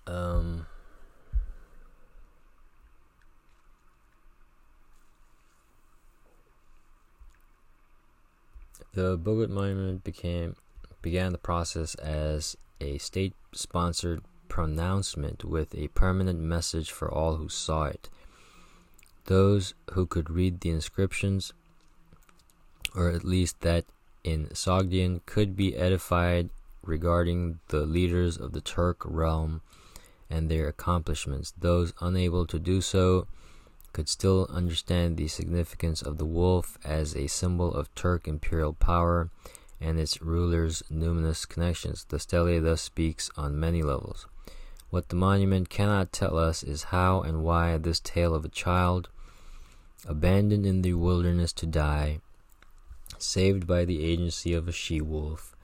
Um. 0.07 0.67
The 8.97 9.19
Bugut 9.19 9.51
Monument 9.51 10.03
became 10.03 10.57
began 11.03 11.33
the 11.33 11.37
process 11.37 11.97
as 11.97 12.57
a 12.81 12.97
state-sponsored 12.97 14.23
pronouncement 14.49 15.45
with 15.45 15.75
a 15.75 15.89
permanent 15.89 16.41
message 16.41 16.91
for 16.91 17.13
all 17.13 17.37
who 17.37 17.51
saw 17.51 17.85
it. 17.85 18.09
Those 19.27 19.75
who 19.93 20.07
could 20.07 20.31
read 20.31 20.61
the 20.61 20.71
inscriptions, 20.71 21.53
or 22.95 23.11
at 23.11 23.23
least 23.23 23.61
that 23.61 23.85
in 24.25 24.47
Sogdian, 24.55 25.21
could 25.27 25.57
be 25.57 25.77
edified 25.77 26.49
regarding 26.83 27.59
the 27.69 27.85
leaders 27.85 28.39
of 28.39 28.53
the 28.53 28.63
Turk 28.63 29.03
realm 29.05 29.61
and 30.31 30.51
their 30.51 30.69
accomplishments. 30.69 31.53
Those 31.59 31.93
unable 32.01 32.47
to 32.47 32.59
do 32.59 32.81
so 32.81 33.27
could 33.97 34.09
still 34.11 34.47
understand 34.51 35.17
the 35.17 35.27
significance 35.27 36.03
of 36.03 36.19
the 36.19 36.27
wolf 36.27 36.77
as 36.85 37.17
a 37.17 37.27
symbol 37.29 37.73
of 37.73 37.95
Turk 37.95 38.29
imperial 38.29 38.75
power 38.75 39.31
and 39.81 39.99
its 39.99 40.21
rulers' 40.21 40.83
numinous 40.93 41.49
connections. 41.49 42.05
The 42.07 42.19
stele 42.19 42.61
thus 42.61 42.83
speaks 42.83 43.31
on 43.39 43.59
many 43.59 43.83
levels. 43.83 44.27
What 44.91 45.09
the 45.09 45.17
monument 45.17 45.71
cannot 45.71 46.13
tell 46.13 46.37
us 46.37 46.63
is 46.63 46.93
how 46.93 47.23
and 47.23 47.43
why 47.43 47.79
this 47.79 47.99
tale 47.99 48.35
of 48.35 48.45
a 48.45 48.51
child 48.51 49.09
abandoned 50.07 50.67
in 50.67 50.83
the 50.83 50.93
wilderness 50.93 51.55
to 51.55 51.67
die, 51.67 52.21
saved 53.17 53.67
by 53.67 53.87
the 53.87 54.05
agency 54.05 54.53
of 54.53 54.69
a 54.69 54.73
she 54.73 55.01
wolf, 55.01 55.57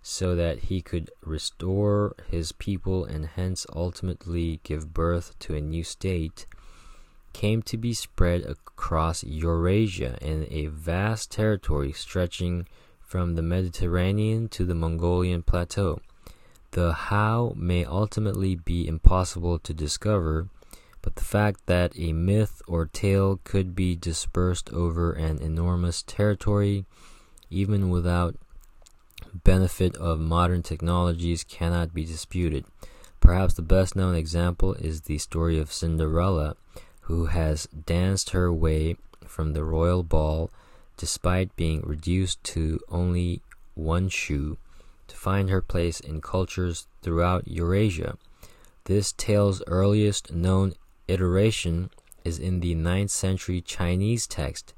so 0.00 0.36
that 0.36 0.70
he 0.70 0.80
could 0.80 1.10
restore 1.22 2.14
his 2.28 2.52
people 2.52 3.04
and 3.04 3.26
hence 3.34 3.66
ultimately 3.74 4.60
give 4.62 4.94
birth 4.94 5.36
to 5.40 5.56
a 5.56 5.60
new 5.60 5.82
state, 5.82 6.46
came 7.32 7.62
to 7.62 7.76
be 7.76 7.92
spread 7.92 8.42
across 8.42 9.24
Eurasia 9.24 10.18
in 10.20 10.46
a 10.50 10.66
vast 10.66 11.30
territory 11.30 11.92
stretching 11.92 12.66
from 13.00 13.34
the 13.34 13.42
Mediterranean 13.42 14.48
to 14.48 14.64
the 14.64 14.74
Mongolian 14.74 15.42
plateau. 15.42 16.00
The 16.72 16.92
how 16.92 17.52
may 17.56 17.84
ultimately 17.84 18.54
be 18.54 18.86
impossible 18.86 19.58
to 19.58 19.74
discover 19.74 20.48
but 21.02 21.16
the 21.16 21.24
fact 21.24 21.66
that 21.66 21.98
a 21.98 22.12
myth 22.12 22.60
or 22.66 22.86
tale 22.86 23.40
could 23.44 23.74
be 23.74 23.96
dispersed 23.96 24.70
over 24.70 25.12
an 25.12 25.38
enormous 25.38 26.02
territory, 26.02 26.84
even 27.48 27.88
without 27.88 28.36
benefit 29.32 29.96
of 29.96 30.20
modern 30.20 30.62
technologies, 30.62 31.44
cannot 31.44 31.94
be 31.94 32.04
disputed. 32.04 32.64
Perhaps 33.20 33.54
the 33.54 33.62
best 33.62 33.96
known 33.96 34.14
example 34.14 34.74
is 34.74 35.02
the 35.02 35.18
story 35.18 35.58
of 35.58 35.72
Cinderella, 35.72 36.56
who 37.10 37.26
has 37.26 37.66
danced 37.66 38.30
her 38.30 38.52
way 38.52 38.94
from 39.26 39.52
the 39.52 39.64
royal 39.64 40.04
ball 40.04 40.48
despite 40.96 41.56
being 41.56 41.82
reduced 41.82 42.42
to 42.44 42.78
only 42.88 43.42
one 43.74 44.08
shoe 44.08 44.56
to 45.08 45.16
find 45.16 45.50
her 45.50 45.60
place 45.60 45.98
in 45.98 46.20
cultures 46.20 46.86
throughout 47.02 47.48
Eurasia. 47.48 48.16
This 48.84 49.10
tale's 49.10 49.60
earliest 49.66 50.32
known 50.32 50.74
iteration 51.08 51.90
is 52.24 52.38
in 52.38 52.60
the 52.60 52.76
9th 52.76 53.10
century 53.10 53.60
Chinese 53.60 54.28
text 54.28 54.72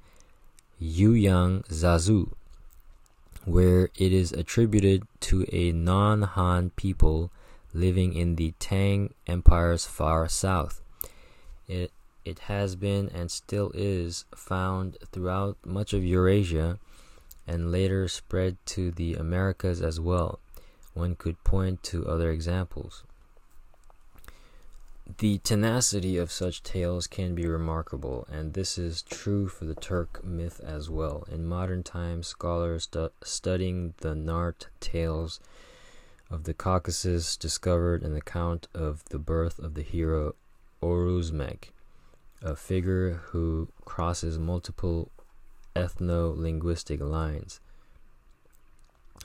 Youyang 0.80 1.66
Zazu, 1.66 2.32
where 3.44 3.90
it 3.98 4.10
is 4.10 4.32
attributed 4.32 5.02
to 5.20 5.44
a 5.52 5.72
non 5.72 6.22
Han 6.22 6.70
people 6.76 7.30
living 7.74 8.14
in 8.14 8.36
the 8.36 8.54
Tang 8.58 9.12
Empire's 9.26 9.84
far 9.84 10.28
south. 10.28 10.80
It, 11.68 11.92
it 12.24 12.40
has 12.40 12.76
been 12.76 13.08
and 13.08 13.30
still 13.30 13.70
is 13.74 14.24
found 14.34 14.96
throughout 15.10 15.56
much 15.64 15.92
of 15.92 16.04
Eurasia 16.04 16.78
and 17.46 17.72
later 17.72 18.08
spread 18.08 18.56
to 18.66 18.90
the 18.90 19.14
Americas 19.14 19.82
as 19.82 19.98
well. 19.98 20.38
One 20.94 21.16
could 21.16 21.42
point 21.42 21.82
to 21.84 22.06
other 22.06 22.30
examples. 22.30 23.02
The 25.18 25.38
tenacity 25.38 26.16
of 26.16 26.30
such 26.30 26.62
tales 26.62 27.06
can 27.06 27.34
be 27.34 27.46
remarkable, 27.46 28.26
and 28.30 28.54
this 28.54 28.78
is 28.78 29.02
true 29.02 29.48
for 29.48 29.64
the 29.64 29.74
Turk 29.74 30.24
myth 30.24 30.60
as 30.64 30.88
well. 30.88 31.24
In 31.30 31.44
modern 31.44 31.82
times, 31.82 32.28
scholars 32.28 32.84
stu- 32.84 33.10
studying 33.22 33.94
the 33.98 34.14
Nart 34.14 34.66
tales 34.80 35.40
of 36.30 36.44
the 36.44 36.54
Caucasus 36.54 37.36
discovered 37.36 38.02
an 38.02 38.16
account 38.16 38.68
of 38.72 39.04
the 39.06 39.18
birth 39.18 39.58
of 39.58 39.74
the 39.74 39.82
hero 39.82 40.34
Oruzmek, 40.80 41.71
a 42.42 42.56
figure 42.56 43.20
who 43.26 43.68
crosses 43.84 44.38
multiple 44.38 45.10
ethno 45.76 46.36
linguistic 46.36 47.00
lines 47.00 47.60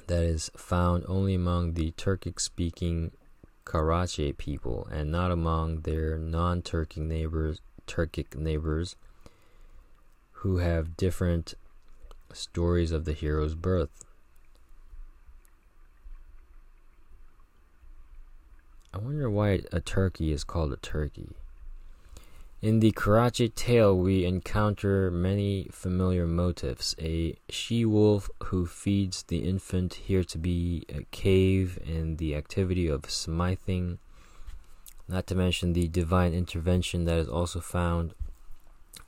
that 0.07 0.23
is 0.23 0.51
found 0.55 1.03
only 1.07 1.33
among 1.33 1.73
the 1.73 1.91
Turkic 1.91 2.39
speaking 2.39 3.11
Karachay 3.65 4.37
people 4.37 4.87
and 4.91 5.11
not 5.11 5.31
among 5.31 5.81
their 5.81 6.17
non-Turkic 6.17 6.97
neighbors, 6.97 7.59
Turkic 7.85 8.35
neighbors 8.35 8.95
who 10.31 10.57
have 10.57 10.95
different 10.95 11.55
stories 12.31 12.91
of 12.91 13.05
the 13.05 13.13
hero's 13.13 13.55
birth. 13.55 14.05
I 18.93 18.99
wonder 18.99 19.29
why 19.29 19.61
a 19.71 19.81
turkey 19.81 20.31
is 20.31 20.43
called 20.43 20.71
a 20.71 20.77
turkey. 20.77 21.35
In 22.59 22.79
the 22.79 22.91
Karachay 22.91 23.53
tale, 23.53 23.95
we 23.95 24.25
encounter 24.25 25.11
many 25.11 25.67
familiar 25.71 26.25
motifs. 26.25 26.95
A 26.99 27.37
she 27.49 27.85
wolf 27.85 28.31
who 28.45 28.65
feeds 28.65 29.21
the 29.21 29.47
infant, 29.47 29.93
here 29.93 30.23
to 30.23 30.39
be 30.39 30.83
a 30.89 31.03
cave, 31.11 31.77
and 31.85 32.17
the 32.17 32.33
activity 32.33 32.87
of 32.87 33.11
smithing, 33.11 33.99
not 35.07 35.27
to 35.27 35.35
mention 35.35 35.73
the 35.73 35.87
divine 35.87 36.33
intervention 36.33 37.05
that 37.05 37.19
is 37.19 37.29
also 37.29 37.59
found 37.59 38.15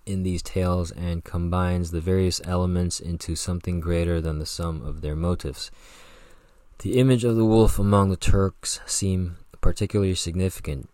in 0.06 0.22
these 0.22 0.44
tales 0.44 0.92
and 0.92 1.24
combines 1.24 1.90
the 1.90 2.02
various 2.02 2.40
elements 2.46 3.00
into 3.00 3.36
something 3.36 3.80
greater 3.80 4.22
than 4.22 4.38
the 4.38 4.46
sum 4.46 4.86
of 4.86 5.02
their 5.02 5.16
motives. 5.16 5.72
The 6.80 7.00
image 7.00 7.24
of 7.24 7.36
the 7.36 7.46
wolf 7.46 7.80
among 7.80 8.12
the 8.12 8.16
Turks 8.16 8.80
seem 8.86 9.38
particularly 9.60 10.14
significant 10.14 10.88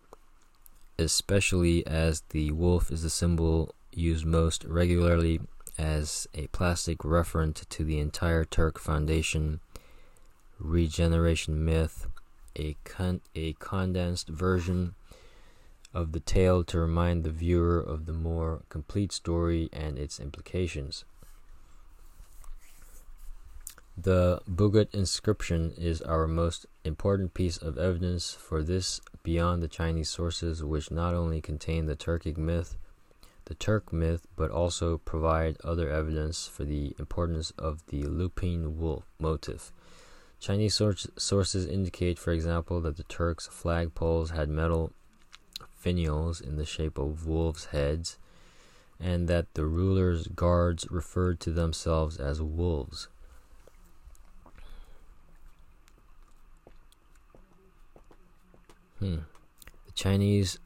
especially 0.98 1.86
as 1.86 2.22
the 2.30 2.50
wolf 2.52 2.90
is 2.90 3.02
the 3.02 3.10
symbol 3.10 3.74
used 3.92 4.24
most 4.24 4.64
regularly 4.64 5.40
as 5.78 6.26
a 6.34 6.46
plastic 6.48 6.98
referent 6.98 7.68
to 7.68 7.84
the 7.84 7.98
entire 7.98 8.44
Turk 8.44 8.78
Foundation 8.78 9.60
regeneration 10.58 11.64
myth, 11.64 12.06
a, 12.56 12.76
con- 12.84 13.20
a 13.34 13.52
condensed 13.54 14.28
version 14.28 14.94
of 15.92 16.12
the 16.12 16.20
tale 16.20 16.64
to 16.64 16.78
remind 16.78 17.24
the 17.24 17.30
viewer 17.30 17.78
of 17.78 18.06
the 18.06 18.12
more 18.12 18.62
complete 18.68 19.12
story 19.12 19.68
and 19.72 19.98
its 19.98 20.18
implications. 20.18 21.04
The 23.98 24.42
Bugut 24.46 24.94
inscription 24.94 25.72
is 25.72 26.02
our 26.02 26.26
most 26.26 26.66
important 26.84 27.32
piece 27.32 27.56
of 27.56 27.78
evidence 27.78 28.34
for 28.34 28.62
this 28.62 29.00
beyond 29.22 29.62
the 29.62 29.68
Chinese 29.68 30.10
sources, 30.10 30.62
which 30.62 30.90
not 30.90 31.14
only 31.14 31.40
contain 31.40 31.86
the 31.86 31.96
Turkic 31.96 32.36
myth, 32.36 32.76
the 33.46 33.54
Turk 33.54 33.94
myth, 33.94 34.26
but 34.36 34.50
also 34.50 34.98
provide 34.98 35.56
other 35.64 35.88
evidence 35.88 36.46
for 36.46 36.64
the 36.64 36.94
importance 36.98 37.52
of 37.56 37.86
the 37.86 38.04
lupine 38.04 38.78
wolf 38.78 39.04
motif. 39.18 39.72
Chinese 40.40 40.74
source, 40.74 41.06
sources 41.16 41.64
indicate, 41.64 42.18
for 42.18 42.32
example, 42.32 42.82
that 42.82 42.98
the 42.98 43.04
Turks' 43.04 43.48
flagpoles 43.48 44.30
had 44.30 44.50
metal 44.50 44.92
finials 45.82 46.42
in 46.42 46.56
the 46.56 46.66
shape 46.66 46.98
of 46.98 47.26
wolves' 47.26 47.66
heads, 47.66 48.18
and 49.00 49.26
that 49.26 49.54
the 49.54 49.64
rulers' 49.64 50.28
guards 50.28 50.86
referred 50.90 51.40
to 51.40 51.50
themselves 51.50 52.18
as 52.18 52.42
wolves. 52.42 53.08
Hmm. 58.98 59.16
The 59.86 59.92
Chinese 59.94 60.58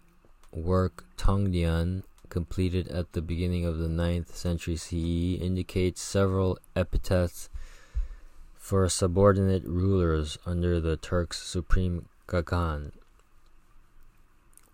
work 0.53 1.05
Tongdian, 1.17 2.05
completed 2.29 2.87
at 2.89 3.13
the 3.13 3.23
beginning 3.23 3.65
of 3.65 3.79
the 3.79 3.89
9th 3.89 4.35
century 4.35 4.77
CE, 4.77 5.41
indicates 5.43 6.01
several 6.01 6.57
epithets 6.77 7.49
for 8.57 8.89
subordinate 8.89 9.65
rulers 9.65 10.39
under 10.47 10.79
the 10.79 10.97
Turks' 10.97 11.43
supreme 11.43 12.07
Khagan, 12.29 12.93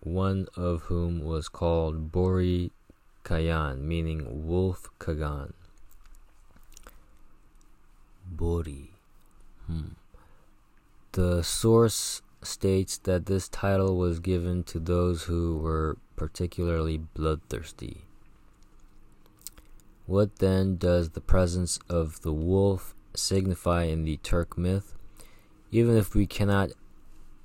one 0.01 0.47
of 0.55 0.83
whom 0.83 1.23
was 1.23 1.49
called 1.49 2.11
Bori 2.11 2.71
Qaghan, 3.25 3.81
meaning 3.81 4.47
wolf 4.47 4.87
Khagan. 4.99 5.53
Bori. 8.29 8.91
Hmm. 9.65 9.95
The 11.13 11.41
source 11.41 12.21
states 12.47 12.97
that 12.99 13.25
this 13.25 13.47
title 13.47 13.97
was 13.97 14.19
given 14.19 14.63
to 14.63 14.79
those 14.79 15.23
who 15.23 15.57
were 15.57 15.97
particularly 16.15 16.97
bloodthirsty. 16.97 18.03
What 20.05 20.37
then 20.37 20.77
does 20.77 21.09
the 21.09 21.21
presence 21.21 21.79
of 21.89 22.21
the 22.21 22.31
wolf 22.31 22.95
signify 23.13 23.83
in 23.83 24.05
the 24.05 24.17
Turk 24.17 24.57
myth? 24.57 24.95
Even 25.71 25.97
if 25.97 26.15
we 26.15 26.25
cannot 26.25 26.71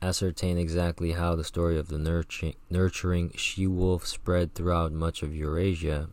ascertain 0.01 0.59
exactly 0.59 1.13
how 1.13 1.35
the 1.35 1.45
story 1.45 1.79
of 1.79 1.89
the 1.89 1.99
nurturing, 1.99 2.55
nurturing 2.71 3.33
she 3.37 3.67
wolf 3.67 4.07
spread 4.07 4.55
throughout 4.55 4.93
much 4.93 5.23
of 5.23 5.35
Eurasia, 5.35 6.09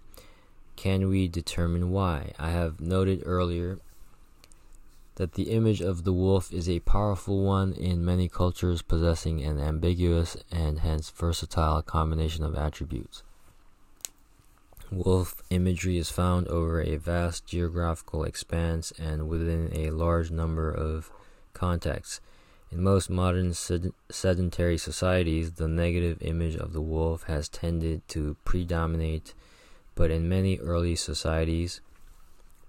can 0.75 1.07
we 1.07 1.27
determine 1.27 1.91
why? 1.91 2.33
I 2.39 2.51
have 2.51 2.79
noted 2.79 3.23
earlier 3.25 3.79
that 5.19 5.33
the 5.33 5.51
image 5.51 5.81
of 5.81 6.05
the 6.05 6.13
wolf 6.13 6.53
is 6.53 6.69
a 6.69 6.79
powerful 6.79 7.43
one 7.43 7.73
in 7.73 8.05
many 8.05 8.29
cultures, 8.29 8.81
possessing 8.81 9.43
an 9.43 9.59
ambiguous 9.59 10.37
and 10.49 10.79
hence 10.79 11.09
versatile 11.09 11.81
combination 11.81 12.45
of 12.45 12.55
attributes. 12.55 13.21
Wolf 14.89 15.43
imagery 15.49 15.97
is 15.97 16.09
found 16.09 16.47
over 16.47 16.81
a 16.81 16.95
vast 16.95 17.45
geographical 17.45 18.23
expanse 18.23 18.93
and 18.97 19.27
within 19.27 19.69
a 19.73 19.89
large 19.89 20.31
number 20.31 20.71
of 20.71 21.11
contexts. 21.53 22.21
In 22.71 22.81
most 22.81 23.09
modern 23.09 23.53
sed- 23.53 23.91
sedentary 24.09 24.77
societies, 24.77 25.51
the 25.51 25.67
negative 25.67 26.21
image 26.21 26.55
of 26.55 26.71
the 26.71 26.81
wolf 26.81 27.23
has 27.23 27.49
tended 27.49 28.07
to 28.07 28.37
predominate, 28.45 29.33
but 29.95 30.11
in 30.11 30.29
many 30.29 30.59
early 30.59 30.95
societies, 30.95 31.81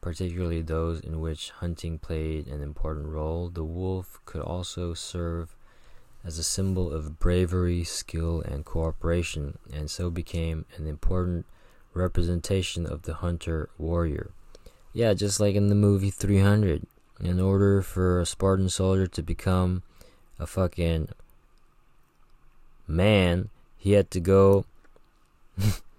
particularly 0.01 0.62
those 0.62 1.01
in 1.01 1.20
which 1.20 1.51
hunting 1.51 1.98
played 1.98 2.46
an 2.46 2.62
important 2.62 3.07
role, 3.07 3.48
the 3.48 3.64
wolf 3.64 4.20
could 4.24 4.40
also 4.40 4.94
serve 4.94 5.55
as 6.24 6.38
a 6.38 6.42
symbol 6.42 6.92
of 6.92 7.18
bravery, 7.18 7.84
skill, 7.84 8.42
and 8.42 8.64
cooperation, 8.64 9.59
and 9.72 9.90
so 9.90 10.11
became 10.11 10.66
an 10.76 10.86
important 10.86 11.46
representation 11.94 12.86
of 12.86 13.03
the 13.03 13.14
hunter 13.14 13.68
warrior. 13.78 14.30
Yeah, 14.92 15.14
just 15.14 15.40
like 15.40 15.55
in 15.55 15.68
the 15.68 15.74
movie 15.74 16.11
300. 16.11 16.86
In 17.20 17.38
order 17.38 17.82
for 17.82 18.20
a 18.20 18.26
Spartan 18.26 18.68
soldier 18.70 19.07
to 19.07 19.22
become 19.22 19.82
a 20.38 20.46
fucking 20.46 21.09
man, 22.86 23.51
he 23.76 23.92
had 23.92 24.11
to 24.11 24.20
go 24.20 24.64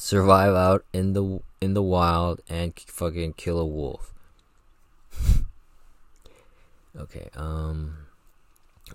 survive 0.00 0.54
out 0.54 0.82
in 0.94 1.12
the 1.12 1.40
in 1.60 1.74
the 1.74 1.82
wild 1.82 2.40
and 2.48 2.72
fucking 2.86 3.34
kill 3.34 3.58
a 3.58 3.66
wolf. 3.66 4.14
okay, 6.96 7.28
um 7.36 7.98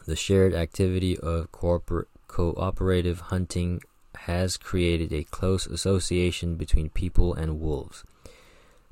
the 0.05 0.15
shared 0.15 0.55
activity 0.55 1.17
of 1.19 1.51
corporate 1.51 2.07
cooperative 2.27 3.19
hunting 3.31 3.81
has 4.15 4.57
created 4.57 5.13
a 5.13 5.23
close 5.25 5.67
association 5.67 6.55
between 6.55 6.89
people 6.89 7.35
and 7.35 7.61
wolves. 7.61 8.03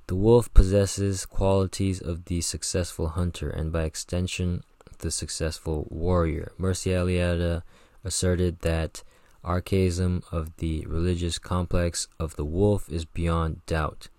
The 0.06 0.16
wolf 0.16 0.54
possesses 0.54 1.26
qualities 1.26 2.00
of 2.00 2.26
the 2.26 2.42
successful 2.42 3.10
hunter 3.10 3.50
and 3.50 3.72
by 3.72 3.84
extension 3.84 4.64
the 5.00 5.10
successful 5.10 5.88
warrior. 5.90 6.52
Mircea 6.60 7.02
Eliade 7.04 7.64
asserted 8.04 8.60
that 8.62 9.02
archaism 9.44 10.24
of 10.32 10.56
the 10.58 10.86
religious 10.86 11.38
complex 11.38 12.08
of 12.20 12.36
the 12.36 12.46
wolf 12.46 12.90
is 12.90 13.06
beyond 13.06 13.66
doubt. 13.66 14.10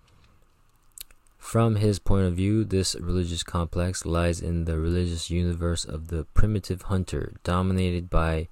From 1.38 1.76
his 1.76 1.98
point 1.98 2.26
of 2.26 2.34
view, 2.34 2.64
this 2.64 2.94
religious 2.94 3.42
complex 3.42 4.06
lies 4.06 4.40
in 4.40 4.64
the 4.64 4.78
religious 4.78 5.30
universe 5.30 5.84
of 5.84 6.08
the 6.08 6.24
primitive 6.34 6.82
hunter, 6.82 7.34
dominated 7.44 8.08
by 8.08 8.48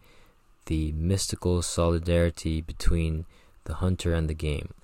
the 0.66 0.92
mystical 0.92 1.62
solidarity 1.62 2.60
between 2.60 3.24
the 3.64 3.74
hunter 3.74 4.12
and 4.14 4.28
the 4.28 4.34
game. 4.34 4.74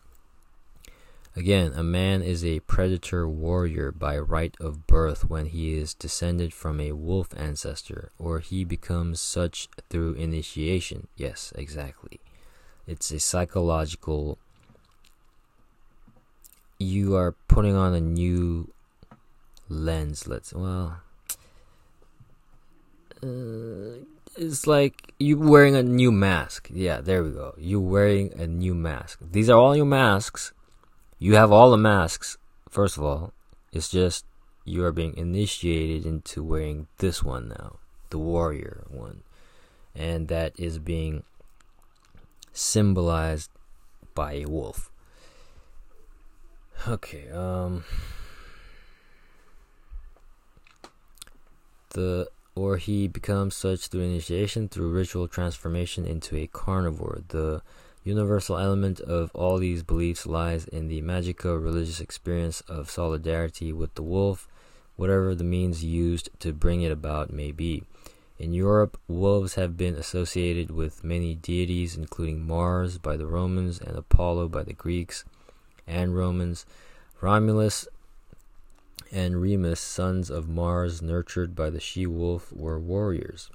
Again, 1.39 1.73
a 1.77 1.85
man 1.85 2.21
is 2.21 2.45
a 2.45 2.59
predator 2.59 3.29
warrior 3.29 3.93
by 3.93 4.19
right 4.19 4.57
of 4.59 4.89
birth 4.89 5.31
when 5.31 5.47
he 5.47 5.79
is 5.79 5.95
descended 5.95 6.53
from 6.53 6.81
a 6.81 6.91
wolf 6.91 7.29
ancestor, 7.37 8.11
or 8.19 8.41
he 8.41 8.65
becomes 8.65 9.21
such 9.21 9.69
through 9.89 10.15
initiation. 10.15 11.07
Yes, 11.15 11.53
exactly. 11.55 12.19
It's 12.89 13.13
a 13.13 13.21
psychological. 13.21 14.39
You 16.81 17.15
are 17.15 17.37
putting 17.47 17.77
on 17.77 17.95
a 17.95 18.01
new 18.01 18.73
lens. 19.69 20.27
Let's 20.27 20.53
well. 20.53 21.03
Uh, 23.23 24.03
it's 24.37 24.67
like 24.67 25.15
you 25.21 25.39
wearing 25.39 25.77
a 25.77 25.85
new 25.85 26.11
mask. 26.11 26.69
Yeah, 26.73 27.01
there 27.01 27.23
we 27.23 27.31
go. 27.31 27.55
You 27.57 27.79
wearing 27.79 28.33
a 28.33 28.49
new 28.49 28.75
mask. 28.75 29.21
These 29.23 29.49
are 29.49 29.57
all 29.57 29.77
your 29.77 29.87
masks 29.87 30.53
you 31.19 31.35
have 31.35 31.53
all 31.53 31.71
the 31.71 31.77
masks, 31.77 32.39
first 32.69 32.97
of 32.97 33.05
all. 33.05 33.33
It's 33.73 33.89
just 33.89 34.25
you 34.65 34.85
are 34.85 34.93
being 34.93 35.17
initiated 35.17 36.07
into 36.07 36.43
wearing 36.43 36.87
this 36.99 37.23
one 37.23 37.49
now, 37.49 37.77
the 38.11 38.19
warrior 38.19 38.85
one. 38.89 39.23
And 39.95 40.29
that 40.29 40.53
is 40.59 40.79
being 40.79 41.25
symbolized 42.53 43.51
by 44.15 44.35
a 44.35 44.45
wolf. 44.47 44.91
Okay, 46.87 47.29
um 47.31 47.85
the 51.91 52.29
or 52.55 52.77
he 52.77 53.09
becomes 53.09 53.55
such 53.55 53.87
through 53.87 54.03
initiation 54.03 54.69
through 54.69 54.91
ritual 54.91 55.29
transformation 55.29 56.05
into 56.05 56.37
a 56.37 56.47
carnivore. 56.47 57.23
The 57.29 57.63
Universal 58.09 58.57
element 58.57 59.01
of 59.01 59.31
all 59.35 59.59
these 59.59 59.83
beliefs 59.83 60.25
lies 60.25 60.65
in 60.65 60.89
the 60.89 61.03
magico 61.03 61.55
religious 61.55 62.01
experience 62.01 62.63
of 62.63 62.89
solidarity 62.89 63.71
with 63.71 63.95
the 63.97 64.03
wolf, 64.03 64.49
whatever 64.97 65.35
the 65.35 65.45
means 65.45 65.85
used 65.85 66.31
to 66.41 66.55
bring 66.55 66.81
it 66.81 66.91
about 66.91 67.31
may 67.31 67.53
be. 67.53 67.83
In 68.39 68.55
Europe, 68.55 68.99
wolves 69.09 69.57
have 69.57 69.77
been 69.77 69.95
associated 69.95 70.71
with 70.71 71.05
many 71.05 71.35
deities, 71.35 71.99
including 71.99 72.47
Mars 72.47 72.97
by 72.97 73.15
the 73.19 73.27
Romans 73.27 73.79
and 73.79 73.99
Apollo 73.99 74.49
by 74.49 74.63
the 74.63 74.73
Greeks 74.73 75.27
and 75.87 76.17
Romans. 76.17 76.65
Romulus 77.21 77.87
and 79.13 79.43
Remus, 79.43 79.81
sons 79.81 80.31
of 80.31 80.49
Mars, 80.49 81.03
nurtured 81.03 81.55
by 81.55 81.69
the 81.69 81.79
she 81.79 82.07
wolf, 82.07 82.55
were 82.55 82.79
warriors. 82.79 83.51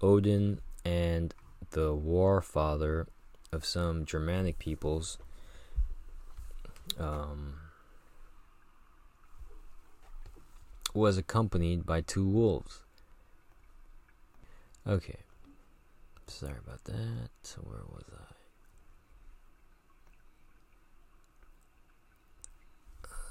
Odin 0.00 0.62
and 0.82 1.34
the 1.72 1.92
war 1.92 2.40
father 2.40 3.06
of 3.52 3.64
some 3.64 4.04
Germanic 4.06 4.58
peoples 4.58 5.18
um, 6.98 7.54
was 10.94 11.18
accompanied 11.18 11.84
by 11.84 12.00
two 12.00 12.26
wolves. 12.26 12.80
Okay. 14.86 15.18
Sorry 16.26 16.56
about 16.66 16.84
that. 16.84 17.56
Where 17.62 17.82
was 17.92 18.04
I? 18.12 18.32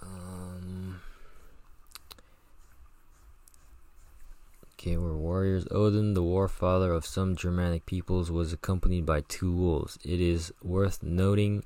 Um. 0.03 0.40
We're 4.83 5.13
warriors. 5.13 5.67
Odin, 5.69 6.15
the 6.15 6.23
war 6.23 6.47
father 6.47 6.91
of 6.91 7.05
some 7.05 7.35
Germanic 7.35 7.85
peoples, 7.85 8.31
was 8.31 8.51
accompanied 8.51 9.05
by 9.05 9.21
two 9.21 9.51
wolves. 9.51 9.99
It 10.03 10.19
is 10.19 10.51
worth 10.63 11.03
noting 11.03 11.63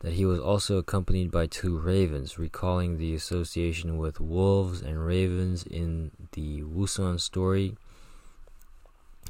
that 0.00 0.14
he 0.14 0.24
was 0.24 0.40
also 0.40 0.76
accompanied 0.76 1.30
by 1.30 1.46
two 1.46 1.78
ravens, 1.78 2.36
recalling 2.36 2.98
the 2.98 3.14
association 3.14 3.96
with 3.96 4.20
wolves 4.20 4.82
and 4.82 5.06
ravens 5.06 5.62
in 5.62 6.10
the 6.32 6.62
Wusun 6.62 7.20
story 7.20 7.76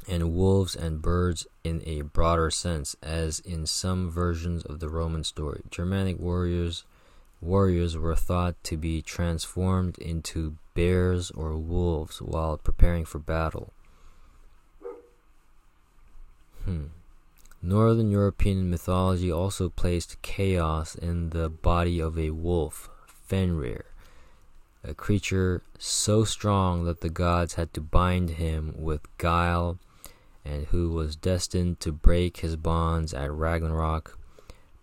and 0.07 0.33
wolves 0.33 0.75
and 0.75 0.99
birds 0.99 1.45
in 1.63 1.83
a 1.85 2.01
broader 2.01 2.49
sense, 2.49 2.95
as 3.03 3.39
in 3.41 3.67
some 3.67 4.09
versions 4.09 4.63
of 4.63 4.79
the 4.79 4.89
Roman 4.89 5.23
story. 5.23 5.61
Germanic 5.69 6.19
warriors 6.19 6.83
warriors 7.41 7.95
were 7.95 8.15
thought 8.15 8.55
to 8.63 8.75
be 8.75 9.01
transformed 9.03 9.97
into 9.99 10.55
bears 10.77 11.31
or 11.31 11.57
wolves 11.57 12.21
while 12.21 12.55
preparing 12.55 13.03
for 13.03 13.17
battle. 13.17 13.73
Hmm. 16.65 16.89
Northern 17.63 18.11
European 18.11 18.69
mythology 18.69 19.31
also 19.31 19.69
placed 19.69 20.21
chaos 20.21 20.93
in 20.93 21.31
the 21.31 21.49
body 21.49 21.99
of 21.99 22.15
a 22.19 22.29
wolf, 22.29 22.91
Fenrir, 23.07 23.85
a 24.83 24.93
creature 24.93 25.63
so 25.79 26.23
strong 26.23 26.83
that 26.83 27.01
the 27.01 27.09
gods 27.09 27.55
had 27.55 27.73
to 27.73 27.81
bind 27.81 28.29
him 28.29 28.75
with 28.77 29.01
guile 29.17 29.79
and 30.45 30.67
who 30.67 30.91
was 30.91 31.15
destined 31.15 31.79
to 31.79 31.91
break 31.91 32.37
his 32.37 32.55
bonds 32.55 33.15
at 33.15 33.31
Ragnarok, 33.31 34.16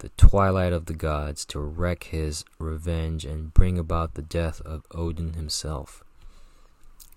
the 0.05 0.11
twilight 0.19 0.75
of 0.75 0.85
the 0.85 0.93
gods, 0.93 1.47
to 1.47 1.59
wreak 1.59 2.05
his 2.05 2.45
revenge 2.59 3.25
and 3.25 3.55
bring 3.55 3.79
about 3.79 4.13
the 4.13 4.21
death 4.21 4.61
of 4.61 4.85
Odin 4.91 5.33
himself. 5.33 6.05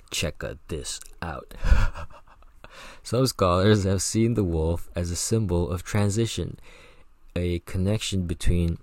Check 0.09 0.41
uh, 0.41 0.53
this 0.69 1.01
out. 1.21 1.53
Some 3.03 3.27
scholars 3.27 3.83
have 3.83 4.01
seen 4.01 4.35
the 4.35 4.43
wolf 4.45 4.89
as 4.95 5.11
a 5.11 5.17
symbol 5.17 5.69
of 5.69 5.83
transition, 5.83 6.57
a 7.35 7.59
connection 7.59 8.25
between 8.25 8.77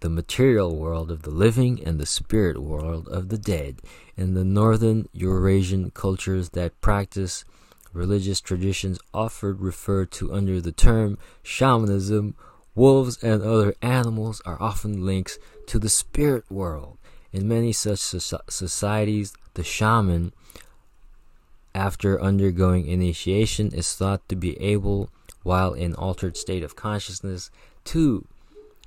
the 0.00 0.08
material 0.08 0.74
world 0.74 1.10
of 1.10 1.20
the 1.20 1.30
living 1.30 1.84
and 1.84 2.00
the 2.00 2.06
spirit 2.06 2.62
world 2.62 3.08
of 3.08 3.28
the 3.28 3.36
dead. 3.36 3.82
In 4.16 4.32
the 4.32 4.44
northern 4.44 5.06
Eurasian 5.12 5.90
cultures 5.90 6.48
that 6.50 6.80
practice 6.80 7.44
religious 7.92 8.40
traditions 8.40 8.98
often 9.12 9.58
referred 9.58 10.10
to 10.12 10.32
under 10.32 10.62
the 10.62 10.72
term 10.72 11.18
shamanism, 11.42 12.34
wolves 12.76 13.20
and 13.22 13.42
other 13.42 13.74
animals 13.82 14.40
are 14.46 14.60
often 14.60 15.04
links 15.04 15.38
to 15.66 15.80
the 15.80 15.88
spirit 15.88 16.44
world. 16.50 16.98
In 17.32 17.48
many 17.48 17.72
such 17.72 17.98
societies, 17.98 19.34
the 19.54 19.64
shaman, 19.64 20.32
after 21.74 22.20
undergoing 22.22 22.86
initiation, 22.86 23.72
is 23.72 23.94
thought 23.94 24.26
to 24.28 24.36
be 24.36 24.60
able, 24.60 25.10
while 25.42 25.72
in 25.74 25.94
altered 25.94 26.36
state 26.36 26.62
of 26.62 26.76
consciousness, 26.76 27.50
to 27.84 28.26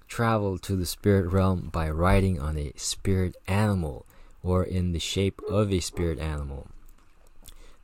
travel 0.08 0.58
to 0.58 0.76
the 0.76 0.86
spirit 0.86 1.32
realm 1.32 1.70
by 1.72 1.90
riding 1.90 2.40
on 2.40 2.58
a 2.58 2.74
spirit 2.76 3.36
animal 3.48 4.06
or 4.42 4.64
in 4.64 4.92
the 4.92 5.00
shape 5.00 5.42
of 5.50 5.72
a 5.72 5.80
spirit 5.80 6.20
animal. 6.20 6.68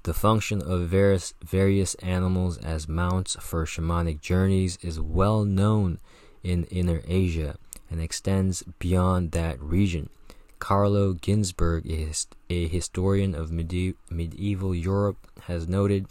The 0.05 0.13
function 0.13 0.61
of 0.61 0.81
various, 0.81 1.33
various 1.43 1.95
animals 1.95 2.59
as 2.59 2.87
mounts 2.87 3.35
for 3.39 3.65
shamanic 3.65 4.21
journeys 4.21 4.77
is 4.83 4.99
well 4.99 5.43
known 5.43 5.97
in 6.43 6.65
Inner 6.65 7.01
Asia 7.07 7.55
and 7.89 7.99
extends 7.99 8.61
beyond 8.77 9.31
that 9.31 9.59
region. 9.59 10.11
Carlo 10.59 11.15
Ginzburg, 11.15 11.87
a 12.51 12.67
historian 12.67 13.33
of 13.33 13.51
medieval 13.51 14.75
Europe, 14.75 15.17
has 15.45 15.67
noted 15.67 16.05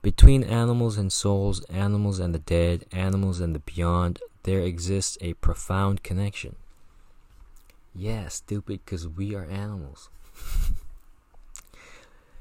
between 0.00 0.42
animals 0.42 0.96
and 0.96 1.12
souls, 1.12 1.62
animals 1.64 2.18
and 2.18 2.34
the 2.34 2.38
dead, 2.38 2.86
animals 2.92 3.40
and 3.40 3.54
the 3.54 3.58
beyond, 3.58 4.20
there 4.44 4.60
exists 4.60 5.18
a 5.20 5.34
profound 5.34 6.02
connection. 6.02 6.56
Yeah, 7.94 8.28
stupid, 8.28 8.80
because 8.86 9.06
we 9.06 9.34
are 9.34 9.44
animals. 9.44 10.08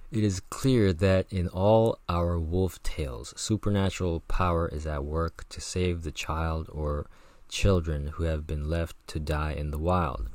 It 0.09 0.23
is 0.23 0.39
clear 0.39 0.93
that 0.93 1.27
in 1.29 1.49
all 1.49 1.99
our 2.07 2.39
wolf 2.39 2.81
tales, 2.81 3.33
supernatural 3.35 4.21
power 4.21 4.69
is 4.69 4.87
at 4.87 5.03
work 5.03 5.45
to 5.49 5.59
save 5.59 6.03
the 6.03 6.11
child 6.11 6.69
or 6.71 7.07
children 7.49 8.07
who 8.07 8.23
have 8.23 8.47
been 8.47 8.69
left 8.69 8.95
to 9.07 9.19
die 9.19 9.51
in 9.51 9.71
the 9.71 9.77
wild. 9.77 10.29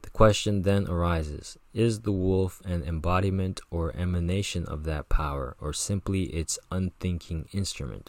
The 0.00 0.10
question 0.10 0.62
then 0.62 0.88
arises 0.88 1.58
is 1.74 2.00
the 2.00 2.12
wolf 2.12 2.62
an 2.64 2.84
embodiment 2.84 3.60
or 3.70 3.94
emanation 3.94 4.64
of 4.64 4.84
that 4.84 5.10
power, 5.10 5.56
or 5.60 5.74
simply 5.74 6.24
its 6.24 6.58
unthinking 6.70 7.48
instrument? 7.52 8.08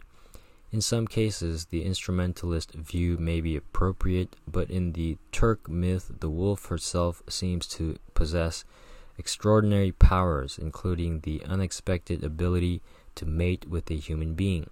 In 0.72 0.80
some 0.80 1.06
cases, 1.06 1.66
the 1.66 1.84
instrumentalist 1.84 2.74
view 2.74 3.18
may 3.18 3.42
be 3.42 3.58
appropriate, 3.58 4.38
but 4.48 4.72
in 4.72 4.94
the 4.94 5.18
Turk 5.34 5.70
myth, 5.70 6.12
the 6.22 6.30
wolf 6.30 6.68
herself 6.68 7.22
seems 7.28 7.68
to 7.68 7.98
possess 8.14 8.64
extraordinary 9.18 9.92
powers, 9.92 10.58
including 10.58 11.22
the 11.22 11.44
unexpected 11.46 12.24
ability 12.24 12.82
to 13.16 13.26
mate 13.26 13.68
with 13.70 13.90
a 13.92 13.96
human 13.96 14.34
being. 14.34 14.70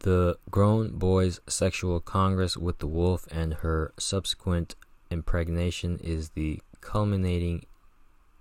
The 0.00 0.36
grown 0.50 0.98
boy's 0.98 1.40
sexual 1.46 1.98
congress 2.00 2.56
with 2.58 2.78
the 2.78 2.86
wolf 2.86 3.26
and 3.30 3.54
her 3.54 3.92
subsequent 3.98 4.74
impregnation 5.10 5.98
is 6.02 6.30
the 6.30 6.60
culminating 6.82 7.64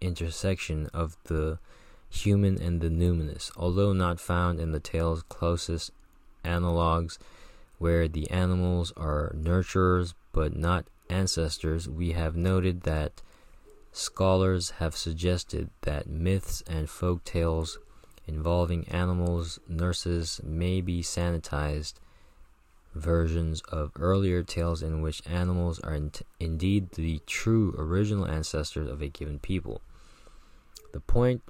intersection 0.01 0.89
of 0.93 1.15
the 1.23 1.59
human 2.09 2.61
and 2.61 2.81
the 2.81 2.89
numinous, 2.89 3.49
although 3.55 3.93
not 3.93 4.19
found 4.19 4.59
in 4.59 4.71
the 4.71 4.79
tale's 4.79 5.23
closest 5.23 5.91
analogues, 6.43 7.17
where 7.77 8.07
the 8.07 8.29
animals 8.29 8.91
are 8.97 9.33
nurturers 9.35 10.13
but 10.33 10.55
not 10.55 10.85
ancestors, 11.13 11.87
we 11.87 12.11
have 12.11 12.35
noted 12.35 12.81
that 12.81 13.21
scholars 13.91 14.71
have 14.79 14.95
suggested 14.95 15.69
that 15.81 16.07
myths 16.07 16.63
and 16.67 16.89
folk 16.89 17.23
tales 17.23 17.77
involving 18.27 18.87
animals, 18.87 19.59
nurses 19.67 20.41
may 20.43 20.81
be 20.81 21.01
sanitized 21.01 21.93
versions 22.95 23.61
of 23.69 23.91
earlier 23.99 24.43
tales 24.43 24.81
in 24.81 25.01
which 25.01 25.21
animals 25.25 25.79
are 25.79 25.95
in 25.95 26.11
indeed 26.39 26.91
the 26.91 27.19
true 27.25 27.73
original 27.77 28.27
ancestors 28.27 28.89
of 28.89 29.01
a 29.01 29.07
given 29.07 29.39
people. 29.39 29.81
The 30.93 30.99
point 30.99 31.41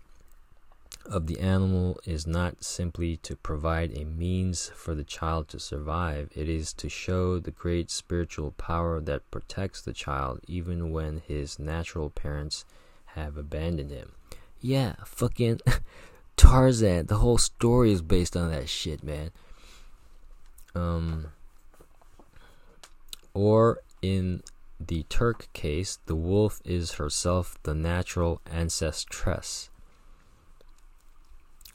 of 1.05 1.27
the 1.27 1.39
animal 1.39 1.99
is 2.05 2.25
not 2.25 2.63
simply 2.63 3.17
to 3.17 3.35
provide 3.35 3.95
a 3.97 4.05
means 4.05 4.71
for 4.75 4.95
the 4.95 5.03
child 5.03 5.47
to 5.49 5.59
survive, 5.59 6.29
it 6.35 6.47
is 6.47 6.73
to 6.73 6.89
show 6.89 7.39
the 7.39 7.51
great 7.51 7.91
spiritual 7.91 8.51
power 8.51 9.01
that 9.01 9.29
protects 9.29 9.81
the 9.81 9.93
child 9.93 10.39
even 10.47 10.91
when 10.91 11.21
his 11.27 11.59
natural 11.59 12.09
parents 12.09 12.65
have 13.07 13.37
abandoned 13.37 13.91
him. 13.91 14.13
Yeah, 14.61 14.95
fucking 15.05 15.59
Tarzan. 16.37 17.07
The 17.07 17.17
whole 17.17 17.37
story 17.37 17.91
is 17.91 18.01
based 18.01 18.37
on 18.37 18.49
that 18.51 18.69
shit, 18.69 19.03
man. 19.03 19.31
Um, 20.73 21.27
or 23.33 23.79
in 24.01 24.41
the 24.79 25.03
Turk 25.03 25.47
case, 25.53 25.99
the 26.05 26.15
wolf 26.15 26.61
is 26.65 26.93
herself 26.93 27.57
the 27.63 27.75
natural 27.75 28.41
ancestress 28.45 29.69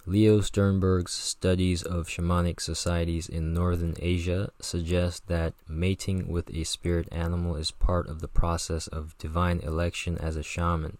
Leo 0.09 0.41
Sternberg's 0.41 1.13
studies 1.13 1.83
of 1.83 2.09
shamanic 2.09 2.63
societies 2.63 3.29
in 3.29 3.53
northern 3.53 3.95
Asia 3.99 4.51
suggest 4.59 5.27
that 5.27 5.53
mating 5.69 6.29
with 6.29 6.49
a 6.49 6.65
spirit 6.65 7.07
animal 7.13 7.57
is 7.57 7.71
part 7.71 8.09
of 8.09 8.23
the 8.23 8.27
process 8.27 8.87
of 8.87 9.19
divine 9.19 9.61
election 9.61 10.17
as 10.17 10.35
a 10.35 10.43
shaman, 10.43 10.97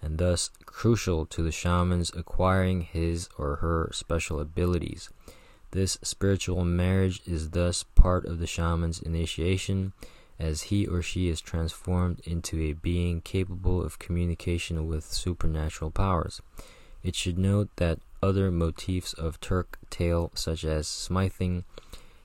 and 0.00 0.16
thus 0.16 0.48
crucial 0.64 1.26
to 1.26 1.42
the 1.42 1.52
shaman's 1.52 2.10
acquiring 2.16 2.80
his 2.80 3.28
or 3.36 3.56
her 3.56 3.90
special 3.92 4.40
abilities. 4.40 5.10
This 5.72 5.98
spiritual 6.00 6.64
marriage 6.64 7.20
is 7.26 7.50
thus 7.50 7.82
part 7.82 8.24
of 8.24 8.38
the 8.38 8.46
shaman's 8.46 9.02
initiation, 9.02 9.92
as 10.38 10.62
he 10.72 10.86
or 10.86 11.02
she 11.02 11.28
is 11.28 11.42
transformed 11.42 12.20
into 12.24 12.58
a 12.62 12.72
being 12.72 13.20
capable 13.20 13.82
of 13.82 13.98
communication 13.98 14.86
with 14.86 15.04
supernatural 15.04 15.90
powers. 15.90 16.40
It 17.02 17.14
should 17.14 17.38
note 17.38 17.68
that 17.76 18.00
other 18.26 18.50
motifs 18.50 19.12
of 19.12 19.40
Turk 19.40 19.78
tale, 19.88 20.32
such 20.34 20.64
as 20.64 20.88
smithing, 20.88 21.64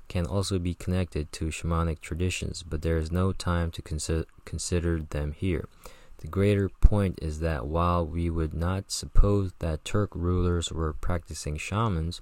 can 0.07 0.25
also 0.25 0.57
be 0.59 0.73
connected 0.73 1.31
to 1.31 1.45
shamanic 1.45 2.01
traditions, 2.01 2.63
but 2.63 2.81
there 2.81 2.97
is 2.97 3.11
no 3.11 3.31
time 3.31 3.69
to 3.71 3.81
consider, 3.81 4.25
consider 4.43 4.99
them 4.99 5.31
here. 5.31 5.69
The 6.17 6.27
greater 6.27 6.69
point 6.69 7.19
is 7.21 7.39
that 7.39 7.65
while 7.65 8.05
we 8.05 8.29
would 8.29 8.53
not 8.53 8.91
suppose 8.91 9.53
that 9.59 9.85
Turk 9.85 10.09
rulers 10.13 10.71
were 10.71 10.93
practicing 10.93 11.57
shamans, 11.57 12.21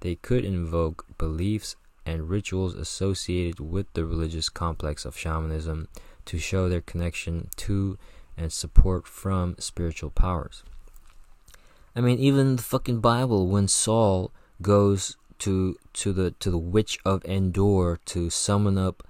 they 0.00 0.14
could 0.16 0.44
invoke 0.44 1.06
beliefs 1.18 1.76
and 2.06 2.28
rituals 2.28 2.74
associated 2.74 3.58
with 3.58 3.92
the 3.94 4.04
religious 4.04 4.48
complex 4.48 5.04
of 5.04 5.16
shamanism 5.16 5.88
to 6.26 6.38
show 6.38 6.68
their 6.68 6.82
connection 6.82 7.48
to 7.56 7.98
and 8.36 8.52
support 8.52 9.06
from 9.06 9.56
spiritual 9.58 10.10
powers. 10.10 10.62
I 11.96 12.00
mean, 12.00 12.18
even 12.18 12.56
the 12.56 12.62
fucking 12.62 13.00
Bible, 13.00 13.46
when 13.46 13.68
Saul 13.68 14.32
goes 14.60 15.16
to 15.40 15.76
to 15.94 16.12
the 16.12 16.32
to 16.32 16.50
the 16.50 16.58
witch 16.58 16.98
of 17.04 17.24
Endor 17.24 17.98
to 18.06 18.30
summon 18.30 18.78
up 18.78 19.06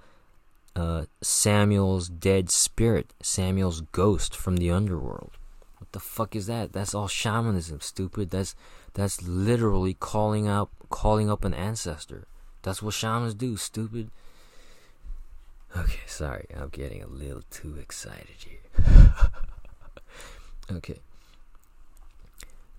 uh, 0.75 1.05
Samuel's 1.21 2.09
dead 2.09 2.49
spirit, 2.49 3.13
Samuel's 3.21 3.81
ghost 3.81 4.35
from 4.35 4.57
the 4.57 4.71
underworld. 4.71 5.37
What 5.79 5.91
the 5.93 5.99
fuck 5.99 6.35
is 6.35 6.47
that? 6.47 6.73
That's 6.73 6.93
all 6.93 7.07
shamanism, 7.07 7.81
stupid. 7.81 8.29
That's 8.29 8.55
that's 8.93 9.21
literally 9.23 9.93
calling 9.93 10.47
out 10.47 10.69
calling 10.89 11.29
up 11.29 11.43
an 11.43 11.53
ancestor. 11.53 12.27
That's 12.61 12.81
what 12.81 12.93
shamans 12.93 13.33
do, 13.33 13.57
stupid. 13.57 14.09
Okay, 15.77 15.99
sorry, 16.07 16.47
I'm 16.55 16.69
getting 16.69 17.03
a 17.03 17.07
little 17.07 17.43
too 17.49 17.77
excited 17.79 18.35
here. 18.39 19.13
okay. 20.71 20.99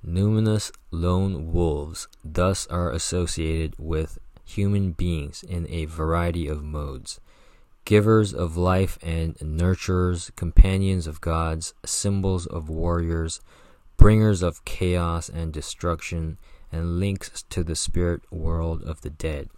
Numinous 0.07 0.71
lone 0.93 1.53
wolves 1.53 2.07
thus 2.25 2.69
are 2.69 2.93
associated 2.93 3.75
with 3.77 4.19
human 4.45 4.93
beings 4.93 5.43
in 5.43 5.67
a 5.69 5.87
variety 5.87 6.47
of 6.47 6.63
modes. 6.63 7.19
Givers 7.85 8.33
of 8.33 8.57
life 8.57 9.01
and 9.03 9.35
nurturers, 9.39 10.31
companions 10.37 11.09
of 11.09 11.21
gods, 11.21 11.75
symbols 11.85 12.47
of 12.47 12.69
warriors, 12.69 13.41
bringers 13.97 14.43
of 14.43 14.65
chaos 14.65 15.29
and 15.29 15.53
destruction, 15.53 16.39
and 16.71 17.01
links 17.01 17.43
to 17.51 17.65
the 17.65 17.75
spirit 17.75 18.23
world 18.31 18.85
of 18.85 19.01
the 19.01 19.11
dead. 19.11 19.49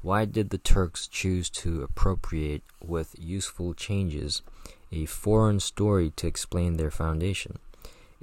Why 0.00 0.24
did 0.24 0.50
the 0.50 0.58
Turks 0.58 1.06
choose 1.06 1.48
to 1.50 1.84
appropriate 1.84 2.64
with 2.82 3.14
useful 3.16 3.72
changes 3.72 4.42
a 4.90 5.06
foreign 5.06 5.60
story 5.60 6.10
to 6.16 6.26
explain 6.26 6.76
their 6.76 6.90
foundation? 6.90 7.60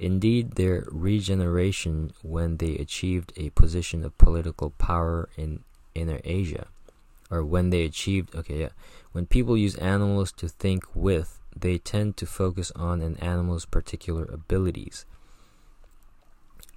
Indeed, 0.00 0.52
their 0.52 0.86
regeneration 0.90 2.12
when 2.22 2.56
they 2.56 2.74
achieved 2.76 3.34
a 3.36 3.50
position 3.50 4.02
of 4.02 4.16
political 4.16 4.70
power 4.70 5.28
in 5.36 5.62
Inner 5.94 6.20
Asia, 6.24 6.68
or 7.30 7.44
when 7.44 7.68
they 7.68 7.84
achieved, 7.84 8.34
okay, 8.34 8.60
yeah, 8.60 8.68
when 9.12 9.26
people 9.26 9.58
use 9.58 9.74
animals 9.76 10.32
to 10.32 10.48
think 10.48 10.84
with, 10.94 11.38
they 11.54 11.76
tend 11.76 12.16
to 12.16 12.24
focus 12.24 12.72
on 12.74 13.02
an 13.02 13.18
animal's 13.18 13.66
particular 13.66 14.24
abilities. 14.24 15.04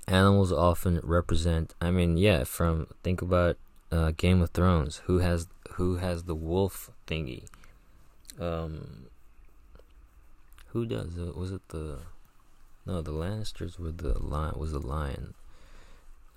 Animals 0.05 0.51
often 0.51 0.99
represent, 1.01 1.75
I 1.79 1.91
mean, 1.91 2.17
yeah, 2.17 2.43
from 2.43 2.87
think 3.03 3.21
about 3.21 3.55
uh, 3.89 4.11
Game 4.17 4.41
of 4.41 4.49
Thrones, 4.49 4.97
who 5.05 5.19
has 5.19 5.47
who 5.75 5.95
has 5.95 6.23
the 6.23 6.35
wolf 6.35 6.91
thingy. 7.07 7.45
Um, 8.37 9.05
who 10.71 10.85
does 10.85 11.17
it? 11.17 11.37
Was 11.37 11.53
it 11.53 11.61
the 11.69 11.99
no, 12.85 13.01
the 13.01 13.11
Lannisters 13.11 13.79
were 13.79 13.91
the 13.91 14.19
lion. 14.19 14.57
Was 14.57 14.71
the 14.71 14.79
lion? 14.79 15.33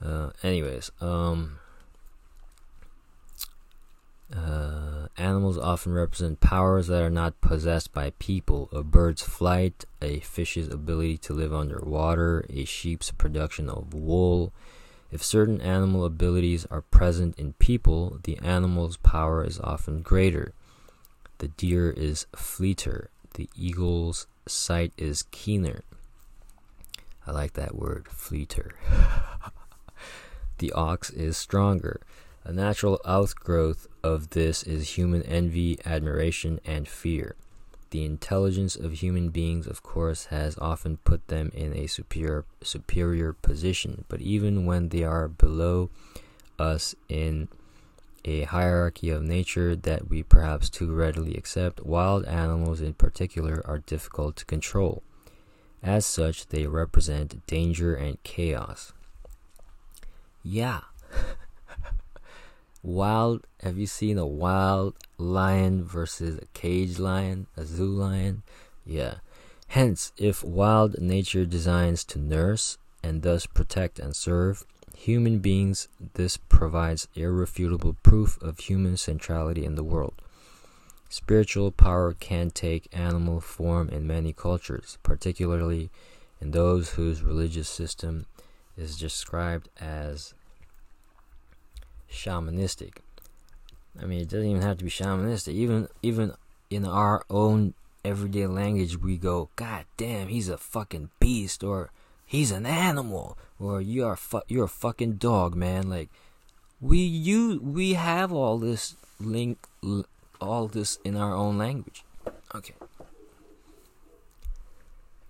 Uh, 0.05 0.31
anyways, 0.43 0.91
um, 1.01 1.59
uh, 4.35 5.07
animals 5.17 5.57
often 5.57 5.93
represent 5.93 6.41
powers 6.41 6.89
that 6.89 7.03
are 7.03 7.11
not 7.11 7.41
possessed 7.41 7.93
by 7.93 8.11
people. 8.19 8.69
A 8.73 8.83
bird's 8.83 9.23
flight, 9.23 9.85
a 10.03 10.21
fish's 10.21 10.69
ability 10.69 11.19
to 11.19 11.33
live 11.33 11.55
underwater, 11.55 12.45
a 12.51 12.65
sheep's 12.65 13.11
production 13.11 13.69
of 13.69 13.95
wool. 13.95 14.53
If 15.11 15.23
certain 15.23 15.61
animal 15.61 16.05
abilities 16.05 16.67
are 16.71 16.83
present 16.83 17.39
in 17.39 17.55
people, 17.55 18.19
the 18.25 18.39
animal's 18.39 18.97
power 18.97 19.45
is 19.45 19.61
often 19.61 20.03
greater. 20.03 20.53
The 21.39 21.49
deer 21.49 21.91
is 21.91 22.27
fleeter. 22.35 23.11
The 23.35 23.49
eagle's 23.57 24.27
sight 24.49 24.93
is 24.97 25.25
keener. 25.31 25.83
I 27.27 27.33
like 27.33 27.55
that 27.55 27.75
word, 27.75 28.07
fleeter. 28.09 28.73
the 30.59 30.73
ox 30.73 31.11
is 31.11 31.37
stronger. 31.37 32.01
A 32.45 32.53
natural 32.53 33.01
outgrowth 33.05 33.89
of 34.05 34.31
this 34.31 34.63
is 34.63 34.91
human 34.91 35.23
envy, 35.23 35.79
admiration, 35.85 36.61
and 36.65 36.87
fear. 36.87 37.35
The 37.91 38.05
intelligence 38.05 38.77
of 38.77 38.93
human 38.93 39.31
beings, 39.31 39.67
of 39.67 39.83
course, 39.83 40.27
has 40.27 40.57
often 40.59 40.99
put 40.99 41.27
them 41.27 41.51
in 41.55 41.77
a 41.77 41.89
superior 41.89 42.45
superior 42.63 43.33
position, 43.33 44.05
but 44.09 44.21
even 44.21 44.65
when 44.65 44.91
they 44.91 45.03
are 45.03 45.27
below 45.27 45.91
us 46.59 46.95
in 47.09 47.49
a 48.25 48.43
hierarchy 48.43 49.11
of 49.11 49.23
nature 49.23 49.75
that 49.77 50.09
we 50.09 50.23
perhaps 50.23 50.69
too 50.69 50.93
readily 50.93 51.35
accept, 51.35 51.85
wild 51.85 52.25
animals 52.27 52.81
in 52.81 52.95
particular 52.95 53.63
are 53.65 53.79
difficult 53.79 54.37
to 54.37 54.45
control. 54.45 55.03
As 55.87 56.05
such, 56.05 56.49
they 56.49 56.67
represent 56.67 57.47
danger 57.47 57.95
and 57.95 58.21
chaos. 58.25 58.93
Yeah. 60.43 60.81
wild, 62.83 63.47
have 63.63 63.79
you 63.79 63.87
seen 63.87 64.19
a 64.19 64.27
wild 64.27 64.95
lion 65.17 65.85
versus 65.85 66.39
a 66.39 66.47
cage 66.59 66.99
lion, 66.99 67.47
a 67.57 67.65
zoo 67.65 67.87
lion? 67.87 68.43
Yeah. 68.85 69.19
Hence, 69.69 70.11
if 70.19 70.43
wild 70.43 71.01
nature 71.01 71.47
designs 71.47 72.03
to 72.07 72.19
nurse 72.19 72.79
and 73.05 73.23
thus 73.23 73.47
protect 73.47 74.01
and 74.01 74.17
serve 74.17 74.67
human 74.97 75.39
beings, 75.39 75.87
this 76.15 76.37
provides 76.37 77.07
irrefutable 77.15 77.95
proof 78.03 78.43
of 78.43 78.59
human 78.59 78.97
centrality 78.97 79.65
in 79.65 79.77
the 79.77 79.85
world. 79.85 80.15
Spiritual 81.09 81.71
power 81.71 82.13
can 82.13 82.51
take 82.51 82.89
animal 82.93 83.41
form 83.41 83.89
in 83.89 84.07
many 84.07 84.33
cultures, 84.33 84.99
particularly 85.03 85.91
in 86.41 86.51
those 86.51 86.91
whose 86.91 87.23
religious 87.23 87.69
system 87.69 88.27
is 88.77 88.99
described 88.99 89.69
as 89.81 90.35
shamanistic. 92.11 92.99
I 94.01 94.05
mean, 94.05 94.21
it 94.21 94.29
doesn't 94.29 94.49
even 94.49 94.63
have 94.63 94.79
to 94.79 94.85
be 94.85 94.91
shamanistic. 94.91 95.55
Even 95.55 95.89
even 96.03 96.35
in 96.71 96.85
our 96.85 97.25
own 97.31 97.75
everyday 98.05 98.47
language, 98.47 98.99
we 98.99 99.17
go, 99.17 99.49
"God 99.57 99.87
damn, 99.97 100.29
he's 100.29 100.49
a 100.49 100.59
fucking 100.59 101.11
beast," 101.21 101.63
or 101.65 101.91
"He's 102.25 102.51
an 102.51 102.67
animal," 102.67 103.39
or 103.59 103.81
"You 103.81 104.05
are 104.05 104.17
fu- 104.17 104.43
you're 104.49 104.65
a 104.65 104.69
fucking 104.69 105.15
dog, 105.15 105.55
man." 105.55 105.89
Like 105.89 106.11
we 106.81 106.99
you 106.99 107.61
we 107.63 107.95
have 107.95 108.33
all 108.33 108.59
this 108.59 108.97
link 109.19 109.67
all 110.41 110.69
this 110.69 110.99
in 111.05 111.17
our 111.17 111.35
own 111.35 111.59
language. 111.59 112.05
Okay. 112.55 112.75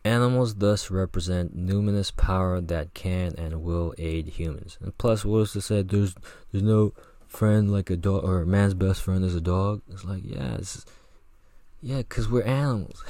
Animals 0.04 0.54
thus 0.56 0.90
represent 0.90 1.56
numinous 1.56 2.14
power 2.16 2.60
that 2.60 2.94
can 2.94 3.34
and 3.36 3.62
will 3.62 3.92
aid 3.98 4.28
humans. 4.28 4.78
And 4.80 4.96
plus, 4.98 5.24
what 5.24 5.40
is 5.40 5.52
to 5.52 5.60
say? 5.60 5.82
There's 5.82 6.14
there's 6.52 6.62
no 6.62 6.92
friend 7.26 7.72
like 7.72 7.90
a 7.90 7.96
dog, 7.96 8.24
or 8.24 8.46
man's 8.46 8.74
best 8.74 9.02
friend 9.02 9.24
is 9.24 9.34
a 9.34 9.40
dog. 9.40 9.82
It's 9.90 10.04
like, 10.04 10.22
yeah, 10.24 10.54
it's, 10.54 10.86
yeah, 11.82 12.02
cause 12.02 12.28
we're 12.28 12.44
animals. 12.44 13.02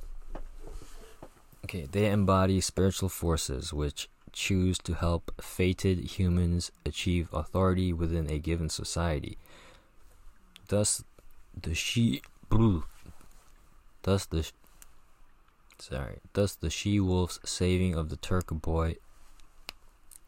okay, 1.64 1.88
they 1.90 2.06
embody 2.08 2.60
spiritual 2.60 3.08
forces 3.08 3.72
which 3.72 4.08
choose 4.32 4.78
to 4.78 4.94
help 4.94 5.32
fated 5.40 5.98
humans 6.18 6.72
achieve 6.84 7.28
authority 7.32 7.92
within 7.92 8.30
a 8.30 8.38
given 8.38 8.68
society. 8.68 9.38
Thus, 10.68 11.04
the 11.60 11.74
she, 11.74 12.22
thus 14.02 14.26
the, 14.26 14.50
sorry, 15.78 16.18
thus 16.32 16.54
the 16.54 16.70
she 16.70 16.98
wolf's 16.98 17.38
saving 17.44 17.94
of 17.94 18.08
the 18.08 18.16
Turk 18.16 18.46
boy 18.48 18.96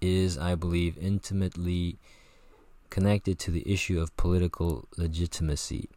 is, 0.00 0.36
I 0.36 0.54
believe, 0.54 0.98
intimately 0.98 1.96
connected 2.90 3.38
to 3.40 3.50
the 3.50 3.68
issue 3.70 4.00
of 4.00 4.16
political 4.16 4.86
legitimacy. 4.96 5.88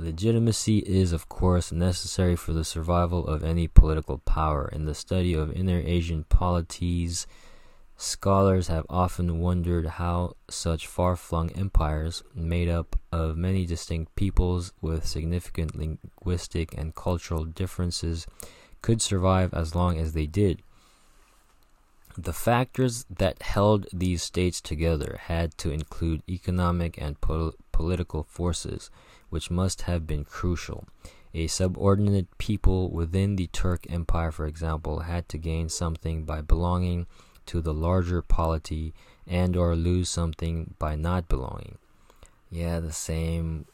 Legitimacy 0.00 0.78
is, 0.78 1.12
of 1.12 1.28
course, 1.28 1.72
necessary 1.72 2.36
for 2.36 2.52
the 2.52 2.62
survival 2.62 3.26
of 3.26 3.42
any 3.42 3.66
political 3.66 4.18
power. 4.18 4.68
In 4.68 4.84
the 4.84 4.94
study 4.94 5.34
of 5.34 5.50
inner 5.52 5.80
Asian 5.84 6.22
polities, 6.22 7.26
scholars 7.96 8.68
have 8.68 8.86
often 8.88 9.40
wondered 9.40 9.86
how 9.86 10.36
such 10.48 10.86
far 10.86 11.16
flung 11.16 11.50
empires, 11.50 12.22
made 12.32 12.68
up 12.68 12.94
of 13.10 13.36
many 13.36 13.66
distinct 13.66 14.14
peoples 14.14 14.72
with 14.80 15.04
significant 15.04 15.74
linguistic 15.74 16.78
and 16.78 16.94
cultural 16.94 17.44
differences, 17.44 18.24
could 18.82 19.02
survive 19.02 19.52
as 19.52 19.74
long 19.74 19.98
as 19.98 20.12
they 20.12 20.26
did. 20.26 20.62
The 22.16 22.32
factors 22.32 23.04
that 23.10 23.42
held 23.42 23.88
these 23.92 24.22
states 24.22 24.60
together 24.60 25.18
had 25.22 25.58
to 25.58 25.72
include 25.72 26.22
economic 26.28 26.96
and 27.02 27.20
pol- 27.20 27.54
political 27.72 28.22
forces 28.22 28.90
which 29.30 29.50
must 29.50 29.82
have 29.82 30.06
been 30.06 30.24
crucial. 30.24 30.84
A 31.34 31.46
subordinate 31.46 32.26
people 32.38 32.90
within 32.90 33.36
the 33.36 33.48
Turk 33.48 33.86
Empire, 33.90 34.32
for 34.32 34.46
example, 34.46 35.00
had 35.00 35.28
to 35.28 35.38
gain 35.38 35.68
something 35.68 36.24
by 36.24 36.40
belonging 36.40 37.06
to 37.46 37.60
the 37.60 37.74
larger 37.74 38.22
polity 38.22 38.94
and 39.26 39.56
or 39.56 39.76
lose 39.76 40.08
something 40.08 40.74
by 40.78 40.94
not 40.94 41.28
belonging. 41.28 41.78
Yeah, 42.50 42.80
the 42.80 42.92
same. 42.92 43.66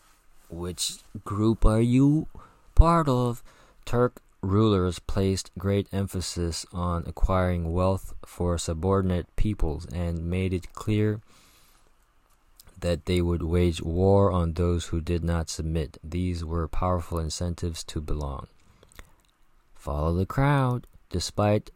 Which 0.50 0.98
group 1.24 1.64
are 1.64 1.80
you 1.80 2.26
part 2.74 3.08
of? 3.08 3.42
Turk 3.84 4.20
rulers 4.42 4.98
placed 4.98 5.50
great 5.58 5.88
emphasis 5.92 6.66
on 6.72 7.04
acquiring 7.06 7.72
wealth 7.72 8.14
for 8.26 8.58
subordinate 8.58 9.34
peoples 9.36 9.86
and 9.86 10.24
made 10.24 10.52
it 10.52 10.72
clear 10.72 11.20
that 12.84 13.06
they 13.06 13.22
would 13.22 13.42
wage 13.42 13.80
war 13.80 14.30
on 14.30 14.52
those 14.52 14.88
who 14.88 15.00
did 15.00 15.24
not 15.24 15.48
submit. 15.48 15.96
These 16.04 16.44
were 16.44 16.68
powerful 16.68 17.18
incentives 17.18 17.82
to 17.84 17.98
belong. 17.98 18.46
Follow 19.74 20.12
the 20.12 20.26
crowd. 20.26 20.86
Despite 21.08 21.70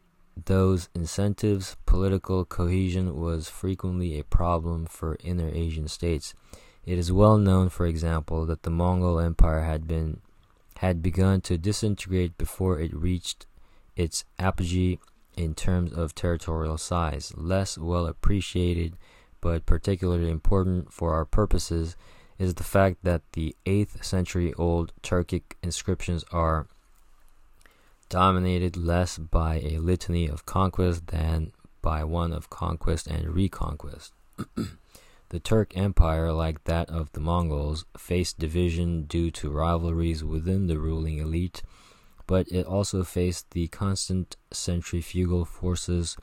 those 0.45 0.91
incentives, 0.95 1.79
political 1.87 2.45
cohesion 2.45 3.19
was 3.19 3.49
frequently 3.49 4.19
a 4.19 4.25
problem 4.25 4.85
for 4.85 5.17
inner 5.25 5.49
Asian 5.49 5.89
states. 5.89 6.35
It 6.85 6.99
is 6.99 7.11
well 7.11 7.39
known, 7.39 7.71
for 7.71 7.87
example, 7.87 8.45
that 8.45 8.63
the 8.63 8.71
Mongol 8.71 9.19
Empire 9.19 9.63
had 9.63 9.89
been 9.89 10.21
had 10.81 11.03
begun 11.03 11.41
to 11.41 11.57
disintegrate 11.57 12.37
before 12.37 12.79
it 12.79 12.95
reached 12.95 13.47
its 13.97 14.27
apogee 14.39 14.99
in 15.39 15.55
terms 15.55 15.91
of 15.91 16.15
territorial 16.15 16.77
size. 16.77 17.33
Less 17.35 17.79
well 17.79 18.07
appreciated 18.07 18.93
but 19.41 19.67
particularly 19.67 20.31
important 20.31 20.93
for 20.93 21.15
our 21.15 21.25
purposes, 21.25 21.97
is 22.39 22.55
the 22.55 22.65
fact 22.65 22.99
that 23.03 23.23
the 23.33 23.55
8th 23.67 24.05
century 24.05 24.55
old 24.55 24.93
Turkic 25.03 25.55
inscriptions 25.63 26.25
are 26.31 26.69
dominated 28.09 28.77
less 28.77 29.19
by 29.19 29.57
a 29.57 29.79
litany 29.79 30.29
of 30.29 30.47
conquest 30.47 31.09
than 31.09 31.53
by 31.83 32.05
one 32.05 32.33
of 32.33 32.51
conquest 32.51 33.07
and 33.07 33.35
reconquest. 33.35 34.13
the 35.29 35.41
Turk 35.41 35.77
Empire, 35.77 36.33
like 36.33 36.65
that 36.65 36.89
of 36.89 37.13
the 37.13 37.21
Mongols, 37.21 37.85
faced 37.97 38.39
division 38.39 39.03
due 39.03 39.31
to 39.33 39.51
rivalries 39.51 40.25
within 40.25 40.69
the 40.69 40.79
ruling 40.79 41.19
elite, 41.19 41.63
but 42.27 42.49
it 42.49 42.67
also 42.67 43.05
faced 43.05 43.51
the 43.51 43.69
constant 43.69 44.37
centrifugal 44.53 45.45
forces 45.45 46.17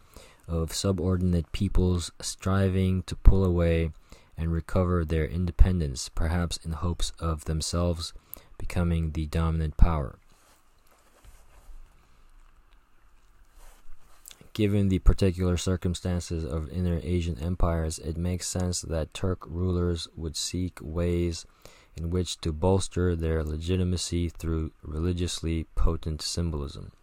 of 0.47 0.73
subordinate 0.73 1.51
peoples 1.51 2.11
striving 2.21 3.03
to 3.03 3.15
pull 3.15 3.43
away 3.43 3.91
and 4.37 4.51
recover 4.51 5.05
their 5.05 5.25
independence, 5.25 6.09
perhaps 6.09 6.57
in 6.57 6.73
hopes 6.73 7.11
of 7.19 7.45
themselves 7.45 8.13
becoming 8.57 9.11
the 9.11 9.25
dominant 9.25 9.77
power. 9.77 10.17
Given 14.53 14.87
the 14.87 14.99
particular 14.99 15.57
circumstances 15.57 16.45
of 16.45 16.69
inner 16.69 17.01
Asian 17.03 17.37
empires, 17.39 17.99
it 17.99 18.15
makes 18.15 18.47
sense 18.47 18.81
that 18.81 19.13
Turk 19.13 19.45
rulers 19.45 20.07
would 20.15 20.37
seek 20.37 20.79
ways 20.81 21.45
in 21.97 22.09
which 22.09 22.39
to 22.41 22.53
bolster 22.53 23.15
their 23.15 23.43
legitimacy 23.43 24.29
through 24.29 24.71
religiously 24.81 25.65
potent 25.75 26.21
symbolism. 26.21 26.93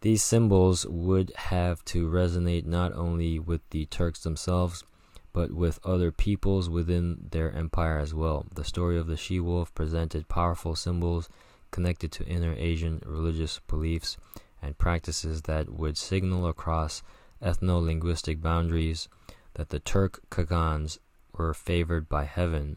These 0.00 0.22
symbols 0.22 0.86
would 0.86 1.32
have 1.36 1.84
to 1.86 2.08
resonate 2.08 2.66
not 2.66 2.92
only 2.92 3.38
with 3.38 3.62
the 3.70 3.86
Turks 3.86 4.22
themselves, 4.22 4.84
but 5.32 5.52
with 5.52 5.84
other 5.84 6.12
peoples 6.12 6.70
within 6.70 7.28
their 7.30 7.52
empire 7.52 7.98
as 7.98 8.14
well. 8.14 8.46
The 8.54 8.64
story 8.64 8.98
of 8.98 9.06
the 9.06 9.16
she 9.16 9.40
wolf 9.40 9.74
presented 9.74 10.28
powerful 10.28 10.74
symbols 10.74 11.28
connected 11.70 12.12
to 12.12 12.26
inner 12.26 12.54
Asian 12.54 13.02
religious 13.04 13.60
beliefs 13.68 14.16
and 14.62 14.78
practices 14.78 15.42
that 15.42 15.68
would 15.68 15.98
signal 15.98 16.46
across 16.46 17.02
ethno 17.42 17.84
linguistic 17.84 18.40
boundaries 18.40 19.08
that 19.54 19.70
the 19.70 19.78
Turk 19.78 20.22
Qaghans 20.30 20.98
were 21.36 21.52
favored 21.52 22.08
by 22.08 22.24
heaven, 22.24 22.76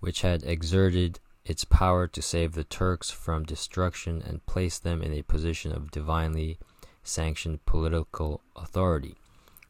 which 0.00 0.22
had 0.22 0.42
exerted 0.42 1.20
its 1.44 1.64
power 1.64 2.06
to 2.06 2.22
save 2.22 2.52
the 2.52 2.64
Turks 2.64 3.10
from 3.10 3.44
destruction 3.44 4.22
and 4.26 4.46
place 4.46 4.78
them 4.78 5.02
in 5.02 5.12
a 5.12 5.22
position 5.22 5.72
of 5.72 5.90
divinely 5.90 6.58
sanctioned 7.02 7.64
political 7.66 8.40
authority. 8.56 9.16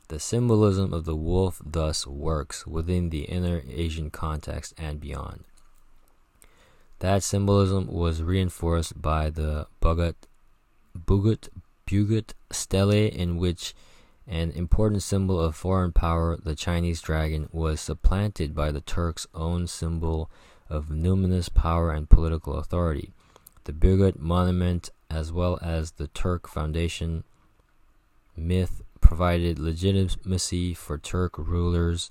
The 0.09 0.21
symbolism 0.21 0.93
of 0.93 1.05
the 1.05 1.17
wolf 1.17 1.61
thus 1.65 2.07
works 2.07 2.67
within 2.67 3.11
the 3.11 3.23
inner 3.23 3.63
Asian 3.69 4.11
context 4.11 4.75
and 4.79 5.01
beyond. 5.01 5.45
That 7.01 7.23
symbolism 7.23 7.89
was 7.89 8.23
reinforced 8.23 9.01
by 9.01 9.31
the 9.31 9.67
Bugut, 9.81 10.15
Bugut, 10.97 11.49
Bugut 11.87 12.33
stele, 12.53 13.09
in 13.09 13.37
which 13.37 13.75
an 14.27 14.53
important 14.53 15.03
symbol 15.03 15.41
of 15.41 15.57
foreign 15.57 15.93
power, 15.93 16.37
the 16.37 16.55
Chinese 16.55 17.03
dragon, 17.03 17.49
was 17.53 17.81
supplanted 17.81 18.55
by 18.55 18.71
the 18.71 18.81
Turks' 18.81 19.27
own 19.35 19.67
symbol 19.67 20.31
of 20.75 20.87
numinous 20.87 21.53
power 21.53 21.93
and 21.93 22.11
political 22.11 22.57
authority. 22.57 23.13
The 23.65 23.73
Bugut 23.73 24.19
monument, 24.19 24.91
as 25.09 25.33
well 25.33 25.59
as 25.63 25.93
the 25.93 26.09
Turk 26.09 26.49
Foundation 26.49 27.25
myth, 28.37 28.83
provided 29.01 29.59
legitimacy 29.59 30.75
for 30.75 30.99
Turk 30.99 31.39
rulers 31.39 32.11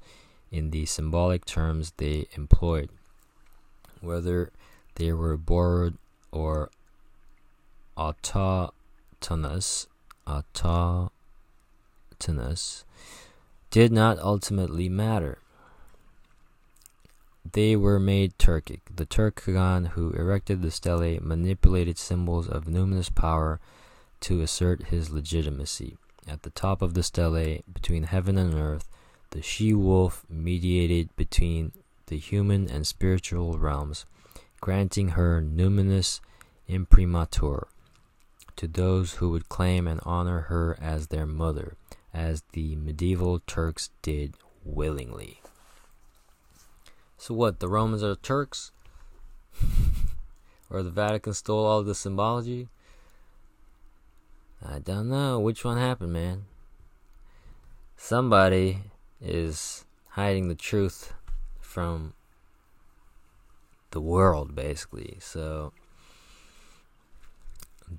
in 0.52 0.72
the 0.72 0.86
symbolic 0.86 1.46
terms 1.46 1.94
they 1.98 2.28
employed, 2.34 2.90
whether 4.02 4.52
they 4.96 5.12
were 5.12 5.38
borrowed 5.38 5.98
or 6.32 6.70
autochthonous, 7.98 9.88
autochthonous, 10.28 12.84
did 13.70 13.92
not 13.92 14.18
ultimately 14.20 14.90
matter. 14.90 15.40
They 17.52 17.76
were 17.76 18.00
made 18.00 18.38
Turkic. 18.38 18.82
The 18.96 19.06
Turk 19.06 19.44
Qaghan 19.44 19.90
who 19.90 20.12
erected 20.12 20.62
the 20.62 20.72
stele 20.72 21.20
manipulated 21.22 21.98
symbols 21.98 22.48
of 22.48 22.66
numinous 22.66 23.14
power 23.14 23.60
to 24.22 24.42
assert 24.42 24.86
his 24.86 25.10
legitimacy. 25.10 25.98
At 26.28 26.44
the 26.44 26.50
top 26.50 26.82
of 26.82 26.94
the 26.94 27.04
stele, 27.04 27.62
between 27.72 28.04
heaven 28.04 28.38
and 28.38 28.54
earth, 28.54 28.88
the 29.32 29.42
she 29.42 29.74
wolf 29.74 30.26
mediated 30.30 31.14
between 31.18 31.74
the 32.08 32.18
human 32.18 32.70
and 32.70 32.88
spiritual 32.88 33.58
realms, 33.58 34.06
granting 34.62 35.10
her 35.10 35.42
numinous 35.42 36.22
imprimatur 36.68 37.68
to 38.56 38.68
those 38.68 39.16
who 39.16 39.30
would 39.32 39.50
claim 39.50 39.88
and 39.88 40.00
honor 40.04 40.42
her 40.42 40.78
as 40.80 41.08
their 41.08 41.26
mother, 41.26 41.76
as 42.14 42.44
the 42.54 42.76
medieval 42.78 43.42
Turks 43.46 43.90
did 44.02 44.36
willingly. 44.64 45.43
So 47.18 47.34
what? 47.34 47.60
The 47.60 47.68
Romans 47.68 48.04
are 48.04 48.10
the 48.10 48.16
Turks, 48.16 48.72
or 50.70 50.84
the 50.84 50.90
Vatican 50.90 51.34
stole 51.34 51.66
all 51.66 51.84
the 51.84 51.96
symbology? 51.96 52.70
I 54.66 54.80
don't 54.80 55.10
know 55.10 55.40
which 55.40 55.66
one 55.66 55.78
happened, 55.78 56.14
man. 56.14 56.46
Somebody 57.98 58.80
is 59.22 59.86
hiding 60.10 60.48
the 60.48 60.56
truth 60.56 61.14
from 61.60 62.14
the 63.92 64.02
world, 64.02 64.56
basically. 64.56 65.18
So 65.20 65.74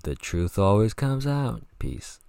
the 0.02 0.14
truth 0.14 0.58
always 0.58 0.94
comes 0.94 1.26
out. 1.26 1.62
Peace. 1.78 2.20